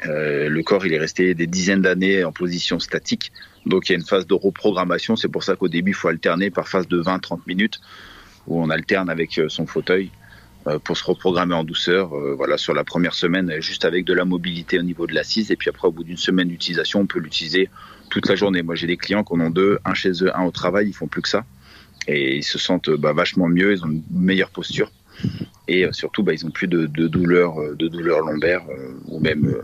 Euh, 0.05 0.47
le 0.49 0.63
corps, 0.63 0.85
il 0.85 0.93
est 0.93 0.99
resté 0.99 1.33
des 1.33 1.47
dizaines 1.47 1.81
d'années 1.81 2.23
en 2.23 2.31
position 2.31 2.79
statique. 2.79 3.31
Donc 3.65 3.89
il 3.89 3.93
y 3.93 3.95
a 3.95 3.97
une 3.97 4.05
phase 4.05 4.27
de 4.27 4.33
reprogrammation. 4.33 5.15
C'est 5.15 5.27
pour 5.27 5.43
ça 5.43 5.55
qu'au 5.55 5.67
début, 5.67 5.91
il 5.91 5.95
faut 5.95 6.07
alterner 6.07 6.51
par 6.51 6.67
phase 6.67 6.87
de 6.87 7.01
20-30 7.01 7.39
minutes 7.47 7.79
où 8.45 8.61
on 8.61 8.69
alterne 8.69 9.09
avec 9.09 9.37
euh, 9.39 9.49
son 9.49 9.65
fauteuil 9.65 10.11
euh, 10.67 10.79
pour 10.79 10.95
se 10.95 11.03
reprogrammer 11.03 11.55
en 11.55 11.63
douceur. 11.63 12.09
Voilà, 12.35 12.57
sur 12.57 12.73
la 12.73 12.83
première 12.83 13.15
semaine, 13.15 13.59
juste 13.59 13.85
avec 13.85 14.05
de 14.05 14.13
la 14.13 14.25
mobilité 14.25 14.77
au 14.77 14.83
niveau 14.83 15.07
de 15.07 15.15
l'assise. 15.15 15.49
Et 15.51 15.55
puis 15.55 15.69
après, 15.69 15.87
au 15.87 15.91
bout 15.91 16.03
d'une 16.03 16.17
semaine 16.17 16.47
d'utilisation, 16.47 17.01
on 17.01 17.07
peut 17.07 17.19
l'utiliser 17.19 17.69
toute 18.09 18.27
la 18.29 18.35
journée. 18.35 18.61
Moi, 18.61 18.75
j'ai 18.75 18.87
des 18.87 18.97
clients 18.97 19.23
qui 19.23 19.33
en 19.33 19.39
ont 19.39 19.49
deux, 19.49 19.79
un 19.83 19.93
chez 19.95 20.11
eux, 20.23 20.35
un 20.37 20.43
au 20.43 20.51
travail. 20.51 20.87
Ils 20.87 20.93
font 20.93 21.07
plus 21.07 21.23
que 21.23 21.29
ça. 21.29 21.45
Et 22.07 22.37
ils 22.37 22.43
se 22.43 22.59
sentent 22.59 22.91
bah, 22.91 23.13
vachement 23.13 23.47
mieux. 23.47 23.73
Ils 23.73 23.83
ont 23.83 23.89
une 23.89 24.03
meilleure 24.11 24.51
posture. 24.51 24.91
Et 25.67 25.85
euh, 25.85 25.91
surtout, 25.91 26.23
bah, 26.23 26.33
ils 26.33 26.45
ont 26.45 26.51
plus 26.51 26.67
de, 26.67 26.85
douleurs, 26.85 27.55
de 27.75 27.87
douleurs 27.87 28.21
lombaires 28.21 28.65
ou 29.07 29.19
même 29.19 29.61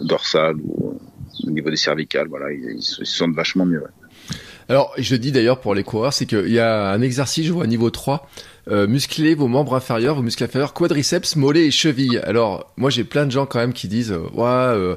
dorsales 0.00 0.56
ou 0.56 0.98
au 1.46 1.50
niveau 1.50 1.70
des 1.70 1.76
cervicales. 1.76 2.28
Voilà, 2.28 2.52
ils, 2.52 2.82
se 2.82 3.04
sentent 3.04 3.34
vachement 3.34 3.66
mieux. 3.66 3.82
Alors, 4.68 4.92
je 4.98 5.14
dis 5.14 5.30
d'ailleurs 5.30 5.60
pour 5.60 5.74
les 5.74 5.84
coureurs, 5.84 6.12
c'est 6.12 6.26
qu'il 6.26 6.48
y 6.48 6.58
a 6.58 6.90
un 6.90 7.00
exercice, 7.00 7.46
je 7.46 7.52
vois, 7.52 7.66
niveau 7.68 7.90
3, 7.90 8.28
euh, 8.68 8.88
muscler 8.88 9.34
vos 9.34 9.46
membres 9.46 9.76
inférieurs, 9.76 10.16
vos 10.16 10.22
muscles 10.22 10.42
inférieurs, 10.42 10.72
quadriceps, 10.72 11.36
mollets 11.36 11.66
et 11.66 11.70
chevilles. 11.70 12.18
Alors, 12.18 12.72
moi, 12.76 12.90
j'ai 12.90 13.04
plein 13.04 13.26
de 13.26 13.30
gens 13.30 13.46
quand 13.46 13.60
même 13.60 13.72
qui 13.72 13.86
disent, 13.86 14.10
euh, 14.10 14.26
ouais, 14.34 14.44
euh, 14.44 14.96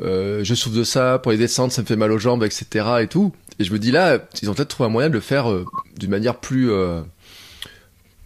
euh, 0.00 0.44
je 0.44 0.54
souffre 0.54 0.76
de 0.76 0.84
ça, 0.84 1.18
pour 1.18 1.32
les 1.32 1.38
descentes, 1.38 1.72
ça 1.72 1.82
me 1.82 1.86
fait 1.86 1.96
mal 1.96 2.12
aux 2.12 2.18
jambes, 2.18 2.44
etc. 2.44 2.86
et 3.00 3.08
tout. 3.08 3.32
Et 3.58 3.64
je 3.64 3.72
me 3.72 3.78
dis 3.78 3.90
là, 3.90 4.18
ils 4.40 4.48
ont 4.48 4.54
peut-être 4.54 4.68
trouvé 4.68 4.88
un 4.88 4.92
moyen 4.92 5.08
de 5.08 5.14
le 5.14 5.20
faire 5.20 5.50
euh, 5.50 5.64
d'une 5.96 6.10
manière 6.10 6.36
plus... 6.36 6.70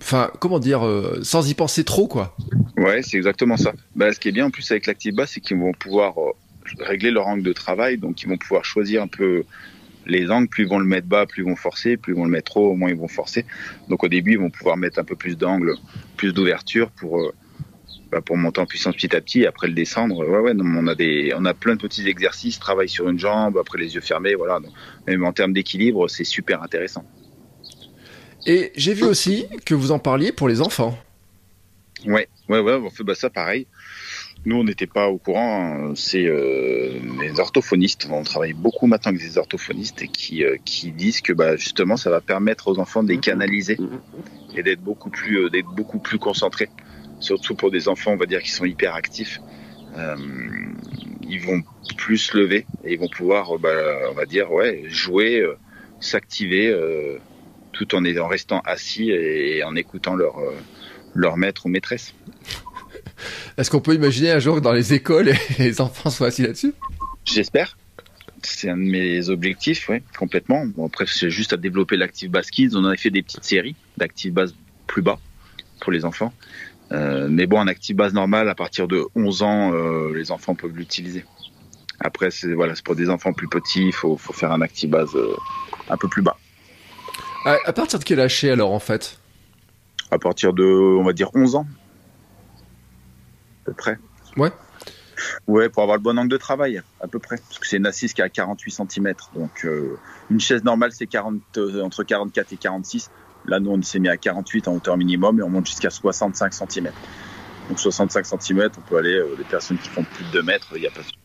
Enfin, 0.03 0.31
comment 0.41 0.59
dire, 0.59 0.83
sans 1.23 1.49
y 1.49 1.55
penser 1.55 1.85
trop, 1.85 2.09
quoi. 2.09 2.37
Ouais, 2.77 3.03
c'est 3.03 3.17
exactement 3.17 3.57
ça. 3.57 3.73
Bah, 3.95 4.13
ce 4.13 4.19
qui 4.19 4.29
est 4.29 4.33
bien 4.33 4.47
en 4.47 4.51
plus 4.51 4.69
avec 4.73 4.87
l'Activa, 4.87 5.27
c'est 5.27 5.41
qu'ils 5.41 5.59
vont 5.59 5.73
pouvoir 5.73 6.15
régler 6.81 7.11
leur 7.11 7.27
angle 7.27 7.43
de 7.43 7.53
travail, 7.53 7.99
donc 7.99 8.23
ils 8.23 8.29
vont 8.29 8.37
pouvoir 8.37 8.65
choisir 8.65 9.03
un 9.03 9.07
peu 9.07 9.45
les 10.07 10.31
angles, 10.31 10.49
plus 10.49 10.65
ils 10.65 10.69
vont 10.69 10.79
le 10.79 10.85
mettre 10.85 11.07
bas, 11.07 11.27
plus 11.27 11.43
ils 11.43 11.49
vont 11.49 11.57
forcer, 11.57 11.97
plus 11.97 12.13
ils 12.13 12.17
vont 12.17 12.25
le 12.25 12.31
mettre 12.31 12.57
haut, 12.57 12.75
moins 12.75 12.91
ils 12.91 12.97
vont 12.97 13.09
forcer. 13.09 13.45
Donc 13.89 14.03
au 14.05 14.09
début, 14.09 14.33
ils 14.33 14.39
vont 14.39 14.51
pouvoir 14.51 14.77
mettre 14.77 14.99
un 14.99 15.05
peu 15.05 15.17
plus 15.17 15.37
d'angle, 15.37 15.77
plus 16.17 16.33
d'ouverture 16.33 16.91
pour 16.91 17.21
euh, 17.21 17.33
bah, 18.11 18.21
pour 18.21 18.37
monter 18.37 18.61
en 18.61 18.67
puissance 18.67 18.95
petit 18.95 19.15
à 19.15 19.21
petit 19.21 19.43
et 19.43 19.47
après 19.47 19.69
le 19.69 19.75
descendre. 19.75 20.27
Ouais 20.27 20.39
ouais, 20.39 20.53
on 20.59 20.87
a 20.87 20.95
des 20.95 21.33
on 21.37 21.45
a 21.45 21.55
plein 21.55 21.77
de 21.77 21.81
petits 21.81 22.09
exercices, 22.09 22.59
travail 22.59 22.89
sur 22.89 23.09
une 23.09 23.19
jambe, 23.19 23.59
après 23.59 23.79
les 23.79 23.95
yeux 23.95 24.01
fermés, 24.01 24.35
voilà. 24.35 24.61
Donc, 24.61 24.73
même 25.07 25.25
en 25.25 25.33
termes 25.33 25.53
d'équilibre, 25.53 26.09
c'est 26.09 26.25
super 26.25 26.63
intéressant. 26.63 27.05
Et 28.47 28.73
j'ai 28.75 28.95
vu 28.95 29.05
aussi 29.05 29.47
que 29.65 29.75
vous 29.75 29.93
en 29.93 29.99
parliez 29.99 30.33
pour 30.33 30.49
les 30.49 30.61
enfants. 30.61 30.99
Ouais, 32.07 32.29
ouais, 32.49 32.59
ouais, 32.59 32.75
on 32.75 32.91
fait 32.91 33.05
bah, 33.05 33.15
ça 33.15 33.31
pareil. 33.31 33.67
Nous, 34.45 34.57
on 34.57 34.65
n'était 34.65 34.89
pas 34.89 35.09
au 35.09 35.19
courant. 35.19 35.91
Hein. 35.91 35.93
C'est 35.95 36.27
euh, 36.27 36.99
les 37.21 37.39
orthophonistes. 37.39 38.09
On 38.11 38.25
travaille 38.25 38.55
beaucoup 38.55 38.87
maintenant 38.87 39.11
avec 39.11 39.23
des 39.23 39.39
orthophonistes 39.39 40.03
et 40.03 40.09
qui, 40.09 40.45
euh, 40.45 40.57
qui 40.65 40.91
disent 40.91 41.21
que 41.21 41.33
bah, 41.33 41.57
justement, 41.57 41.97
ça 41.97 42.11
va 42.11 42.21
permettre 42.21 42.67
aux 42.67 42.79
enfants 42.81 43.05
de 43.05 43.09
les 43.09 43.19
canaliser 43.19 43.79
et 44.57 44.63
d'être 44.65 44.81
beaucoup 44.81 45.11
plus, 45.11 45.45
euh, 45.45 45.51
d'être 45.51 45.69
beaucoup 45.69 46.01
plus 46.01 46.19
concentrés. 46.19 46.69
Surtout 47.21 47.55
pour 47.55 47.71
des 47.71 47.89
enfants, 47.89 48.13
on 48.13 48.17
va 48.17 48.27
dire, 48.27 48.43
qui 48.43 48.51
sont 48.51 48.65
hyper 48.65 48.97
actifs. 48.97 49.41
Ils 51.29 51.41
vont 51.41 51.63
plus 51.97 52.19
se 52.19 52.37
lever 52.37 52.67
et 52.83 52.95
ils 52.95 52.99
vont 52.99 53.09
pouvoir, 53.09 53.59
bah, 53.59 53.71
on 54.11 54.15
va 54.15 54.27
dire, 54.27 54.51
ouais, 54.51 54.85
jouer, 54.89 55.47
s'activer, 56.01 56.75
tout 57.73 57.95
en, 57.95 58.05
en 58.05 58.29
restant 58.29 58.61
assis 58.65 59.11
et 59.11 59.65
en 59.65 59.75
écoutant 59.77 60.15
leur, 60.15 60.37
leur 61.15 61.37
maître 61.37 61.67
ou 61.67 61.69
maîtresse. 61.69 62.15
Est-ce 63.57 63.71
qu'on 63.71 63.81
peut 63.81 63.95
imaginer 63.95 64.31
un 64.31 64.39
jour 64.39 64.57
que 64.57 64.61
dans 64.61 64.73
les 64.73 64.95
écoles, 64.95 65.33
les 65.59 65.81
enfants 65.81 66.11
soient 66.11 66.29
assis 66.29 66.43
là-dessus? 66.43 66.75
J'espère. 67.25 67.77
C'est 68.43 68.69
un 68.69 68.77
de 68.77 68.83
mes 68.83 69.29
objectifs, 69.29 69.89
oui, 69.89 69.99
complètement. 70.19 70.67
Bon, 70.67 70.87
après, 70.87 71.05
c'est 71.07 71.31
juste 71.31 71.53
à 71.53 71.57
développer 71.57 71.97
l'active 71.97 72.31
bass 72.31 72.51
kids. 72.51 72.71
On 72.75 72.85
a 72.85 72.97
fait 72.97 73.11
des 73.11 73.23
petites 73.23 73.45
séries 73.45 73.77
d'active 73.97 74.33
bass 74.33 74.53
plus 74.89 75.03
bas 75.03 75.19
pour 75.81 75.93
les 75.93 76.05
enfants. 76.05 76.33
Euh, 76.91 77.29
mais 77.31 77.47
bon, 77.47 77.61
un 77.61 77.69
active 77.69 77.97
bass 77.97 78.13
normal, 78.13 78.49
à 78.49 78.55
partir 78.55 78.89
de 78.89 79.07
11 79.15 79.43
ans, 79.43 79.73
euh, 79.73 80.13
les 80.15 80.33
enfants 80.33 80.55
peuvent 80.55 80.77
l'utiliser. 80.77 81.25
Après, 82.01 82.33
c'est 82.33 82.53
voilà, 82.53 82.75
pour 82.85 82.97
des 82.97 83.09
enfants 83.11 83.33
plus 83.33 83.49
petits, 83.49 83.87
il 83.87 83.93
faut, 83.93 84.17
faut, 84.17 84.33
faire 84.33 84.51
un 84.51 84.61
active 84.61 84.91
bass 84.91 85.09
euh, 85.15 85.37
un 85.89 85.97
peu 85.97 86.09
plus 86.09 86.23
bas. 86.23 86.37
À, 87.45 87.57
à 87.65 87.73
partir 87.73 87.99
de 87.99 88.05
quel 88.05 88.21
âge 88.21 88.45
alors 88.45 88.73
en 88.73 88.79
fait? 88.79 89.19
À 90.11 90.19
partir 90.19 90.53
de, 90.53 90.65
on 90.65 91.05
va 91.05 91.13
dire, 91.13 91.31
11 91.35 91.57
ans 91.57 91.67
à 93.63 93.67
peu 93.67 93.73
près. 93.75 93.99
Ouais. 94.37 94.51
Ouais, 95.47 95.69
pour 95.69 95.83
avoir 95.83 95.97
le 95.97 96.03
bon 96.03 96.19
angle 96.19 96.31
de 96.31 96.37
travail, 96.37 96.83
à 97.01 97.07
peu 97.07 97.19
près. 97.19 97.37
Parce 97.37 97.59
que 97.59 97.67
c'est 97.67 97.77
une 97.77 97.87
assise 97.87 98.13
qui 98.13 98.23
a 98.23 98.29
48 98.29 98.71
cm. 98.71 99.15
Donc, 99.35 99.65
euh, 99.65 99.97
une 100.31 100.41
chaise 100.41 100.65
normale, 100.65 100.91
c'est 100.93 101.07
40, 101.07 101.41
euh, 101.59 101.83
entre 101.83 102.03
44 102.03 102.53
et 102.53 102.57
46. 102.57 103.11
Là, 103.47 103.61
nous, 103.61 103.71
on 103.71 103.83
s'est 103.83 103.99
mis 103.99 104.09
à 104.09 104.17
48 104.17 104.69
en 104.69 104.75
hauteur 104.77 104.97
minimum 104.97 105.39
et 105.39 105.43
on 105.43 105.49
monte 105.49 105.67
jusqu'à 105.67 105.91
65 105.91 106.53
cm. 106.53 106.91
Donc, 107.69 107.79
65 107.79 108.27
cm, 108.27 108.71
on 108.77 108.81
peut 108.81 108.97
aller, 108.97 109.15
euh, 109.15 109.37
les 109.39 109.45
personnes 109.45 109.79
qui 109.79 109.89
font 109.89 110.05
plus 110.05 110.25
de 110.25 110.31
2 110.31 110.43
mètres, 110.43 110.69
il 110.75 110.81
n'y 110.81 110.87
a 110.87 110.91
pas 110.91 111.01
de 111.01 111.05
souci. 111.05 111.17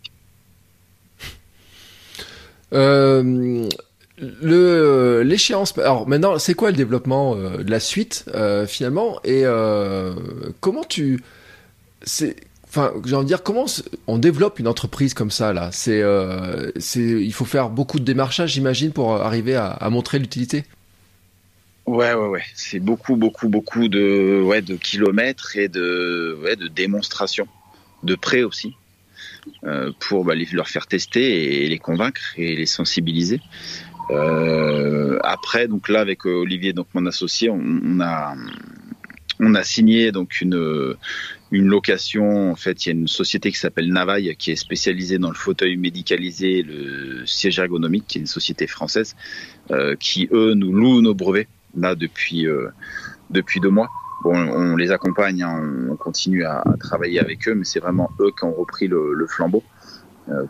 Euh, 4.21 4.32
le 4.41 5.23
l'échéance 5.23 5.77
alors 5.77 6.08
maintenant 6.08 6.39
c'est 6.39 6.53
quoi 6.53 6.71
le 6.71 6.77
développement 6.77 7.36
euh, 7.36 7.63
de 7.63 7.71
la 7.71 7.80
suite 7.80 8.25
euh, 8.34 8.65
finalement? 8.65 9.19
Et 9.23 9.41
euh, 9.45 10.13
comment 10.60 10.84
tu 10.84 11.21
enfin 12.67 12.93
j'ai 13.06 13.15
envie 13.15 13.25
de 13.25 13.27
dire 13.27 13.43
comment 13.43 13.65
on 14.08 14.17
développe 14.17 14.60
une 14.60 14.67
entreprise 14.67 15.13
comme 15.13 15.32
ça 15.32 15.53
là? 15.53 15.69
C'est 15.71 16.01
euh, 16.01 16.71
c'est 16.77 17.01
il 17.01 17.34
faut 17.34 17.45
faire 17.45 17.69
beaucoup 17.69 17.99
de 17.99 18.06
démarchage 18.06 18.53
j'imagine 18.53 18.91
pour 18.91 19.15
arriver 19.15 19.56
à, 19.56 19.88
montrer 19.89 20.19
l'utilité? 20.19 20.65
Ouais 21.86 22.13
ouais 22.13 22.27
ouais. 22.27 22.43
C'est 22.56 22.80
beaucoup 22.80 23.15
beaucoup 23.15 23.49
beaucoup 23.49 23.88
de 23.88 24.41
ouais 24.43 24.62
de 24.62 24.75
kilomètres 24.75 25.58
et 25.58 25.67
de 25.67 26.38
ouais 26.43 26.56
de 26.56 26.67
démonstrations 26.67 27.47
de 28.03 28.15
prêt 28.15 28.43
aussi 28.43 28.75
euh, 29.63 29.91
pour 29.99 30.25
bah, 30.25 30.34
leur 30.36 30.67
faire 30.67 30.88
tester 30.88 31.63
et 31.63 31.69
les 31.69 31.80
convaincre 31.80 32.21
et 32.38 32.56
les 32.56 32.65
sensibiliser 32.65 33.41
euh, 34.10 35.20
après 35.24 35.67
donc 35.67 35.89
là 35.89 36.00
avec 36.00 36.26
Olivier 36.26 36.74
donc 36.74 36.88
mon 36.93 37.06
associé 37.06 37.50
on, 37.50 37.60
on 37.60 38.00
a 38.00 38.36
on 39.39 39.54
a 39.54 39.63
signé 39.63 40.12
donc 40.12 40.41
une 40.41 40.96
une 41.52 41.67
location. 41.67 42.52
En 42.52 42.56
fait, 42.56 42.86
il 42.86 42.89
y 42.89 42.91
a 42.91 42.96
une 43.00 43.08
société 43.08 43.52
qui 43.52 43.58
s'appelle 43.58 43.91
Navaille 43.91 44.36
qui 44.38 44.52
est 44.52 44.56
spécialisée 44.56 45.17
dans 45.17 45.30
le 45.30 45.36
fauteuil 45.36 45.78
médicalisé, 45.78 46.63
le 46.63 47.26
siège 47.26 47.60
ergonomique, 47.60 48.06
qui 48.08 48.17
est 48.17 48.22
une 48.22 48.28
société 48.28 48.67
française, 48.67 49.15
euh, 49.72 49.96
qui 50.00 50.28
eux 50.32 50.54
nous 50.54 50.72
louent 50.72 51.02
nos 51.02 51.13
brevets 51.13 51.48
là 51.76 51.96
depuis 51.96 52.48
euh, 52.48 52.70
depuis 53.30 53.60
deux 53.60 53.70
mois. 53.70 53.89
Bon, 54.24 54.36
on 54.36 54.76
les 54.76 54.91
accompagne, 54.91 55.43
hein, 55.43 55.62
on 55.91 55.96
continue 55.96 56.43
à, 56.43 56.63
travailler 56.80 57.20
avec 57.20 57.48
eux, 57.48 57.54
mais 57.54 57.65
c'est 57.65 57.80
vraiment 57.80 58.10
eux 58.20 58.32
qui 58.38 58.46
ont 58.46 58.54
repris 58.54 58.88
le, 58.88 59.13
le 59.13 59.28
flambeau 59.28 59.63
euh, 59.63 59.77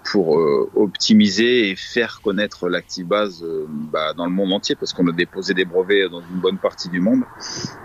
pour 0.03 0.39
euh, 0.39 0.69
optimiser 0.75 1.69
et 1.69 1.75
faire 1.75 2.21
connaître 2.21 2.67
l'ActiveBase 2.67 3.43
euh, 3.43 3.65
bah, 3.67 4.13
dans 4.13 4.25
le 4.25 4.31
monde 4.31 4.53
entier 4.53 4.75
parce 4.75 4.93
qu'on 4.93 5.07
a 5.07 5.11
déposé 5.11 5.53
des 5.53 5.65
brevets 5.65 6.09
dans 6.09 6.21
une 6.21 6.39
bonne 6.39 6.57
partie 6.57 6.89
du 6.89 6.99
monde 6.99 7.23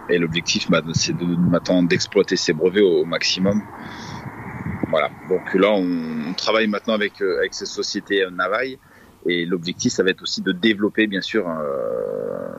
et 0.08 0.18
l'objectif 0.18 0.70
bah, 0.70 0.82
c'est 0.94 1.16
de 1.16 1.24
maintenant 1.24 1.82
d'exploiter 1.82 2.36
ces 2.36 2.52
brevets 2.52 2.82
au, 2.82 3.04
maximum. 3.04 3.62
Voilà. 4.88 5.10
Donc 5.28 5.54
là 5.54 5.70
on, 5.70 6.32
travaille 6.34 6.66
maintenant 6.66 6.94
avec 6.94 7.20
avec 7.20 7.52
ces 7.54 7.66
sociétés 7.66 8.26
Navaille 8.32 8.78
et 9.26 9.44
l'objectif 9.44 9.92
ça 9.92 10.02
va 10.02 10.10
être 10.10 10.22
aussi 10.22 10.40
de 10.40 10.52
développer 10.52 11.06
bien 11.06 11.20
sûr 11.20 11.48
un, 11.48 11.62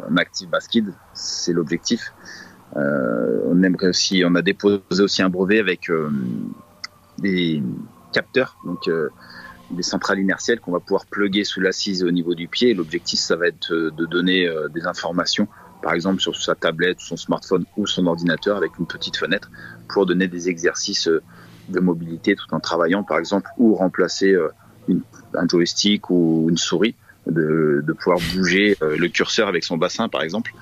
un 0.10 0.18
Active 0.18 0.50
Basket, 0.50 0.86
c'est 1.14 1.54
l'objectif. 1.54 2.14
Euh, 2.76 3.42
on 3.46 3.62
aimerait 3.64 3.88
aussi, 3.88 4.24
on 4.26 4.36
a 4.36 4.42
déposé 4.42 4.82
aussi 5.00 5.22
un 5.22 5.30
brevet 5.30 5.60
avec 5.60 5.90
euh, 5.90 6.10
des 7.20 7.62
capteurs, 8.14 8.58
donc 8.64 8.88
euh, 8.88 9.10
des 9.72 9.84
centrales 9.84 10.20
inertielles 10.20 10.60
qu'on 10.60 10.72
va 10.72 10.80
pouvoir 10.80 11.06
plugger 11.06 11.44
sous 11.44 11.60
l'assise 11.60 12.04
au 12.04 12.12
niveau 12.12 12.36
du 12.36 12.48
pied. 12.48 12.74
L'objectif, 12.74 13.20
ça 13.20 13.36
va 13.36 13.48
être 13.48 13.74
de 13.74 14.06
donner 14.06 14.48
euh, 14.48 14.70
des 14.70 14.86
informations, 14.86 15.48
par 15.82 15.94
exemple 15.94 16.22
sur 16.22 16.36
sa 16.36 16.56
tablette, 16.56 17.00
son 17.00 17.18
smartphone 17.18 17.66
ou 17.76 17.88
son 17.88 18.06
ordinateur 18.08 18.56
avec 18.58 18.72
une 18.80 18.86
petite 18.86 19.18
fenêtre 19.18 19.52
pour 19.90 20.06
donner 20.06 20.28
des 20.28 20.50
exercices 20.50 21.08
euh, 21.08 21.22
de 21.70 21.80
mobilité 21.80 22.36
tout 22.36 22.54
en 22.54 22.60
travaillant, 22.60 23.04
par 23.04 23.20
exemple, 23.20 23.50
ou 23.58 23.74
remplacer 23.74 24.36
une, 24.90 25.02
un 25.34 25.48
joystick 25.48 26.10
ou 26.10 26.48
une 26.50 26.58
souris. 26.58 26.96
De, 27.26 27.82
de, 27.88 27.94
pouvoir 27.94 28.20
bouger 28.36 28.76
euh, 28.82 28.98
le 28.98 29.08
curseur 29.08 29.48
avec 29.48 29.64
son 29.64 29.78
bassin, 29.78 30.10
par 30.10 30.24
exemple. 30.24 30.54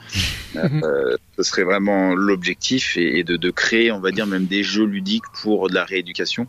Euh, 0.55 1.17
ce 1.37 1.43
serait 1.43 1.63
vraiment 1.63 2.13
l'objectif 2.13 2.97
et, 2.97 3.17
et 3.17 3.23
de, 3.23 3.35
de, 3.35 3.49
créer, 3.49 3.91
on 3.91 3.99
va 3.99 4.11
dire, 4.11 4.27
même 4.27 4.45
des 4.45 4.61
jeux 4.61 4.85
ludiques 4.85 5.23
pour 5.41 5.69
de 5.69 5.73
la 5.73 5.85
rééducation. 5.85 6.45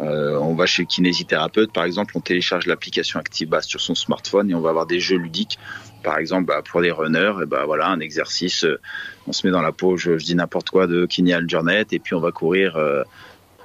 Euh, 0.00 0.36
on 0.38 0.54
va 0.54 0.66
chez 0.66 0.82
le 0.82 0.88
kinésithérapeute, 0.88 1.72
par 1.72 1.84
exemple, 1.84 2.16
on 2.16 2.20
télécharge 2.20 2.66
l'application 2.66 3.20
ActiveBas 3.20 3.62
sur 3.62 3.80
son 3.80 3.94
smartphone 3.94 4.50
et 4.50 4.54
on 4.54 4.60
va 4.60 4.70
avoir 4.70 4.86
des 4.86 5.00
jeux 5.00 5.16
ludiques. 5.16 5.58
Par 6.02 6.18
exemple, 6.18 6.46
bah, 6.46 6.62
pour 6.62 6.80
les 6.80 6.90
runners, 6.90 7.34
et 7.42 7.46
bah, 7.46 7.64
voilà, 7.64 7.88
un 7.88 8.00
exercice, 8.00 8.64
euh, 8.64 8.80
on 9.26 9.32
se 9.32 9.46
met 9.46 9.52
dans 9.52 9.62
la 9.62 9.72
peau, 9.72 9.96
je, 9.96 10.12
dis 10.12 10.34
n'importe 10.34 10.70
quoi, 10.70 10.86
de 10.86 11.06
Kiné 11.06 11.32
Algernet, 11.32 11.86
et 11.92 11.98
puis 11.98 12.14
on 12.14 12.20
va 12.20 12.32
courir, 12.32 12.76
euh, 12.76 13.04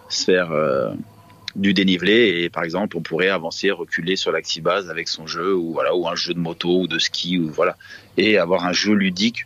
se 0.07 0.25
faire 0.25 0.51
du 1.55 1.73
dénivelé, 1.73 2.41
et 2.41 2.49
par 2.49 2.63
exemple, 2.63 2.97
on 2.97 3.01
pourrait 3.01 3.29
avancer, 3.29 3.69
reculer 3.69 4.15
sur 4.15 4.31
l'ActiveBas 4.31 4.89
avec 4.89 5.07
son 5.07 5.27
jeu, 5.27 5.53
ou 5.53 5.73
voilà, 5.73 5.95
ou 5.95 6.07
un 6.07 6.15
jeu 6.15 6.33
de 6.33 6.39
moto 6.39 6.81
ou 6.81 6.87
de 6.87 6.97
ski, 6.97 7.37
ou 7.37 7.51
voilà, 7.51 7.77
et 8.17 8.39
avoir 8.39 8.65
un 8.65 8.73
jeu 8.73 8.93
ludique 8.93 9.45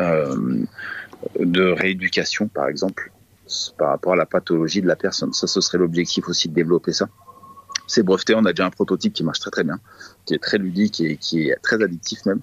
de 0.00 1.62
rééducation, 1.70 2.48
par 2.48 2.68
exemple 2.68 3.12
par 3.78 3.88
rapport 3.88 4.12
à 4.12 4.16
la 4.16 4.26
pathologie 4.26 4.82
de 4.82 4.86
la 4.86 4.96
personne. 4.96 5.32
Ça, 5.32 5.46
ce 5.46 5.60
serait 5.60 5.78
l'objectif 5.78 6.28
aussi 6.28 6.48
de 6.48 6.54
développer 6.54 6.92
ça. 6.92 7.08
C'est 7.90 8.04
breveté, 8.04 8.36
on 8.36 8.44
a 8.44 8.52
déjà 8.52 8.66
un 8.66 8.70
prototype 8.70 9.12
qui 9.12 9.24
marche 9.24 9.40
très 9.40 9.50
très 9.50 9.64
bien, 9.64 9.80
qui 10.24 10.34
est 10.34 10.38
très 10.38 10.58
ludique 10.58 11.00
et 11.00 11.16
qui 11.16 11.48
est 11.48 11.56
très 11.60 11.82
addictif 11.82 12.24
même. 12.24 12.40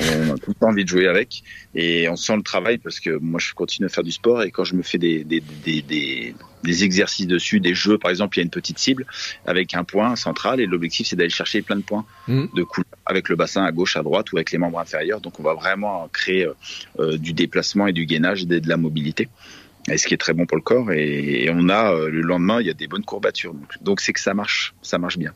On 0.00 0.34
a 0.34 0.34
tout 0.36 0.50
le 0.50 0.54
temps 0.54 0.66
envie 0.66 0.82
de 0.82 0.88
jouer 0.88 1.06
avec 1.06 1.44
et 1.76 2.08
on 2.08 2.16
sent 2.16 2.34
le 2.34 2.42
travail 2.42 2.78
parce 2.78 2.98
que 2.98 3.16
moi 3.18 3.38
je 3.38 3.54
continue 3.54 3.86
à 3.86 3.88
faire 3.88 4.02
du 4.02 4.10
sport 4.10 4.42
et 4.42 4.50
quand 4.50 4.64
je 4.64 4.74
me 4.74 4.82
fais 4.82 4.98
des, 4.98 5.22
des, 5.22 5.40
des, 5.64 5.82
des, 5.82 6.34
des 6.64 6.84
exercices 6.84 7.28
dessus, 7.28 7.60
des 7.60 7.72
jeux 7.72 7.98
par 7.98 8.10
exemple, 8.10 8.36
il 8.36 8.40
y 8.40 8.42
a 8.42 8.46
une 8.46 8.50
petite 8.50 8.80
cible 8.80 9.06
avec 9.46 9.74
un 9.74 9.84
point 9.84 10.16
central 10.16 10.60
et 10.60 10.66
l'objectif 10.66 11.06
c'est 11.06 11.14
d'aller 11.14 11.30
chercher 11.30 11.62
plein 11.62 11.76
de 11.76 11.82
points 11.82 12.04
mmh. 12.26 12.46
de 12.52 12.62
couleur 12.64 12.90
avec 13.06 13.28
le 13.28 13.36
bassin 13.36 13.62
à 13.62 13.70
gauche, 13.70 13.96
à 13.96 14.02
droite 14.02 14.32
ou 14.32 14.38
avec 14.38 14.50
les 14.50 14.58
membres 14.58 14.80
inférieurs. 14.80 15.20
Donc 15.20 15.38
on 15.38 15.44
va 15.44 15.54
vraiment 15.54 16.08
créer 16.12 16.48
euh, 16.98 17.16
du 17.16 17.32
déplacement 17.32 17.86
et 17.86 17.92
du 17.92 18.06
gainage 18.06 18.42
et 18.42 18.46
de 18.46 18.68
la 18.68 18.76
mobilité 18.76 19.28
et 19.88 19.98
ce 19.98 20.06
qui 20.06 20.14
est 20.14 20.18
très 20.18 20.32
bon 20.32 20.46
pour 20.46 20.56
le 20.56 20.62
corps. 20.62 20.92
Et, 20.92 21.48
on 21.50 21.68
a 21.68 21.92
euh, 21.92 22.10
le 22.10 22.20
lendemain, 22.20 22.60
il 22.60 22.66
y 22.66 22.70
a 22.70 22.74
des 22.74 22.86
bonnes 22.86 23.04
courbatures. 23.04 23.54
Donc 23.80 24.00
c'est 24.00 24.12
que 24.12 24.20
ça 24.20 24.34
marche, 24.34 24.74
ça 24.82 24.98
marche 24.98 25.18
bien. 25.18 25.32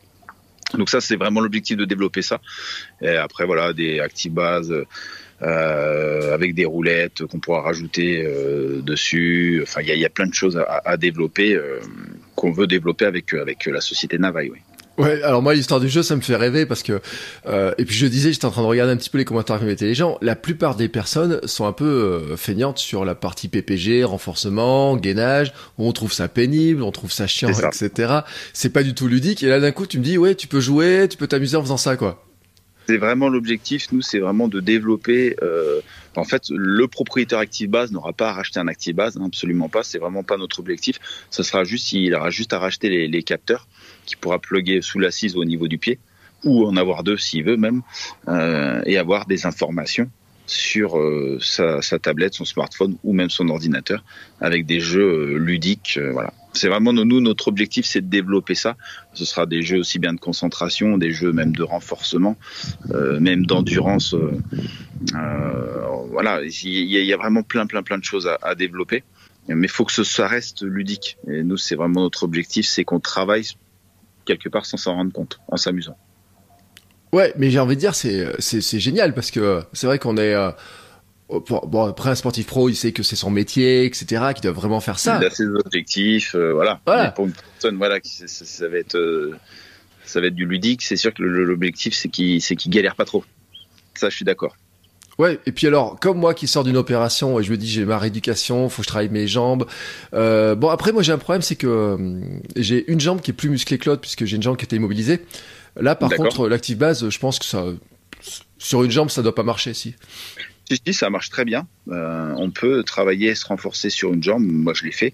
Donc 0.75 0.91
ça, 0.91 1.01
c'est 1.01 1.17
vraiment 1.17 1.41
l'objectif 1.41 1.77
de 1.77 1.85
développer 1.85 2.23
ça. 2.23 2.41
Et 3.01 3.17
après, 3.17 3.47
voilà, 3.47 3.73
des 3.73 4.01
actibases 4.01 4.75
euh, 5.43 6.33
avec 6.33 6.55
des 6.55 6.65
roulettes 6.65 7.27
qu'on 7.27 7.39
pourra 7.39 7.61
rajouter 7.61 8.25
euh, 8.25 8.81
dessus. 8.83 9.61
Enfin, 9.63 9.83
il 9.83 9.89
y 9.89 9.93
a, 9.93 9.95
y 9.95 10.05
a, 10.05 10.11
plein 10.11 10.27
de 10.27 10.35
choses 10.35 10.57
à, 10.57 10.81
à 10.85 10.97
développer 10.97 11.55
euh, 11.55 11.81
qu'on 12.35 12.53
veut 12.53 12.67
développer 12.67 13.05
avec 13.05 13.35
avec 13.35 13.67
la 13.67 13.81
société 13.81 14.17
Navaille. 14.19 14.51
Oui. 14.51 14.59
Ouais, 14.97 15.23
alors 15.23 15.43
moi 15.43 15.55
l'histoire 15.55 15.81
du 15.81 15.89
jeu 15.89 16.03
ça 16.05 16.15
me 16.15 16.21
fait 16.21 16.37
rêver 16.37 16.67
parce 16.67 16.85
que 16.85 17.01
euh, 17.47 17.75
et 17.79 17.85
puis 17.85 17.97
je 17.97 18.07
disais 18.07 18.33
j'étais 18.33 18.45
en 18.45 18.51
train 18.51 18.63
de 18.63 18.67
regarder 18.67 18.93
un 18.93 18.97
petit 18.97 19.11
peu 19.11 19.19
les 19.19 19.25
commentaires 19.25 19.59
que 19.59 19.65
mettaient 19.65 19.87
les 19.87 19.95
gens. 19.95 20.19
La 20.23 20.37
plupart 20.37 20.77
des 20.77 20.89
personnes 20.89 21.41
sont 21.45 21.67
un 21.67 21.73
peu 21.73 21.85
euh, 21.85 22.37
feignantes 22.37 22.79
sur 22.79 23.05
la 23.05 23.17
partie 23.17 23.49
PPG, 23.49 24.05
renforcement, 24.05 24.97
gainage. 24.97 25.53
On 25.79 25.91
trouve 25.93 26.13
ça 26.13 26.29
pénible, 26.29 26.83
on 26.83 26.93
trouve 26.93 27.11
ça 27.11 27.27
chiant, 27.27 27.53
ça. 27.53 27.69
etc. 27.69 28.21
C'est 28.53 28.73
pas 28.73 28.85
du 28.85 28.95
tout 28.95 29.09
ludique. 29.09 29.43
Et 29.43 29.49
là 29.49 29.59
d'un 29.59 29.73
coup 29.73 29.87
tu 29.87 29.99
me 29.99 30.05
dis 30.05 30.17
ouais 30.17 30.37
tu 30.37 30.47
peux 30.47 30.61
jouer, 30.61 31.09
tu 31.11 31.17
peux 31.17 31.27
t'amuser 31.27 31.57
en 31.57 31.63
faisant 31.63 31.77
ça 31.77 31.97
quoi. 31.97 32.25
C'est 32.87 32.99
vraiment 32.99 33.29
l'objectif. 33.29 33.91
Nous, 33.93 34.03
c'est 34.03 34.19
vraiment 34.19 34.47
de 34.47 34.61
développer. 34.61 35.37
Euh, 35.43 35.81
en 36.17 36.25
fait, 36.25 36.51
le 36.51 36.87
propriétaire 36.87 37.39
Active 37.39 37.71
Base 37.71 37.93
n'aura 37.93 38.13
pas 38.13 38.29
à 38.29 38.33
racheter 38.35 38.61
un 38.61 38.69
Active 38.69 38.95
Base, 38.95 39.17
hein, 39.17 39.25
absolument 39.27 39.69
pas. 39.71 39.83
C'est 39.83 39.99
vraiment 39.99 40.23
pas 40.23 40.37
notre 40.37 40.61
objectif. 40.61 40.99
Ce 41.31 41.43
sera 41.43 41.65
juste, 41.65 41.93
il 41.93 42.15
aura 42.15 42.29
juste 42.31 42.53
à 42.53 42.59
racheter 42.59 42.91
les, 42.91 43.09
les 43.09 43.23
capteurs 43.23 43.67
qui 44.05 44.17
pourra 44.17 44.39
plugger 44.39 44.83
sous 44.83 44.99
l'assise 44.99 45.37
au 45.37 45.45
niveau 45.45 45.69
du 45.69 45.79
pied 45.79 45.99
ou 46.45 46.67
en 46.67 46.77
avoir 46.77 47.03
deux 47.03 47.17
s'il 47.17 47.45
veut 47.45 47.57
même, 47.57 47.83
euh, 48.29 48.83
et 48.87 48.99
avoir 48.99 49.27
des 49.27 49.47
informations 49.47 50.11
sur 50.47 50.99
euh, 50.99 51.39
sa, 51.41 51.81
tablette, 51.99 52.35
son 52.35 52.45
smartphone 52.45 52.99
ou 53.03 53.15
même 53.15 53.31
son 53.31 53.49
ordinateur 53.49 54.05
avec 54.43 54.67
des 54.67 54.79
jeux 54.79 55.35
euh, 55.35 55.39
ludiques. 55.39 55.99
Voilà. 56.13 56.35
C'est 56.53 56.69
vraiment 56.69 56.93
nous 56.93 57.21
notre 57.21 57.49
objectif, 57.49 57.87
c'est 57.87 58.03
de 58.03 58.09
développer 58.11 58.55
ça. 58.55 58.77
Ce 59.15 59.25
sera 59.25 59.47
des 59.47 59.63
jeux 59.63 59.79
aussi 59.79 59.99
bien 59.99 60.13
de 60.13 60.21
concentration, 60.21 60.99
des 60.99 61.11
jeux 61.13 61.33
même 61.33 61.57
de 61.57 61.65
renforcement, 61.65 62.37
même 63.19 63.45
d'endurance. 63.45 64.15
voilà, 66.13 66.43
il 66.45 66.85
y, 66.85 67.13
a 67.13 67.17
vraiment 67.17 67.43
plein 67.43 67.67
plein 67.67 67.83
plein 67.83 67.99
de 67.99 68.05
choses 68.05 68.31
à 68.41 68.55
développer. 68.55 69.03
Mais 69.49 69.67
il 69.67 69.71
faut 69.71 69.85
que 69.85 69.93
ça 70.05 70.29
reste 70.29 70.63
ludique. 70.63 71.19
Et 71.27 71.43
nous, 71.43 71.57
c'est 71.57 71.75
vraiment 71.75 72.03
notre 72.03 72.23
objectif, 72.23 72.67
c'est 72.67 72.85
qu'on 72.85 73.01
travaille 73.01 73.47
quelque 74.25 74.49
part 74.49 74.67
sans 74.67 74.77
s'en 74.77 74.95
rendre 74.95 75.13
compte, 75.13 75.41
en 75.49 75.57
s'amusant. 75.57 75.97
Ouais, 77.13 77.33
mais 77.37 77.51
j'ai 77.51 77.61
envie 77.61 77.77
de 77.77 77.81
dire, 77.81 77.95
c'est, 77.95 78.81
génial 78.81 79.15
parce 79.15 79.31
que 79.31 79.63
c'est 79.73 79.87
vrai 79.87 79.99
qu'on 79.99 80.17
est. 80.17 80.35
Euh, 80.35 80.51
bon, 81.29 81.85
après, 81.85 82.11
un 82.11 82.15
sportif 82.15 82.47
pro, 82.47 82.69
il 82.69 82.75
sait 82.75 82.93
que 82.93 83.03
c'est 83.03 83.17
son 83.17 83.31
métier, 83.31 83.85
etc., 83.85 84.33
qu'il 84.35 84.43
doit 84.43 84.53
vraiment 84.53 84.81
faire 84.81 84.99
ça. 84.99 85.19
Il 85.21 85.27
a 85.27 85.31
ses 85.31 85.47
objectifs, 85.47 86.35
euh, 86.35 86.53
voilà. 86.53 86.81
voilà. 86.85 87.13
pour 87.13 87.27
une 87.27 87.33
personne, 87.33 87.77
voilà, 87.77 87.99
ça, 88.03 88.27
ça 88.27 88.69
va 88.69 88.79
être. 88.79 88.97
Euh, 88.97 89.37
ça 90.05 90.21
va 90.21 90.27
être 90.27 90.35
du 90.35 90.45
ludique, 90.45 90.83
c'est 90.83 90.97
sûr 90.97 91.15
que 91.15 91.23
l'objectif, 91.23 91.95
c'est 91.95 92.09
qu'il, 92.09 92.43
c'est 92.43 92.57
qu'il 92.57 92.71
galère 92.71 92.95
pas 92.95 93.05
trop. 93.05 93.25
Ça, 93.95 94.11
je 94.11 94.17
suis 94.17 94.25
d'accord. 94.25 94.57
Ouais, 95.19 95.39
et 95.47 95.53
puis 95.53 95.67
alors, 95.67 95.99
comme 96.01 96.19
moi 96.19 96.35
qui 96.35 96.47
sors 96.47 96.65
d'une 96.65 96.77
opération 96.77 97.39
et 97.39 97.45
je 97.45 97.51
me 97.51 97.57
dis 97.57 97.69
j'ai 97.69 97.85
ma 97.85 97.99
rééducation, 97.99 98.69
faut 98.69 98.83
que 98.83 98.87
je 98.87 98.89
travaille 98.89 99.11
mes 99.11 99.29
jambes. 99.29 99.67
Euh, 100.13 100.55
bon, 100.55 100.69
après, 100.69 100.93
moi 100.93 101.03
j'ai 101.03 101.13
un 101.13 101.19
problème, 101.19 101.43
c'est 101.43 101.57
que 101.57 101.67
euh, 101.67 102.21
j'ai 102.57 102.91
une 102.91 103.01
jambe 103.01 103.21
qui 103.21 103.31
est 103.31 103.35
plus 103.35 103.49
musclée 103.49 103.79
que 103.79 103.89
l'autre 103.89 104.01
puisque 104.01 104.25
j'ai 104.25 104.37
une 104.37 104.43
jambe 104.43 104.57
qui 104.57 104.65
était 104.65 104.77
immobilisée. 104.77 105.21
Là, 105.77 105.95
par 105.95 106.11
contre, 106.11 106.49
l'active 106.49 106.79
base, 106.79 107.09
je 107.09 107.19
pense 107.19 107.39
que 107.39 107.45
ça, 107.45 107.65
sur 108.59 108.83
une 108.83 108.91
jambe, 108.91 109.11
ça 109.11 109.23
doit 109.23 109.35
pas 109.35 109.43
marcher, 109.43 109.75
si. 109.75 109.95
Si, 110.71 110.81
si, 110.87 110.95
ça 110.95 111.11
marche 111.11 111.29
très 111.29 111.45
bien. 111.45 111.67
Euh, 111.89 112.33
on 112.39 112.51
peut 112.51 112.83
travailler, 112.85 113.35
se 113.35 113.45
renforcer 113.45 113.91
sur 113.91 114.15
une 114.15 114.23
jambe. 114.23 114.43
Moi, 114.43 114.73
je 114.73 114.85
l'ai 114.85 114.93
fait. 114.93 115.13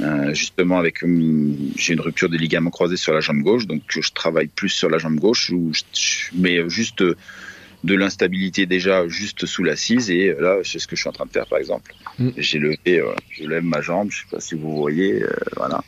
Euh, 0.00 0.32
justement, 0.32 0.78
avec 0.78 1.00
j'ai 1.00 1.94
une 1.94 2.00
rupture 2.00 2.28
des 2.28 2.38
ligaments 2.38 2.70
croisés 2.70 2.96
sur 2.96 3.12
la 3.12 3.20
jambe 3.20 3.40
gauche, 3.40 3.66
donc 3.66 3.82
je 3.88 4.12
travaille 4.12 4.46
plus 4.46 4.68
sur 4.68 4.88
la 4.88 4.98
jambe 4.98 5.16
gauche, 5.16 5.50
où 5.50 5.72
je, 5.72 6.36
mets 6.36 6.68
juste 6.68 7.02
de 7.86 7.94
l'instabilité 7.94 8.66
déjà 8.66 9.06
juste 9.08 9.46
sous 9.46 9.64
l'assise 9.64 10.10
et 10.10 10.34
là 10.38 10.58
c'est 10.64 10.78
ce 10.78 10.86
que 10.86 10.96
je 10.96 11.00
suis 11.02 11.08
en 11.08 11.12
train 11.12 11.26
de 11.26 11.30
faire 11.30 11.46
par 11.46 11.58
exemple 11.58 11.94
mm. 12.18 12.30
j'ai 12.36 12.58
levé 12.58 12.78
euh, 12.86 13.14
je 13.30 13.44
lève 13.44 13.62
ma 13.62 13.80
jambe 13.80 14.10
je 14.10 14.18
sais 14.20 14.30
pas 14.30 14.40
si 14.40 14.54
vous 14.54 14.76
voyez 14.76 15.22
euh, 15.22 15.30
voilà 15.56 15.82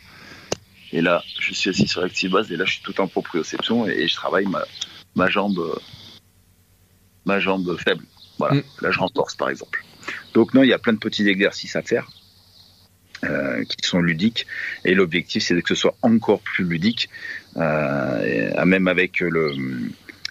et 0.93 1.03
là, 1.03 1.23
je 1.39 1.53
suis 1.53 1.71
assis 1.71 1.87
sur 1.87 2.03
base 2.31 2.51
et 2.51 2.57
là, 2.57 2.65
je 2.65 2.73
suis 2.73 2.83
tout 2.83 2.99
en 3.01 3.09
proprioception 3.09 3.87
et 3.87 4.09
je 4.09 4.15
travaille 4.15 4.47
ma, 4.47 4.65
ma 5.15 5.29
jambe, 5.29 5.79
ma 7.27 7.41
jambe 7.41 7.77
faible. 7.79 8.05
Voilà. 8.39 8.57
Mm. 8.57 8.63
Là, 8.83 8.91
je 8.91 8.99
renforce, 8.99 9.35
par 9.35 9.51
exemple. 9.51 9.85
Donc, 10.33 10.55
non, 10.55 10.63
il 10.63 10.69
y 10.69 10.73
a 10.73 10.79
plein 10.79 10.95
de 10.95 10.99
petits 10.99 11.29
exercices 11.29 11.77
à 11.77 11.83
faire. 11.83 12.09
Euh, 13.25 13.65
qui 13.65 13.85
sont 13.85 14.01
ludiques 14.01 14.47
et 14.85 14.95
l'objectif 14.95 15.43
c'est 15.43 15.61
que 15.61 15.71
ce 15.71 15.75
soit 15.75 15.97
encore 16.03 16.39
plus 16.39 16.63
ludique 16.63 17.11
euh, 17.57 18.65
même 18.65 18.87
avec 18.87 19.19
le, 19.19 19.57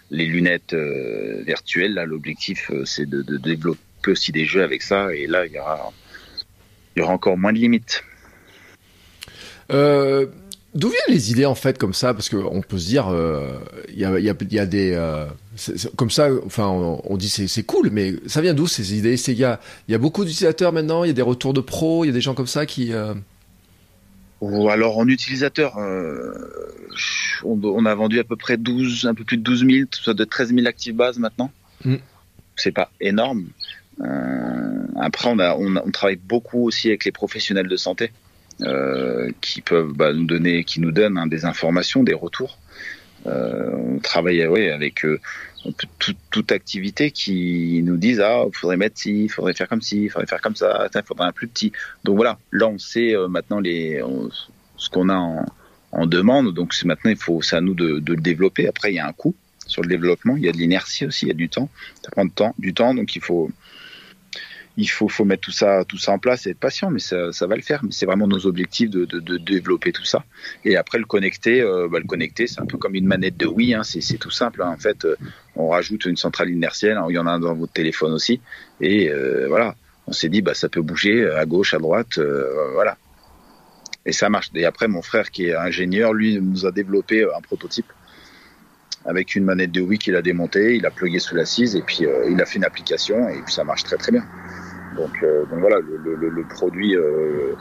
les 0.09 0.25
lunettes 0.25 0.73
euh, 0.73 1.41
virtuelles 1.45 1.93
là 1.93 2.05
l'objectif 2.05 2.71
euh, 2.71 2.85
c'est 2.85 3.07
de, 3.07 3.21
développer 3.37 4.11
aussi 4.11 4.31
des 4.31 4.45
jeux 4.45 4.63
avec 4.63 4.81
ça 4.81 5.13
et 5.13 5.27
là 5.27 5.45
il 5.45 5.53
y 5.53 5.59
aura 5.59 5.91
encore 7.13 7.37
moins 7.37 7.53
de 7.53 7.57
limites 7.57 8.03
euh, 9.71 10.27
D'où 10.75 10.89
viennent 10.89 11.15
les 11.15 11.31
idées 11.31 11.45
en 11.45 11.55
fait 11.55 11.79
comme 11.79 11.93
ça? 11.93 12.13
Parce 12.13 12.29
qu'on 12.29 12.61
peut 12.61 12.77
se 12.77 12.85
dire, 12.85 13.07
il 13.89 13.97
y, 13.97 14.05
a, 14.59 14.65
des 14.67 15.17
comme 15.95 16.11
ça. 16.11 16.29
Enfin, 16.45 16.67
on, 16.67 17.01
on 17.03 17.17
dit 17.17 17.29
c'est 17.29 17.63
cool, 17.63 17.89
mais 17.91 18.13
ça 18.27 18.41
vient 18.41 18.53
d'où 18.53 18.67
ces 18.67 18.95
idées? 18.95 19.15
Il 19.15 19.33
y 19.33 19.45
y 19.87 19.95
a 19.95 19.97
beaucoup 19.97 20.23
d'utilisateurs 20.23 20.73
maintenant? 20.73 21.03
Il 21.03 21.07
y 21.07 21.09
a 21.09 21.13
des 21.13 21.23
retours 21.23 21.53
de 21.53 21.61
pros? 21.61 22.03
Il 22.03 22.07
y 22.07 22.11
a 22.11 22.13
des 22.13 22.21
gens 22.21 22.35
comme 22.35 22.47
ça 22.47 22.67
qui. 22.67 22.91
Euh... 24.43 24.67
alors 24.67 24.97
en 24.97 25.07
utilisateur, 25.07 25.77
euh, 25.77 26.31
on, 27.43 27.59
on, 27.63 27.85
a 27.85 27.95
vendu 27.95 28.19
à 28.19 28.23
peu 28.23 28.35
près 28.35 28.57
12, 28.57 29.05
un 29.05 29.13
peu 29.13 29.23
plus 29.23 29.37
de 29.37 29.43
12 29.43 29.65
000, 29.67 29.87
soit 29.91 30.13
de 30.13 30.23
13 30.23 30.53
000 30.53 30.67
active 30.67 30.95
bases 30.95 31.19
maintenant. 31.19 31.51
Mm. 31.83 31.95
C'est 32.55 32.71
pas 32.71 32.91
énorme. 33.01 33.47
Euh, 34.01 34.87
après, 34.99 35.29
on, 35.29 35.39
a, 35.39 35.55
on, 35.55 35.75
on 35.75 35.91
travaille 35.91 36.17
beaucoup 36.17 36.63
aussi 36.65 36.89
avec 36.89 37.05
les 37.05 37.11
professionnels 37.11 37.67
de 37.67 37.77
santé. 37.77 38.11
Euh, 38.61 39.29
qui 39.39 39.61
peuvent 39.61 39.93
bah, 39.93 40.13
nous 40.13 40.25
donner, 40.25 40.63
qui 40.63 40.81
nous 40.81 40.89
donnent 40.89 41.19
hein, 41.19 41.27
des 41.27 41.45
informations, 41.45 42.01
des 42.01 42.15
retours. 42.15 42.57
Euh, 43.27 43.69
on 43.71 43.99
travaille 43.99 44.47
ouais, 44.47 44.71
avec 44.71 45.05
euh, 45.65 45.71
toute 46.29 46.51
activité 46.51 47.11
qui 47.11 47.81
nous 47.83 47.97
disent 47.97 48.19
ah 48.19 48.43
faudrait 48.53 48.77
mettre 48.77 48.97
ci, 48.99 49.23
il 49.25 49.29
faudrait 49.29 49.53
faire 49.53 49.67
comme 49.67 49.81
ci, 49.81 50.03
il 50.03 50.09
faudrait 50.09 50.27
faire 50.27 50.41
comme 50.41 50.55
ça, 50.55 50.87
il 50.93 51.03
faudrait 51.03 51.27
un 51.27 51.31
plus 51.31 51.47
petit. 51.47 51.71
Donc 52.03 52.15
voilà, 52.15 52.37
là 52.51 52.67
on 52.67 52.77
sait 52.77 53.15
euh, 53.15 53.27
maintenant 53.27 53.59
les 53.59 54.01
on, 54.01 54.29
ce 54.77 54.89
qu'on 54.89 55.09
a 55.09 55.15
en, 55.15 55.45
en, 55.91 56.05
demande. 56.05 56.53
Donc 56.53 56.73
maintenant 56.85 57.11
il 57.11 57.17
faut 57.17 57.41
c'est 57.41 57.55
à 57.55 57.61
nous 57.61 57.73
de, 57.73 57.99
de, 57.99 58.13
le 58.13 58.21
développer. 58.21 58.67
Après 58.67 58.91
il 58.91 58.95
y 58.95 58.99
a 58.99 59.07
un 59.07 59.13
coût 59.13 59.35
sur 59.65 59.81
le 59.81 59.89
développement, 59.89 60.37
il 60.37 60.43
y 60.43 60.49
a 60.49 60.51
de 60.51 60.57
l'inertie 60.57 61.05
aussi, 61.05 61.25
il 61.25 61.29
y 61.29 61.31
a 61.31 61.35
du 61.35 61.49
temps. 61.49 61.69
Ça 62.03 62.11
prend 62.11 62.25
du 62.25 62.31
temps, 62.31 62.55
du 62.57 62.73
temps 62.73 62.93
donc 62.93 63.15
il 63.15 63.21
faut 63.21 63.49
il 64.77 64.87
faut, 64.87 65.09
faut 65.09 65.25
mettre 65.25 65.41
tout 65.41 65.51
ça, 65.51 65.83
tout 65.85 65.97
ça 65.97 66.11
en 66.11 66.19
place 66.19 66.45
et 66.45 66.51
être 66.51 66.59
patient, 66.59 66.91
mais 66.91 66.99
ça, 66.99 67.31
ça 67.31 67.47
va 67.47 67.55
le 67.55 67.63
faire. 67.63 67.83
Mais 67.83 67.91
c'est 67.91 68.05
vraiment 68.05 68.27
nos 68.27 68.45
objectifs 68.45 68.91
de, 68.91 69.05
de, 69.05 69.19
de, 69.19 69.37
développer 69.37 69.91
tout 69.91 70.05
ça. 70.05 70.23
Et 70.63 70.77
après, 70.77 70.99
le 70.99 71.05
connecter, 71.05 71.61
euh, 71.61 71.87
bah, 71.91 71.97
le 71.99 72.05
connecter, 72.05 72.45
c'est 72.45 72.61
un 72.61 72.67
peu 72.67 72.77
comme 72.77 72.93
une 72.93 73.07
manette 73.07 73.37
de 73.37 73.47
Wii. 73.47 73.73
Hein, 73.73 73.83
c'est 73.83 74.19
tout 74.19 74.29
simple. 74.29 74.61
Hein. 74.61 74.69
En 74.69 74.77
fait, 74.77 75.03
euh, 75.05 75.15
on 75.55 75.69
rajoute 75.69 76.05
une 76.05 76.15
centrale 76.15 76.51
inertielle. 76.51 76.99
il 77.09 77.15
y 77.15 77.17
en 77.17 77.25
a 77.25 77.39
dans 77.39 77.55
votre 77.55 77.73
téléphone 77.73 78.13
aussi. 78.13 78.39
Et 78.79 79.09
euh, 79.09 79.47
voilà, 79.47 79.73
on 80.05 80.11
s'est 80.11 80.29
dit, 80.29 80.43
bah, 80.43 80.53
ça 80.53 80.69
peut 80.69 80.81
bouger 80.81 81.27
à 81.27 81.45
gauche, 81.45 81.73
à 81.73 81.79
droite. 81.79 82.19
Euh, 82.19 82.71
voilà. 82.73 82.97
Et 84.05 84.11
ça 84.11 84.29
marche. 84.29 84.51
Et 84.53 84.65
après, 84.65 84.87
mon 84.87 85.01
frère 85.01 85.31
qui 85.31 85.47
est 85.47 85.55
ingénieur, 85.55 86.13
lui, 86.13 86.39
nous 86.39 86.67
a 86.67 86.71
développé 86.71 87.23
un 87.23 87.41
prototype 87.41 87.91
avec 89.07 89.35
une 89.35 89.45
manette 89.45 89.71
de 89.71 89.81
Wii 89.81 89.97
qu'il 89.97 90.15
a 90.15 90.21
démonté, 90.21 90.75
il 90.75 90.85
a 90.85 90.91
plugué 90.91 91.19
sous 91.19 91.35
l'assise 91.35 91.75
et 91.75 91.81
puis 91.81 92.05
euh, 92.05 92.29
il 92.29 92.39
a 92.41 92.45
fait 92.45 92.57
une 92.57 92.65
application 92.65 93.29
et 93.29 93.41
puis 93.41 93.53
ça 93.53 93.63
marche 93.63 93.83
très 93.83 93.97
très 93.97 94.11
bien. 94.11 94.25
Donc, 94.97 95.23
euh, 95.23 95.45
donc 95.45 95.59
voilà, 95.59 95.79
le, 95.79 96.15
le, 96.15 96.29
le 96.29 96.43
produit, 96.47 96.95
euh, 96.95 97.53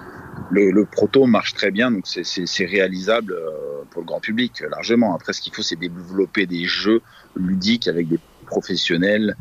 le, 0.51 0.71
le, 0.71 0.85
proto 0.85 1.27
marche 1.27 1.55
très 1.55 1.71
bien, 1.71 1.91
donc 1.91 2.07
c'est 2.07 2.65
réalisable 2.65 3.35
euh, 3.35 3.83
pour 3.91 4.03
le 4.03 4.07
grand 4.07 4.21
public 4.21 4.65
largement. 4.71 5.15
Après, 5.15 5.33
ce 5.33 5.41
qu'il 5.41 5.55
faut, 5.55 5.63
c'est 5.63 5.77
développer 5.77 6.47
des 6.47 6.65
jeux 6.65 7.03
ludiques 7.37 7.89
avec 7.89 8.09
des 8.09 8.19
professionnels 8.47 9.37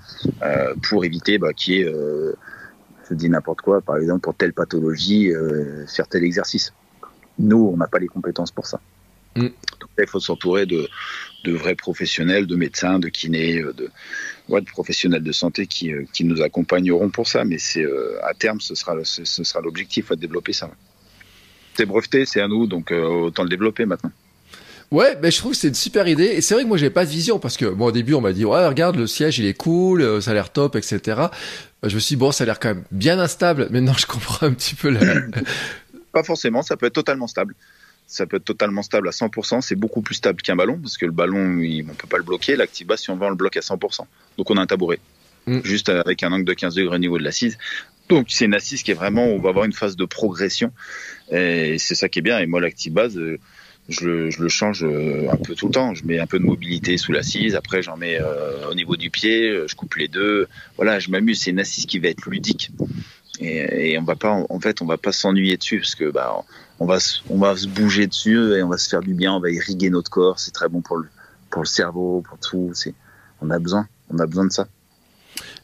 pour 0.90 1.06
éviter 1.06 1.38
bah, 1.38 1.54
qu'il 1.54 1.74
y 1.76 1.82
ait, 1.82 1.94
je 3.08 3.14
dis 3.14 3.30
n'importe 3.30 3.62
quoi, 3.62 3.82
par 3.82 3.98
exemple 3.98 4.22
pour 4.22 4.36
telle 4.36 4.52
pathologie, 4.52 5.32
faire 5.88 6.08
tel 6.08 6.24
exercice. 6.24 6.74
Nous, 7.38 7.70
on 7.72 7.78
n'a 7.78 7.88
pas 7.88 8.00
les 8.00 8.08
compétences 8.08 8.52
pour 8.52 8.66
ça. 8.66 8.80
Mm. 9.36 9.42
Donc 9.42 9.90
là, 9.98 10.04
il 10.04 10.08
faut 10.08 10.20
s'entourer 10.20 10.66
de, 10.66 10.88
de 11.44 11.52
vrais 11.52 11.76
professionnels, 11.76 12.48
de 12.48 12.56
médecins, 12.56 12.98
de 12.98 13.10
kinés, 13.10 13.62
de, 13.62 13.92
ouais, 14.50 14.62
de 14.62 14.66
professionnels 14.66 15.24
de 15.24 15.32
santé 15.32 15.68
qui, 15.68 15.92
euh, 15.92 16.06
qui 16.14 16.24
nous 16.24 16.42
accompagneront 16.42 17.10
pour 17.10 17.28
ça. 17.28 17.46
Mais 17.46 17.58
c'est 17.58 17.84
euh, 17.84 18.18
à 18.24 18.34
terme, 18.34 18.62
ce 18.62 18.76
sera, 18.76 18.96
ce, 19.04 19.26
ce 19.26 19.44
sera 19.44 19.62
l'objectif, 19.62 20.10
de 20.10 20.16
développer 20.16 20.54
ça. 20.54 20.70
C'est 21.76 21.86
breveté, 21.86 22.26
c'est 22.26 22.42
à 22.42 22.48
nous, 22.48 22.68
donc 22.68 22.92
euh, 22.92 23.04
autant 23.04 23.44
le 23.44 23.50
développer 23.50 23.86
maintenant. 23.86 24.12
Ouais, 24.92 25.18
mais 25.22 25.32
je 25.32 25.38
trouve 25.38 25.52
que 25.54 25.58
c'est 25.58 25.68
une 25.68 25.74
super 25.74 26.08
idée. 26.08 26.26
Et 26.26 26.42
c'est 26.42 26.54
vrai 26.54 26.64
que 26.64 26.68
moi, 26.68 26.78
j'ai 26.78 26.92
pas 26.92 27.06
de 27.06 27.10
vision 27.10 27.40
parce 27.40 27.58
que, 27.58 27.66
bon, 27.66 27.86
au 27.88 27.92
début, 27.92 28.14
on 28.14 28.22
m'a 28.22 28.34
dit, 28.34 28.46
ouais, 28.46 28.68
regarde, 28.68 28.96
le 28.96 29.08
siège, 29.08 29.40
il 29.40 29.46
est 29.46 29.56
cool, 29.56 30.22
ça 30.22 30.32
a 30.32 30.34
l'air 30.36 30.52
top, 30.52 30.76
etc. 30.76 31.00
Je 31.84 31.96
me 31.96 32.00
suis 32.00 32.16
dit, 32.16 32.20
bon, 32.20 32.32
ça 32.32 32.44
a 32.44 32.46
l'air 32.46 32.60
quand 32.60 32.70
même 32.70 32.84
bien 32.92 33.20
instable. 33.20 33.68
Maintenant, 33.72 33.94
je 33.98 34.06
comprends 34.06 34.46
un 34.46 34.54
petit 34.54 34.76
peu 34.76 34.90
la... 34.90 35.02
pas 36.12 36.24
forcément, 36.24 36.62
ça 36.62 36.78
peut 36.78 36.86
être 36.86 36.94
totalement 36.94 37.28
stable 37.28 37.56
ça 38.08 38.26
peut 38.26 38.38
être 38.38 38.46
totalement 38.46 38.84
stable 38.84 39.08
à 39.08 39.12
100%. 39.12 39.62
C'est 39.62 39.76
beaucoup 39.76 40.02
plus 40.02 40.16
stable 40.16 40.42
qu'un 40.42 40.56
ballon 40.56 40.80
parce 40.80 40.98
que 40.98 41.06
le 41.06 41.12
ballon, 41.12 41.60
il, 41.60 41.86
on 41.90 41.94
peut 41.94 42.08
pas 42.08 42.18
le 42.18 42.24
bloquer. 42.24 42.56
L'activa, 42.56 42.98
si 42.98 43.10
on 43.10 43.16
veut, 43.16 43.26
on 43.26 43.30
le 43.30 43.36
bloque 43.36 43.58
à 43.58 43.62
100%. 43.62 44.02
Donc 44.38 44.50
on 44.50 44.58
a 44.58 44.62
un 44.62 44.68
tabouret, 44.68 45.00
mm. 45.48 45.62
juste 45.64 45.90
avec 45.90 46.24
un 46.24 46.32
angle 46.32 46.46
de 46.46 46.54
15 46.54 46.76
degrés 46.76 46.96
au 46.96 47.00
niveau 47.00 47.18
de 47.18 47.24
l'assise. 47.24 47.58
Donc 48.10 48.28
c'est 48.30 48.46
une 48.46 48.54
assise 48.54 48.84
qui 48.84 48.92
est 48.92 48.96
vraiment, 48.96 49.26
on 49.26 49.40
va 49.40 49.50
avoir 49.50 49.66
une 49.66 49.74
phase 49.74 49.96
de 49.96 50.06
progression 50.06 50.72
et 51.32 51.78
c'est 51.80 51.96
ça 51.96 52.10
qui 52.10 52.20
est 52.20 52.22
bien. 52.22 52.40
Et 52.40 52.46
moi, 52.46 52.62
l'active-base, 52.62 53.18
euh, 53.18 53.40
je 53.90 54.06
le, 54.06 54.30
je 54.30 54.42
le, 54.42 54.50
change 54.50 54.84
euh, 54.84 55.28
un 55.32 55.38
peu 55.38 55.56
tout 55.56 55.68
le 55.68 55.74
temps. 55.74 55.96
Je 55.96 56.06
mets 56.06 56.20
un 56.20 56.28
peu 56.28 56.38
de 56.38 56.44
mobilité 56.44 56.98
sous 56.98 57.12
l'assise. 57.12 57.56
Après, 57.56 57.82
j'en 57.82 57.98
mets 57.98 58.20
euh, 58.22 58.70
au 58.70 58.76
niveau 58.76 58.96
du 58.96 59.10
pied. 59.10 59.68
Je 59.68 59.76
coupe 59.76 59.96
les 59.96 60.08
deux. 60.08 60.48
Voilà, 60.76 61.00
je 61.00 61.10
m'amuse. 61.10 61.40
C'est 61.40 61.52
une 61.52 61.60
assise 61.60 61.88
qui 61.88 61.98
va 61.98 62.10
être 62.10 62.30
ludique. 62.30 62.70
Et, 63.40 63.92
et 63.92 64.00
on 64.00 64.04
va 64.04 64.16
pas, 64.16 64.46
en 64.50 64.60
fait, 64.60 64.82
on 64.82 64.86
va 64.86 64.98
pas 64.98 65.12
s'ennuyer 65.12 65.58
dessus 65.58 65.80
parce 65.80 65.96
que 65.96 66.10
bah, 66.10 66.46
on 66.80 66.86
va, 66.86 66.98
on 67.30 67.38
va 67.38 67.56
se 67.56 67.68
bouger 67.68 68.08
dessus 68.08 68.54
et 68.54 68.64
on 68.64 68.70
va 68.70 68.78
se 68.78 68.90
faire 68.90 69.02
du 69.02 69.14
bien, 69.14 69.34
on 69.34 69.40
va 69.40 69.50
irriguer 69.50 69.90
notre 69.90 70.10
corps. 70.10 70.40
C'est 70.40 70.52
très 70.52 70.70
bon 70.70 70.82
pour 70.82 70.98
le, 70.98 71.08
pour 71.50 71.62
le 71.62 71.68
cerveau, 71.68 72.24
pour 72.28 72.38
tout. 72.40 72.72
C'est 72.74 72.94
on 73.42 73.50
a 73.50 73.60
besoin, 73.60 73.88
on 74.10 74.20
a 74.20 74.26
besoin 74.26 74.46
de 74.46 74.52
ça. 74.52 74.68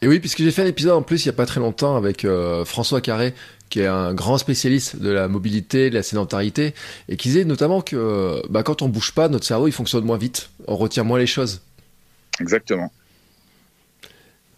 Et 0.01 0.07
oui, 0.07 0.19
puisque 0.19 0.39
j'ai 0.39 0.51
fait 0.51 0.63
un 0.63 0.67
épisode 0.67 0.93
en 0.93 1.01
plus 1.01 1.23
il 1.23 1.27
y 1.27 1.29
a 1.29 1.33
pas 1.33 1.45
très 1.45 1.59
longtemps 1.59 1.95
avec 1.95 2.25
euh, 2.25 2.65
François 2.65 3.01
Carré, 3.01 3.33
qui 3.69 3.79
est 3.79 3.87
un 3.87 4.13
grand 4.13 4.37
spécialiste 4.37 4.97
de 4.97 5.09
la 5.09 5.27
mobilité, 5.27 5.89
de 5.89 5.95
la 5.95 6.03
sédentarité, 6.03 6.73
et 7.07 7.17
qui 7.17 7.29
disait 7.29 7.45
notamment 7.45 7.81
que 7.81 8.41
bah, 8.49 8.63
quand 8.63 8.81
on 8.81 8.89
bouge 8.89 9.13
pas, 9.13 9.29
notre 9.29 9.45
cerveau 9.45 9.67
il 9.67 9.71
fonctionne 9.71 10.03
moins 10.03 10.17
vite, 10.17 10.49
on 10.67 10.75
retient 10.75 11.03
moins 11.03 11.19
les 11.19 11.27
choses. 11.27 11.61
Exactement. 12.39 12.91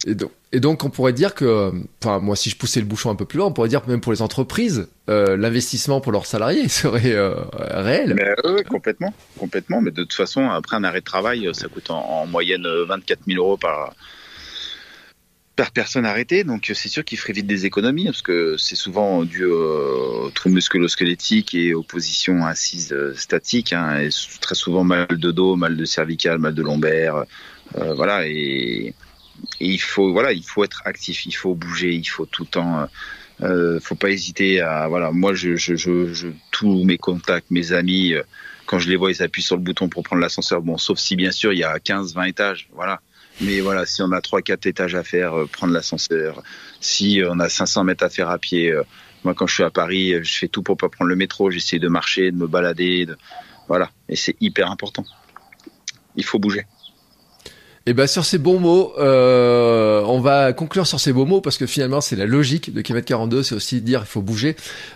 Et 0.06 0.60
donc, 0.60 0.84
on 0.84 0.90
pourrait 0.90 1.14
dire 1.14 1.34
que, 1.34 1.72
enfin 2.04 2.20
moi 2.20 2.36
si 2.36 2.50
je 2.50 2.58
poussais 2.58 2.80
le 2.80 2.86
bouchon 2.86 3.10
un 3.10 3.16
peu 3.16 3.26
plus 3.26 3.38
loin, 3.38 3.48
on 3.48 3.54
pourrait 3.54 3.70
dire 3.70 3.82
que 3.82 3.90
même 3.90 4.02
pour 4.02 4.12
les 4.12 4.22
entreprises, 4.22 4.88
euh, 5.10 5.38
l'investissement 5.38 6.02
pour 6.02 6.12
leurs 6.12 6.26
salariés 6.26 6.68
serait 6.70 7.14
euh, 7.14 7.36
réel. 7.54 8.14
Mais, 8.16 8.30
euh, 8.46 8.62
complètement, 8.64 9.14
complètement. 9.38 9.82
Mais 9.82 9.92
de 9.92 10.04
toute 10.04 10.14
façon, 10.14 10.50
après 10.50 10.76
un 10.76 10.84
arrêt 10.84 11.00
de 11.00 11.06
travail, 11.06 11.50
ça 11.54 11.68
coûte 11.68 11.90
en, 11.90 12.02
en 12.02 12.28
moyenne 12.28 12.68
24 12.88 13.22
000 13.28 13.44
euros 13.44 13.58
par 13.58 13.94
personne 15.74 16.06
arrêtée, 16.06 16.44
donc 16.44 16.72
c'est 16.74 16.90
sûr 16.90 17.06
qu'il 17.06 17.18
ferait 17.18 17.34
vite 17.34 17.48
des 17.48 17.66
économies, 17.66 18.06
parce 18.06 18.22
que 18.22 18.58
c'est 18.58 18.76
souvent 18.76 19.24
dû 19.24 19.46
aux 19.46 20.30
troubles 20.34 20.56
musculo-squelettiques 20.56 21.54
et 21.54 21.74
aux 21.74 21.84
positions 21.84 22.46
assises 22.46 22.96
statiques, 23.16 23.74
hein, 23.74 24.00
et 24.00 24.10
très 24.42 24.56
souvent 24.56 24.84
mal 24.84 25.08
de 25.08 25.32
dos, 25.32 25.56
mal 25.56 25.78
de 25.78 25.86
cervical, 25.86 26.40
mal 26.40 26.54
de 26.54 26.62
lombaire, 26.62 27.26
euh, 27.78 27.94
voilà, 27.94 28.28
et, 28.28 28.94
il 29.60 29.80
faut 29.80 30.12
voilà, 30.12 30.32
il 30.32 30.44
faut 30.44 30.64
être 30.64 30.82
actif, 30.86 31.26
il 31.26 31.34
faut 31.34 31.56
bouger, 31.56 31.94
il 31.94 32.06
faut 32.06 32.26
tout 32.26 32.44
le 32.44 32.50
temps. 32.50 32.88
Euh, 33.42 33.80
faut 33.82 33.96
pas 33.96 34.10
hésiter 34.10 34.62
à 34.62 34.88
voilà. 34.88 35.12
Moi, 35.12 35.34
je, 35.34 35.56
je, 35.56 35.76
je, 35.76 36.14
je 36.14 36.28
tous 36.52 36.84
mes 36.84 36.98
contacts, 36.98 37.50
mes 37.52 37.74
amis, 37.74 38.14
quand 38.66 38.80
je 38.80 38.90
les 38.90 38.96
vois, 38.96 39.12
ils 39.12 39.22
appuient 39.24 39.42
sur 39.42 39.56
le 39.56 39.62
bouton 39.64 39.90
pour 39.90 40.04
prendre 40.04 40.22
l'ascenseur. 40.22 40.62
Bon, 40.62 40.78
sauf 40.78 41.00
si 41.00 41.16
bien 41.16 41.32
sûr 41.32 41.54
il 41.54 41.60
y 41.60 41.64
a 41.64 41.78
15-20 41.78 42.30
étages, 42.30 42.70
voilà. 42.74 43.02
Mais 43.42 43.62
voilà, 43.62 43.86
si 43.86 44.02
on 44.02 44.12
a 44.12 44.20
3-4 44.20 44.68
étages 44.68 44.96
à 44.96 45.04
faire, 45.04 45.34
euh, 45.34 45.46
prendre 45.48 45.74
l'ascenseur. 45.74 46.44
Si 46.80 47.22
on 47.28 47.40
a 47.40 47.50
500 47.50 47.84
mètres 47.84 48.04
à 48.04 48.10
faire 48.10 48.30
à 48.30 48.38
pied, 48.38 48.72
euh, 48.72 48.84
moi 49.24 49.34
quand 49.34 49.48
je 49.48 49.56
suis 49.56 49.64
à 49.64 49.72
Paris, 49.72 50.14
je 50.24 50.38
fais 50.38 50.48
tout 50.48 50.62
pour 50.62 50.78
pas 50.78 50.90
prendre 50.90 51.10
le 51.10 51.16
métro. 51.16 51.50
J'essaie 51.50 51.80
de 51.80 51.88
marcher, 51.88 52.32
de 52.32 52.38
me 52.38 52.48
balader, 52.48 53.06
de... 53.06 53.18
voilà. 53.68 53.90
Et 54.08 54.16
c'est 54.16 54.36
hyper 54.40 54.70
important. 54.70 55.04
Il 56.16 56.24
faut 56.24 56.40
bouger. 56.40 56.66
Et 57.86 57.94
ben 57.94 58.08
sur 58.08 58.24
ces 58.24 58.38
bons 58.38 58.60
mots, 58.60 58.94
euh, 58.98 60.02
on 60.06 60.22
va 60.22 60.54
conclure 60.54 60.88
sur 60.88 61.02
ces 61.02 61.12
beaux 61.12 61.26
mots 61.26 61.42
parce 61.42 61.58
que 61.58 61.66
finalement 61.66 62.00
c'est 62.00 62.16
la 62.16 62.26
logique 62.26 62.74
de 62.74 62.82
km 62.82 63.06
42, 63.06 63.44
c'est 63.44 63.56
aussi 63.56 63.82
dire 63.82 64.04
il 64.04 64.08
faut 64.08 64.22
bouger. 64.22 64.56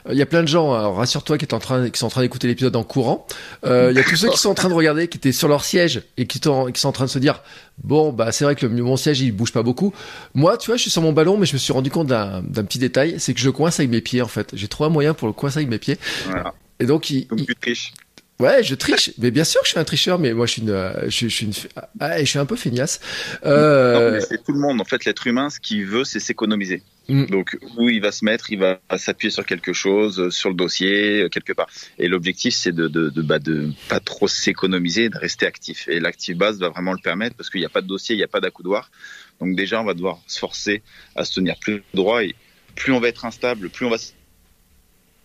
Il 0.09 0.15
y 0.15 0.21
a 0.21 0.25
plein 0.25 0.41
de 0.41 0.47
gens, 0.47 0.93
rassure-toi, 0.93 1.38
qui, 1.38 1.43
est 1.43 1.53
en 1.53 1.59
train, 1.59 1.89
qui 1.89 1.99
sont 1.99 2.05
en 2.05 2.09
train 2.09 2.21
d'écouter 2.21 2.47
l'épisode 2.47 2.77
en 2.77 2.83
courant. 2.85 3.27
Euh, 3.65 3.89
il 3.91 3.97
y 3.97 3.99
a 3.99 4.03
tous 4.03 4.15
ceux 4.15 4.29
qui 4.29 4.38
sont 4.38 4.49
en 4.49 4.53
train 4.53 4.69
de 4.69 4.73
regarder, 4.73 5.09
qui 5.09 5.17
étaient 5.17 5.33
sur 5.33 5.49
leur 5.49 5.65
siège 5.65 6.03
et 6.15 6.27
qui, 6.27 6.39
qui 6.39 6.79
sont 6.79 6.88
en 6.88 6.91
train 6.93 7.05
de 7.05 7.09
se 7.09 7.19
dire 7.19 7.41
bon 7.83 8.13
bah 8.13 8.31
c'est 8.31 8.45
vrai 8.45 8.55
que 8.55 8.65
le, 8.65 8.81
mon 8.81 8.95
siège 8.95 9.19
il 9.19 9.33
bouge 9.33 9.51
pas 9.51 9.63
beaucoup. 9.63 9.93
Moi 10.33 10.55
tu 10.57 10.67
vois 10.67 10.77
je 10.77 10.83
suis 10.83 10.91
sur 10.91 11.01
mon 11.01 11.11
ballon 11.11 11.38
mais 11.38 11.45
je 11.45 11.53
me 11.53 11.57
suis 11.59 11.73
rendu 11.73 11.89
compte 11.91 12.07
d'un 12.07 12.41
petit 12.63 12.79
détail, 12.79 13.15
c'est 13.19 13.33
que 13.33 13.41
je 13.41 13.49
coince 13.49 13.81
avec 13.81 13.91
mes 13.91 13.99
pieds 14.01 14.21
en 14.21 14.27
fait. 14.29 14.51
J'ai 14.53 14.69
trouvé 14.69 14.88
un 14.88 14.93
moyen 14.93 15.13
pour 15.13 15.27
le 15.27 15.33
coincer 15.33 15.57
avec 15.57 15.69
mes 15.69 15.77
pieds. 15.79 15.97
Voilà. 16.27 16.53
Et 16.79 16.85
donc 16.85 17.09
il, 17.09 17.27
Donc 17.27 17.39
il- 17.41 17.45
tu 17.47 17.55
triches. 17.55 17.91
Ouais, 18.39 18.63
je 18.63 18.75
triche. 18.75 19.11
mais 19.17 19.31
bien 19.31 19.43
sûr 19.43 19.61
que 19.61 19.65
je 19.67 19.71
suis 19.71 19.79
un 19.79 19.83
tricheur, 19.83 20.19
mais 20.19 20.33
moi 20.33 20.45
je 20.45 20.51
suis 20.53 20.61
une, 20.61 20.69
euh, 20.69 21.09
je, 21.09 21.27
je 21.27 21.35
suis 21.35 21.45
une, 21.47 21.53
ah, 21.99 22.19
je 22.19 22.25
suis 22.25 22.38
un 22.38 22.45
peu 22.45 22.55
feignasse. 22.55 22.99
Euh, 23.45 23.93
Non, 23.93 24.11
mais 24.11 24.21
c'est 24.21 24.43
tout 24.43 24.51
le 24.51 24.59
monde. 24.59 24.79
En 24.79 24.85
fait, 24.85 25.05
l'être 25.05 25.25
humain, 25.25 25.49
ce 25.49 25.59
qu'il 25.59 25.85
veut, 25.85 26.03
c'est 26.03 26.19
s'économiser. 26.19 26.83
Mm. 27.09 27.25
Donc, 27.27 27.57
où 27.77 27.89
il 27.89 27.99
va 27.99 28.11
se 28.11 28.23
mettre, 28.23 28.51
il 28.51 28.59
va 28.59 28.79
s'appuyer 28.97 29.31
sur 29.31 29.43
quelque 29.45 29.73
chose, 29.73 30.19
euh, 30.19 30.29
sur 30.29 30.49
le 30.49 30.55
dossier, 30.55 31.23
euh, 31.23 31.29
quelque 31.29 31.53
part. 31.53 31.67
Et 31.97 32.07
l'objectif, 32.07 32.53
c'est 32.53 32.73
de, 32.73 32.88
de, 32.88 33.09
de, 33.09 33.21
bah, 33.23 33.39
de 33.39 33.71
pas 33.89 33.99
trop 33.99 34.27
s'économiser, 34.27 35.09
de 35.09 35.17
rester 35.17 35.47
actif. 35.47 35.88
Et 35.88 35.99
l'active 35.99 36.38
base 36.38 36.59
va 36.59 36.69
vraiment 36.69 36.93
le 36.93 36.99
permettre 37.01 37.35
parce 37.35 37.49
qu'il 37.49 37.61
n'y 37.61 37.65
a 37.65 37.69
pas 37.69 37.81
de 37.81 37.88
dossier, 37.88 38.13
il 38.13 38.19
n'y 38.19 38.23
a 38.23 38.27
pas 38.27 38.41
d'accoudoir. 38.41 38.91
Donc, 39.39 39.55
déjà, 39.55 39.81
on 39.81 39.85
va 39.85 39.95
devoir 39.95 40.19
se 40.27 40.38
forcer 40.38 40.83
à 41.15 41.23
se 41.25 41.33
tenir 41.33 41.55
plus 41.59 41.81
droit 41.95 42.23
et 42.23 42.35
plus 42.75 42.91
on 42.91 42.99
va 42.99 43.07
être 43.07 43.25
instable, 43.25 43.69
plus 43.69 43.85
on 43.88 43.89
va 43.89 43.97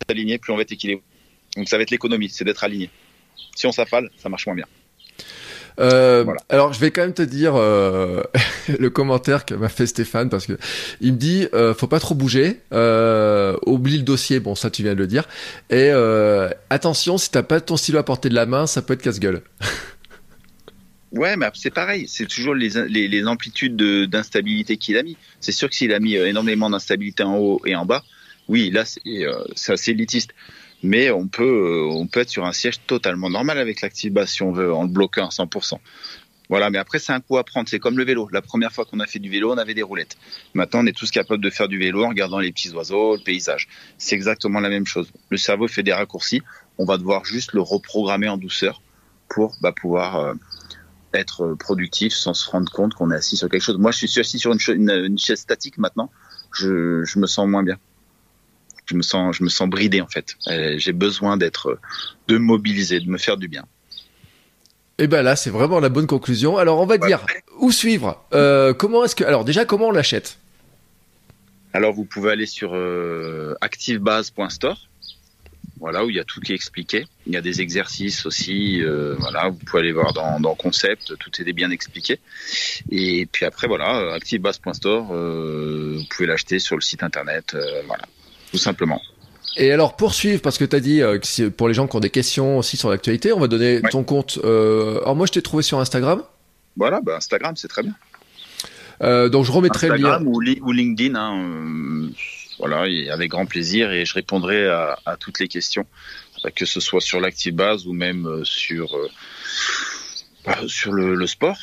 s'aligner, 0.08 0.38
plus 0.38 0.52
on 0.52 0.56
va 0.56 0.62
être 0.62 0.72
équilibré. 0.72 1.02
Donc, 1.56 1.68
ça 1.68 1.76
va 1.76 1.82
être 1.82 1.90
l'économie, 1.90 2.30
c'est 2.30 2.44
d'être 2.44 2.64
aligné. 2.64 2.88
Si 3.55 3.66
on 3.66 3.72
s'affale, 3.72 4.11
ça 4.18 4.28
marche 4.28 4.47
moins 4.47 4.57
bien. 4.57 4.66
Euh, 5.80 6.22
Voilà. 6.24 6.40
Alors, 6.51 6.72
je 6.74 6.80
vais 6.80 6.90
quand 6.90 7.01
même 7.01 7.14
te 7.14 7.22
dire 7.22 7.55
euh, 7.57 8.22
le 8.78 8.90
commentaire 8.90 9.47
que 9.47 9.55
m'a 9.55 9.70
fait 9.70 9.86
Stéphane 9.86 10.28
parce 10.28 10.47
que 10.47 10.59
il 11.01 11.12
me 11.14 11.18
dit 11.18 11.49
euh, 11.55 11.72
faut 11.74 11.86
pas 11.86 11.99
trop 12.01 12.14
bouger, 12.14 12.61
euh, 12.72 13.57
oublie 13.66 13.97
le 13.97 14.03
dossier. 14.03 14.38
Bon, 14.38 14.55
ça 14.55 14.70
tu 14.70 14.82
viens 14.82 14.95
de 14.95 14.99
le 14.99 15.07
dire. 15.07 15.26
Et 15.70 15.90
attention, 16.70 17.16
si 17.18 17.30
t'as 17.30 17.43
pas 17.43 17.61
ton 17.61 17.76
stylo 17.76 17.99
à 17.99 18.03
portée 18.05 18.28
de 18.28 18.34
la 18.34 18.47
main, 18.47 18.66
ça 18.66 18.82
peut 18.82 18.95
être 18.95 19.03
casse-gueule. 19.03 19.43
Ouais, 21.12 21.36
mais 21.36 21.47
c'est 21.53 21.70
pareil, 21.70 22.07
c'est 22.09 22.24
toujours 22.26 22.55
les, 22.55 22.70
les, 22.88 23.07
les 23.07 23.26
amplitudes 23.26 23.76
de- 23.76 24.07
d'instabilité 24.07 24.78
qu'il 24.78 24.97
a 24.97 25.03
mis. 25.03 25.18
C'est 25.40 25.53
sûr 25.53 25.68
que 25.68 25.74
s'il 25.74 25.93
a 25.93 26.01
mis 26.01 26.14
énormément 26.14 26.70
d'instabilité 26.70 27.22
en 27.22 27.36
haut 27.36 27.61
et 27.66 27.76
en 27.76 27.84
bas, 27.84 28.03
oui, 28.49 28.70
là 28.70 28.86
c'est 28.86 29.03
c'est 29.55 29.74
assez 29.74 29.90
élitiste. 29.90 30.30
Mais 30.83 31.11
on 31.11 31.28
peut, 31.28 31.45
euh, 31.45 31.89
on 31.93 32.07
peut 32.07 32.20
être 32.20 32.28
sur 32.28 32.45
un 32.45 32.53
siège 32.53 32.80
totalement 32.87 33.30
normal 33.30 33.59
avec 33.59 33.80
l'active 33.80 34.12
base 34.12 34.30
si 34.30 34.43
on 34.43 34.53
veut, 34.53 34.74
en 34.74 34.83
le 34.83 34.89
bloquant 34.89 35.26
à 35.26 35.30
100%. 35.30 35.78
Voilà, 36.49 36.68
mais 36.70 36.78
après 36.78 36.99
c'est 36.99 37.12
un 37.12 37.20
coup 37.20 37.39
à 37.39 37.45
prendre. 37.45 37.68
C'est 37.68 37.78
comme 37.78 37.97
le 37.97 38.05
vélo. 38.05 38.28
La 38.30 38.43
première 38.43 38.72
fois 38.72 38.85
qu'on 38.85 39.01
a 39.01 39.07
fait 39.07 39.20
du 39.20 39.30
vélo, 39.30 39.53
on 39.53 39.59
avait 39.59 39.74
des 39.74 39.83
roulettes. 39.83 40.18
Maintenant, 40.55 40.80
on 40.83 40.87
est 40.87 40.97
tous 40.97 41.11
capables 41.11 41.43
de 41.43 41.51
faire 41.51 41.68
du 41.68 41.78
vélo 41.78 42.05
en 42.05 42.09
regardant 42.09 42.41
les 42.41 42.53
petits 42.53 42.70
oiseaux, 42.72 43.16
le 43.16 43.22
paysage. 43.22 43.68
C'est 43.97 44.16
exactement 44.16 44.61
la 44.61 44.68
même 44.68 44.87
chose. 44.87 45.11
Le 45.30 45.39
cerveau 45.39 45.66
fait 45.66 45.83
des 45.83 45.95
raccourcis. 45.95 46.43
On 46.78 46.85
va 46.85 46.99
devoir 46.99 47.24
juste 47.24 47.53
le 47.55 47.62
reprogrammer 47.62 48.28
en 48.28 48.37
douceur 48.37 48.83
pour 49.30 49.57
bah, 49.62 49.72
pouvoir 49.72 50.16
euh, 50.16 50.35
être 51.14 51.55
productif 51.55 52.12
sans 52.12 52.35
se 52.35 52.51
rendre 52.51 52.70
compte 52.70 52.93
qu'on 52.95 53.11
est 53.11 53.16
assis 53.16 53.37
sur 53.37 53.49
quelque 53.49 53.62
chose. 53.62 53.78
Moi, 53.78 53.93
je 53.93 54.07
suis 54.07 54.20
assis 54.20 54.39
sur 54.39 54.53
une, 54.53 54.59
une, 54.74 54.91
une 54.91 55.18
chaise 55.18 55.41
statique 55.41 55.78
maintenant. 55.78 56.11
Je, 56.53 57.03
je 57.05 57.18
me 57.18 57.26
sens 57.26 57.49
moins 57.49 57.62
bien. 57.62 57.78
Je 58.93 58.97
me 58.99 59.03
sens, 59.03 59.36
je 59.36 59.43
me 59.43 59.49
sens 59.49 59.68
bridé 59.68 60.01
en 60.03 60.07
fait. 60.07 60.36
Euh, 60.49 60.74
J'ai 60.78 60.93
besoin 60.93 61.36
d'être, 61.38 61.78
de 62.28 62.34
me 62.36 62.45
mobiliser, 62.45 63.01
de 63.01 63.09
me 63.09 63.16
faire 63.18 63.38
du 63.38 63.49
bien. 63.49 63.64
Et 64.99 65.07
ben 65.07 65.22
là, 65.22 65.34
c'est 65.34 65.49
vraiment 65.51 65.80
la 65.80 65.88
bonne 65.88 66.07
conclusion. 66.07 66.59
Alors, 66.59 66.78
on 66.78 66.84
va 66.86 66.97
Ouais. 66.97 67.07
dire 67.09 67.24
où 67.59 67.72
suivre? 67.72 68.22
Euh, 68.34 68.74
comment 68.74 69.03
est-ce 69.05 69.16
que 69.16 69.24
alors 69.24 69.45
déjà 69.45 69.64
comment 69.64 69.88
on 69.88 69.93
l'achète? 69.93 70.38
Alors, 71.72 71.95
vous 71.95 72.05
pouvez 72.05 72.30
aller 72.32 72.45
sur 72.47 72.72
euh, 72.74 73.55
activebase.store. 73.62 74.76
Voilà, 75.80 76.05
où 76.05 76.11
il 76.11 76.16
y 76.16 76.20
a 76.20 76.24
tout 76.24 76.38
qui 76.40 76.53
est 76.53 76.55
expliqué. 76.55 77.07
Il 77.26 77.32
y 77.32 77.36
a 77.36 77.40
des 77.40 77.61
exercices 77.61 78.24
aussi. 78.26 78.82
euh, 78.82 79.16
voilà, 79.18 79.49
vous 79.49 79.57
pouvez 79.57 79.80
aller 79.80 79.93
voir 79.93 80.12
dans, 80.12 80.38
dans 80.38 80.55
Concept. 80.55 81.16
Tout 81.18 81.30
est 81.40 81.53
bien 81.53 81.70
expliqué. 81.72 82.20
Et 82.90 83.26
puis 83.32 83.47
après, 83.47 83.66
voilà, 83.66 83.99
euh, 83.99 84.12
activebase.store. 84.14 85.09
Euh, 85.12 85.97
vous 85.99 86.05
pouvez 86.11 86.26
l'acheter 86.28 86.59
sur 86.61 86.76
le 86.76 86.82
site 86.82 87.03
internet. 87.03 87.55
euh, 87.55 87.82
voilà, 87.88 88.05
tout 88.53 88.59
simplement. 88.59 89.00
Et 89.57 89.72
alors 89.72 89.96
poursuivre 89.96 90.40
parce 90.40 90.57
que 90.57 90.64
t'as 90.64 90.78
dit 90.80 91.03
euh, 91.03 91.18
que 91.18 91.48
pour 91.48 91.66
les 91.68 91.74
gens 91.74 91.86
qui 91.88 91.96
ont 91.96 92.00
des 92.00 92.11
questions 92.11 92.59
aussi 92.59 92.76
sur 92.76 92.88
l'actualité, 92.90 93.32
on 93.32 93.40
va 93.40 93.48
donner 93.48 93.80
Ouais. 93.82 93.90
ton 93.90 94.05
compte. 94.05 94.38
Euh, 94.44 95.00
alors 95.00 95.16
moi, 95.16 95.26
je 95.26 95.32
t'ai 95.32 95.42
trouvé 95.42 95.62
sur 95.64 95.78
Instagram. 95.80 96.22
Voilà, 96.76 97.00
bah 97.03 97.16
Instagram, 97.16 97.55
c'est 97.57 97.68
très 97.68 97.82
bien. 97.82 97.94
Euh, 99.03 99.28
donc 99.28 99.44
je 99.44 99.53
remettrai 99.53 99.88
le 99.88 99.96
lien. 99.96 100.05
Instagram 100.05 100.28
ou, 100.28 100.40
Li- 100.40 100.61
ou 100.62 100.70
LinkedIn, 100.72 101.16
hein, 101.16 101.36
euh, 101.36 102.09
voilà, 102.59 102.86
et 102.88 103.11
avec 103.11 103.30
grand 103.30 103.44
plaisir 103.46 103.90
et 103.90 104.07
je 104.07 104.14
répondrai 104.14 104.68
à, 104.68 104.98
à 105.05 105.16
toutes 105.16 105.38
les 105.40 105.48
questions, 105.48 105.84
que 106.55 106.64
ce 106.64 106.78
soit 106.80 107.00
sur 107.00 107.20
l'active 107.20 107.55
base 107.55 107.86
ou 107.86 107.92
même 107.92 108.42
sur 108.44 108.96
bah, 110.46 110.59
sur 110.66 110.92
le, 110.92 111.14
le 111.14 111.26
sport, 111.26 111.59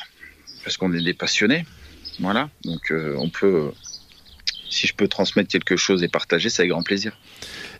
parce 0.63 0.77
qu'on 0.77 0.93
est 0.93 1.01
des 1.03 1.13
passionnés, 1.13 1.65
voilà. 2.19 2.49
Donc 2.65 2.93
on 3.17 3.29
peut, 3.29 3.71
si 4.69 4.87
je 4.87 4.93
peux 4.93 5.07
transmettre 5.07 5.49
quelque 5.49 5.75
chose 5.75 6.03
et 6.03 6.07
partager, 6.07 6.49
c'est 6.49 6.61
avec 6.61 6.71
grand 6.71 6.83
plaisir. 6.83 7.17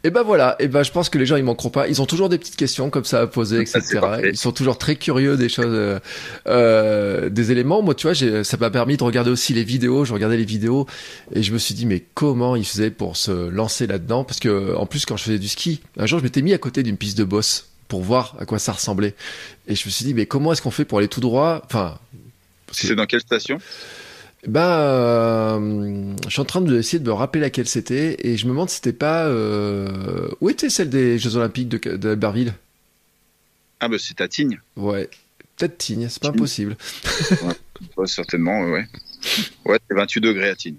Et 0.06 0.12
ben 0.12 0.24
voilà, 0.24 0.56
et 0.60 0.70
ben 0.70 0.82
je 0.84 0.92
pense 0.92 1.10
que 1.10 1.18
les 1.18 1.26
gens 1.26 1.36
ils 1.36 1.44
manqueront 1.44 1.70
pas. 1.70 1.90
Ils 1.90 2.02
ont 2.02 2.06
toujours 2.06 2.30
des 2.30 2.38
petites 2.38 2.56
questions 2.56 2.90
comme 2.90 3.04
ça 3.04 3.20
à 3.22 3.28
poser, 3.28 3.58
etc. 3.62 4.00
Ils 4.30 4.38
sont 4.38 4.54
toujours 4.54 4.78
très 4.78 4.96
curieux 4.96 5.36
des 5.36 5.50
choses, 5.50 5.66
euh, 5.68 6.00
euh, 6.48 7.30
des 7.30 7.52
éléments. 7.52 7.82
Moi, 7.82 7.96
tu 7.96 8.08
vois, 8.10 8.44
ça 8.44 8.58
m'a 8.58 8.70
permis 8.70 8.98
de 8.98 9.04
regarder 9.04 9.30
aussi 9.30 9.54
les 9.54 9.64
vidéos. 9.66 10.06
Je 10.06 10.14
regardais 10.14 10.38
les 10.38 10.46
vidéos 10.46 10.88
et 11.34 11.44
je 11.44 11.52
me 11.52 11.58
suis 11.58 11.74
dit 11.76 11.86
mais 11.86 12.04
comment 12.14 12.56
ils 12.56 12.66
faisaient 12.66 12.92
pour 12.92 13.18
se 13.18 13.50
lancer 13.50 13.88
là-dedans? 13.88 14.24
Parce 14.24 14.40
que 14.40 14.74
en 14.76 14.86
plus 14.86 15.06
quand 15.06 15.18
je 15.18 15.24
faisais 15.24 15.40
du 15.40 15.50
ski, 15.50 15.82
un 15.98 16.06
jour 16.06 16.20
je 16.20 16.24
m'étais 16.24 16.42
mis 16.42 16.54
à 16.54 16.58
côté 16.58 16.82
d'une 16.84 16.98
piste 16.98 17.18
de 17.18 17.24
boss 17.26 17.68
pour 17.90 18.02
voir 18.02 18.36
à 18.40 18.46
quoi 18.46 18.58
ça 18.60 18.72
ressemblait. 18.72 19.16
Et 19.68 19.76
je 19.76 19.86
me 19.86 19.92
suis 19.92 20.06
dit 20.06 20.14
mais 20.14 20.26
comment 20.26 20.54
est-ce 20.54 20.62
qu'on 20.62 20.72
fait 20.72 20.86
pour 20.86 21.00
aller 21.00 21.08
tout 21.10 21.22
droit? 21.22 21.62
Enfin, 21.66 22.00
que- 22.68 22.76
C'est 22.76 22.96
dans 22.96 23.06
quelle 23.06 23.20
station? 23.22 23.60
Ben, 24.48 24.62
euh, 24.62 26.16
je 26.26 26.30
suis 26.30 26.40
en 26.42 26.46
train 26.46 26.62
de 26.62 26.78
essayer 26.78 27.00
de 27.00 27.08
me 27.08 27.14
rappeler 27.14 27.42
laquelle 27.42 27.68
c'était 27.68 28.16
et 28.26 28.38
je 28.38 28.46
me 28.46 28.52
demande 28.52 28.70
si 28.70 28.76
c'était 28.78 28.94
pas 28.94 29.28
euh... 29.28 30.30
où 30.40 30.50
était 30.50 30.70
celle 30.70 30.90
des 30.90 31.20
Jeux 31.20 31.36
Olympiques 31.36 31.68
de, 31.68 31.98
de 31.98 32.10
Albertville. 32.10 32.54
Ah 33.82 33.88
bah 33.88 33.98
c'est 34.00 34.22
à 34.22 34.28
Tignes, 34.28 34.60
Ouais, 34.76 35.10
peut-être 35.58 35.78
Tignes, 35.78 36.08
c'est 36.10 36.22
pas 36.22 36.30
Tignes. 36.30 36.40
impossible. 36.40 36.78
Ouais, 37.96 38.08
certainement, 38.08 38.62
ouais. 38.66 38.86
Ouais, 39.64 39.80
c'est 39.90 39.96
28 39.96 40.20
degrés 40.20 40.50
à 40.50 40.56
Tignes. 40.56 40.76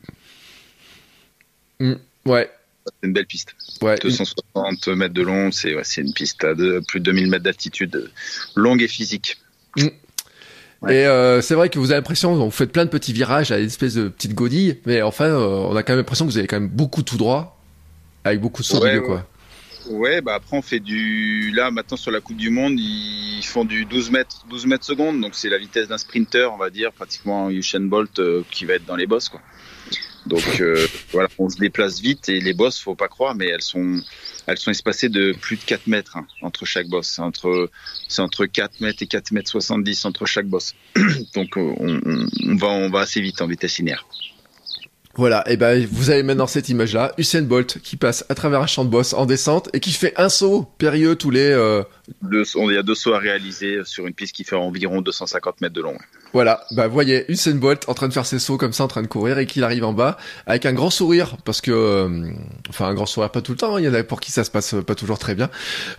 Ouais, 2.27 2.51
C'est 2.85 3.07
une 3.07 3.13
belle 3.15 3.27
piste. 3.27 3.55
ouais. 3.81 3.97
260 4.03 4.89
mètres 4.89 5.15
de 5.15 5.23
long, 5.23 5.51
c'est 5.51 5.75
ouais, 5.75 5.83
une 5.97 6.13
piste 6.13 6.45
à 6.45 6.55
de, 6.55 6.83
plus 6.89 7.01
de 7.01 7.05
2000 7.07 7.29
mètres 7.31 7.45
d'altitude, 7.45 7.97
euh, 7.97 8.11
longue 8.55 8.83
et 8.83 8.89
physique. 8.89 9.39
Et 10.89 11.07
euh, 11.07 11.43
c'est 11.43 11.55
vrai 11.55 11.69
que 11.69 11.79
vous 11.79 11.91
avez 11.91 11.99
l'impression, 11.99 12.35
vous 12.35 12.51
faites 12.51 12.73
plein 12.73 12.87
de 12.87 12.91
petits 12.91 13.13
virages 13.13 13.53
à 13.53 13.59
une 13.59 13.67
espèce 13.67 13.95
de 13.95 14.09
petite 14.09 14.35
godille, 14.35 14.79
mais 14.87 15.03
enfin, 15.03 15.27
euh, 15.27 15.67
on 15.69 15.77
a 15.77 15.83
quand 15.83 15.93
même 15.93 15.99
l'impression 15.99 16.25
que 16.27 16.31
vous 16.31 16.39
avez 16.39 16.47
quand 16.47 16.59
même 16.59 16.71
beaucoup 16.71 17.03
tout 17.03 17.19
droit, 17.19 17.61
avec 18.25 18.41
beaucoup 18.41 18.63
de 18.63 18.67
saut 18.67 18.81
Ouais, 18.81 18.91
milieu, 18.91 19.01
ouais. 19.03 19.07
quoi. 19.07 19.27
Ouais, 19.91 20.21
bah 20.21 20.35
après 20.37 20.57
on 20.57 20.63
fait 20.63 20.79
du. 20.79 21.51
Là 21.55 21.71
maintenant 21.71 21.97
sur 21.97 22.11
la 22.11 22.21
Coupe 22.21 22.37
du 22.37 22.51
Monde, 22.51 22.75
ils 22.79 23.43
font 23.45 23.65
du 23.65 23.85
12 23.87 24.11
mètres, 24.11 24.45
12 24.49 24.67
mètres 24.67 24.85
secondes, 24.85 25.21
donc 25.21 25.35
c'est 25.35 25.49
la 25.49 25.59
vitesse 25.59 25.89
d'un 25.89 25.99
sprinter, 25.99 26.53
on 26.53 26.59
va 26.59 26.71
dire, 26.71 26.93
pratiquement 26.93 27.51
Usain 27.51 27.81
Bolt 27.81 28.19
euh, 28.19 28.43
qui 28.51 28.65
va 28.67 28.75
être 28.75 28.87
dans 28.87 28.97
les 28.97 29.07
bosses, 29.07 29.29
quoi. 29.29 29.41
Donc 30.27 30.61
euh, 30.61 30.87
voilà, 31.13 31.29
on 31.39 31.49
se 31.49 31.57
déplace 31.57 32.01
vite 32.01 32.29
et 32.29 32.41
les 32.41 32.53
bosses, 32.53 32.79
faut 32.79 32.95
pas 32.95 33.09
croire, 33.09 33.35
mais 33.35 33.47
elles 33.49 33.63
sont, 33.63 34.01
elles 34.47 34.59
sont 34.59 34.71
espacées 34.71 35.09
de 35.09 35.33
plus 35.33 35.57
de 35.57 35.63
4 35.63 35.87
mètres 35.87 36.17
hein, 36.17 36.27
entre 36.43 36.67
chaque 36.67 36.89
bosse. 36.89 37.09
C'est 37.09 37.23
entre, 37.23 37.71
c'est 38.09 38.21
entre 38.23 38.47
4 38.47 38.81
mètres 38.81 39.03
et 39.03 39.07
4 39.07 39.33
mètres 39.33 39.51
70 39.51 40.05
entre 40.05 40.27
chaque 40.27 40.47
bosse. 40.47 40.75
donc 41.35 41.57
on, 41.57 41.75
on, 42.47 42.57
va, 42.57 42.69
on 42.69 42.91
va 42.91 43.01
assez 43.01 43.21
vite 43.21 43.41
en 43.41 43.47
vitesse 43.47 43.79
linéaire. 43.79 44.07
Voilà, 45.17 45.43
et 45.51 45.57
ben 45.57 45.85
vous 45.91 46.11
avez 46.11 46.23
maintenant 46.23 46.47
cette 46.47 46.69
image-là, 46.69 47.13
Usain 47.19 47.43
Bolt 47.43 47.79
qui 47.83 47.97
passe 47.97 48.25
à 48.29 48.35
travers 48.37 48.61
un 48.61 48.69
champ 48.69 48.85
de 48.85 48.91
boss 48.91 49.13
en 49.13 49.27
descente 49.27 49.69
et 49.73 49.81
qui 49.81 49.91
fait 49.91 50.13
un 50.17 50.29
saut 50.29 50.69
périlleux 50.79 51.17
tous 51.17 51.31
les... 51.31 51.51
euh, 51.51 51.83
Deux, 52.23 52.45
on, 52.55 52.71
il 52.71 52.75
y 52.75 52.79
a 52.79 52.83
deux 52.85 52.95
sauts 52.95 53.13
à 53.15 53.19
réaliser 53.19 53.81
sur 53.85 54.07
une 54.07 54.15
piste 54.15 54.37
qui 54.37 54.45
fait 54.45 54.55
environ 54.55 55.01
250 55.03 55.63
mètres 55.63 55.75
de 55.75 55.81
long. 55.83 55.99
Voilà, 56.33 56.65
bah 56.71 56.87
voyez 56.87 57.25
Usain 57.29 57.57
Bolt 57.57 57.89
en 57.89 57.95
train 57.95 58.07
de 58.07 58.13
faire 58.13 58.27
ses 58.27 58.39
sauts 58.39 58.57
comme 58.57 58.73
ça, 58.73 58.85
en 58.85 58.89
train 58.89 59.03
de 59.03 59.09
courir 59.09 59.39
et 59.39 59.47
qu'il 59.47 59.65
arrive 59.65 59.85
en 59.85 59.93
bas 59.93 60.17
avec 60.47 60.65
un 60.65 60.73
grand 60.73 60.91
sourire 60.91 61.37
parce 61.45 61.61
que, 61.61 61.73
euh, 61.73 62.31
enfin 62.69 62.87
un 62.87 62.95
grand 62.95 63.07
sourire 63.07 63.31
pas 63.31 63.43
tout 63.43 63.53
le 63.53 63.59
temps, 63.59 63.77
hein, 63.77 63.81
il 63.81 63.85
y 63.85 63.89
en 63.89 63.95
a 63.95 64.03
pour 64.05 64.21
qui 64.21 64.31
ça 64.31 64.45
se 64.45 64.51
passe 64.51 64.77
pas 64.87 64.95
toujours 64.95 65.19
très 65.19 65.35
bien. 65.35 65.51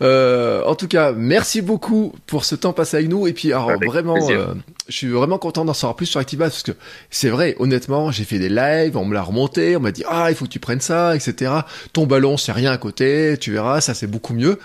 Euh, 0.02 0.64
en 0.66 0.76
tout 0.76 0.88
cas, 0.88 1.12
merci 1.12 1.62
beaucoup 1.62 2.14
pour 2.28 2.46
ce 2.46 2.56
temps 2.56 2.72
passé 2.72 2.98
avec 2.98 3.10
nous 3.10 3.28
et 3.28 3.34
puis 3.34 3.52
alors 3.52 3.72
Avec 3.72 3.90
vraiment, 3.90 4.30
euh, 4.30 4.54
je 4.88 4.96
suis 4.96 5.10
vraiment 5.10 5.38
content 5.38 5.66
d'en 5.66 5.74
savoir 5.74 5.96
plus 5.96 6.06
sur 6.06 6.20
Activa 6.20 6.46
parce 6.46 6.64
que 6.64 6.72
c'est 7.10 7.30
vrai, 7.30 7.56
honnêtement, 7.60 8.12
j'ai 8.12 8.24
fait 8.24 8.40
des 8.40 8.50
lives, 8.50 8.96
on 8.96 9.06
me 9.06 9.14
l'a 9.14 9.24
remonté, 9.24 9.76
on 9.76 9.82
m'a 9.82 9.92
dit 9.92 10.04
ah 10.08 10.28
il 10.30 10.36
faut 10.36 10.46
que 10.46 10.52
tu 10.52 10.60
prennes 10.60 10.82
ça, 10.82 11.16
etc. 11.16 11.52
Ton 11.92 12.06
ballon 12.06 12.38
c'est 12.38 12.54
rien 12.54 12.72
à 12.72 12.78
côté, 12.78 13.36
tu 13.40 13.52
verras, 13.52 13.82
ça 13.82 13.94
c'est 13.94 14.08
beaucoup 14.08 14.34
mieux. 14.34 14.60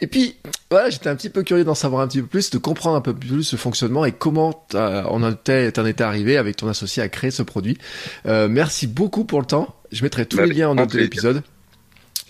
Et 0.00 0.08
puis 0.08 0.36
voilà, 0.70 0.90
j'étais 0.90 1.08
un 1.08 1.14
petit 1.14 1.30
peu 1.30 1.44
curieux 1.44 1.64
d'en 1.64 1.74
savoir 1.74 2.02
un 2.02 2.08
petit 2.08 2.22
peu 2.22 2.26
plus, 2.26 2.50
de 2.50 2.58
comprendre 2.58 2.96
un 2.96 3.00
peu 3.00 3.14
plus 3.14 3.44
ce 3.44 3.56
fonctionnement 3.56 4.04
et 4.04 4.12
comment 4.12 4.66
on 5.12 5.22
en 5.22 5.32
était, 5.32 5.68
étais 5.68 6.02
arrivé 6.02 6.36
avec 6.36 6.56
ton 6.56 6.68
associé 6.68 7.02
à 7.02 7.08
créer 7.08 7.30
ce 7.30 7.42
produit. 7.42 7.78
Euh, 8.26 8.48
merci 8.48 8.86
beaucoup 8.86 9.24
pour 9.24 9.40
le 9.40 9.46
temps. 9.46 9.74
Je 9.92 10.02
mettrai 10.02 10.26
tous 10.26 10.36
Bah, 10.38 10.46
les 10.46 10.54
liens 10.54 10.70
en 10.70 10.74
note 10.74 10.92
de 10.92 10.98
l'épisode. 10.98 11.42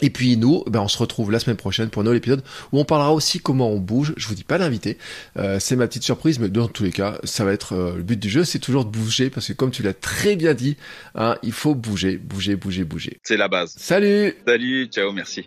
Et 0.04 0.10
puis 0.10 0.36
nous, 0.36 0.64
ben 0.66 0.80
on 0.80 0.88
se 0.88 0.98
retrouve 0.98 1.30
la 1.30 1.38
semaine 1.38 1.56
prochaine 1.56 1.88
pour 1.88 2.00
un 2.02 2.04
nouvel 2.04 2.18
épisode 2.18 2.42
où 2.72 2.80
on 2.80 2.84
parlera 2.84 3.12
aussi 3.14 3.38
comment 3.38 3.70
on 3.70 3.78
bouge. 3.78 4.14
Je 4.16 4.26
vous 4.26 4.34
dis 4.34 4.42
pas 4.42 4.58
l'invité, 4.58 4.98
euh, 5.36 5.60
c'est 5.60 5.76
ma 5.76 5.86
petite 5.86 6.02
surprise, 6.02 6.40
mais 6.40 6.48
dans 6.48 6.66
tous 6.66 6.82
les 6.82 6.90
cas, 6.90 7.18
ça 7.22 7.44
va 7.44 7.52
être 7.52 7.74
euh, 7.74 7.96
le 7.96 8.02
but 8.02 8.18
du 8.18 8.28
jeu, 8.28 8.42
c'est 8.42 8.58
toujours 8.58 8.84
de 8.84 8.90
bouger 8.90 9.30
parce 9.30 9.46
que 9.46 9.52
comme 9.52 9.70
tu 9.70 9.84
l'as 9.84 9.94
très 9.94 10.34
bien 10.34 10.54
dit, 10.54 10.76
hein, 11.14 11.36
il 11.44 11.52
faut 11.52 11.76
bouger, 11.76 12.16
bouger, 12.16 12.56
bouger, 12.56 12.82
bouger. 12.82 13.20
C'est 13.22 13.36
la 13.36 13.46
base. 13.46 13.76
Salut 13.78 14.34
Salut, 14.44 14.86
ciao, 14.86 15.12
merci. 15.12 15.46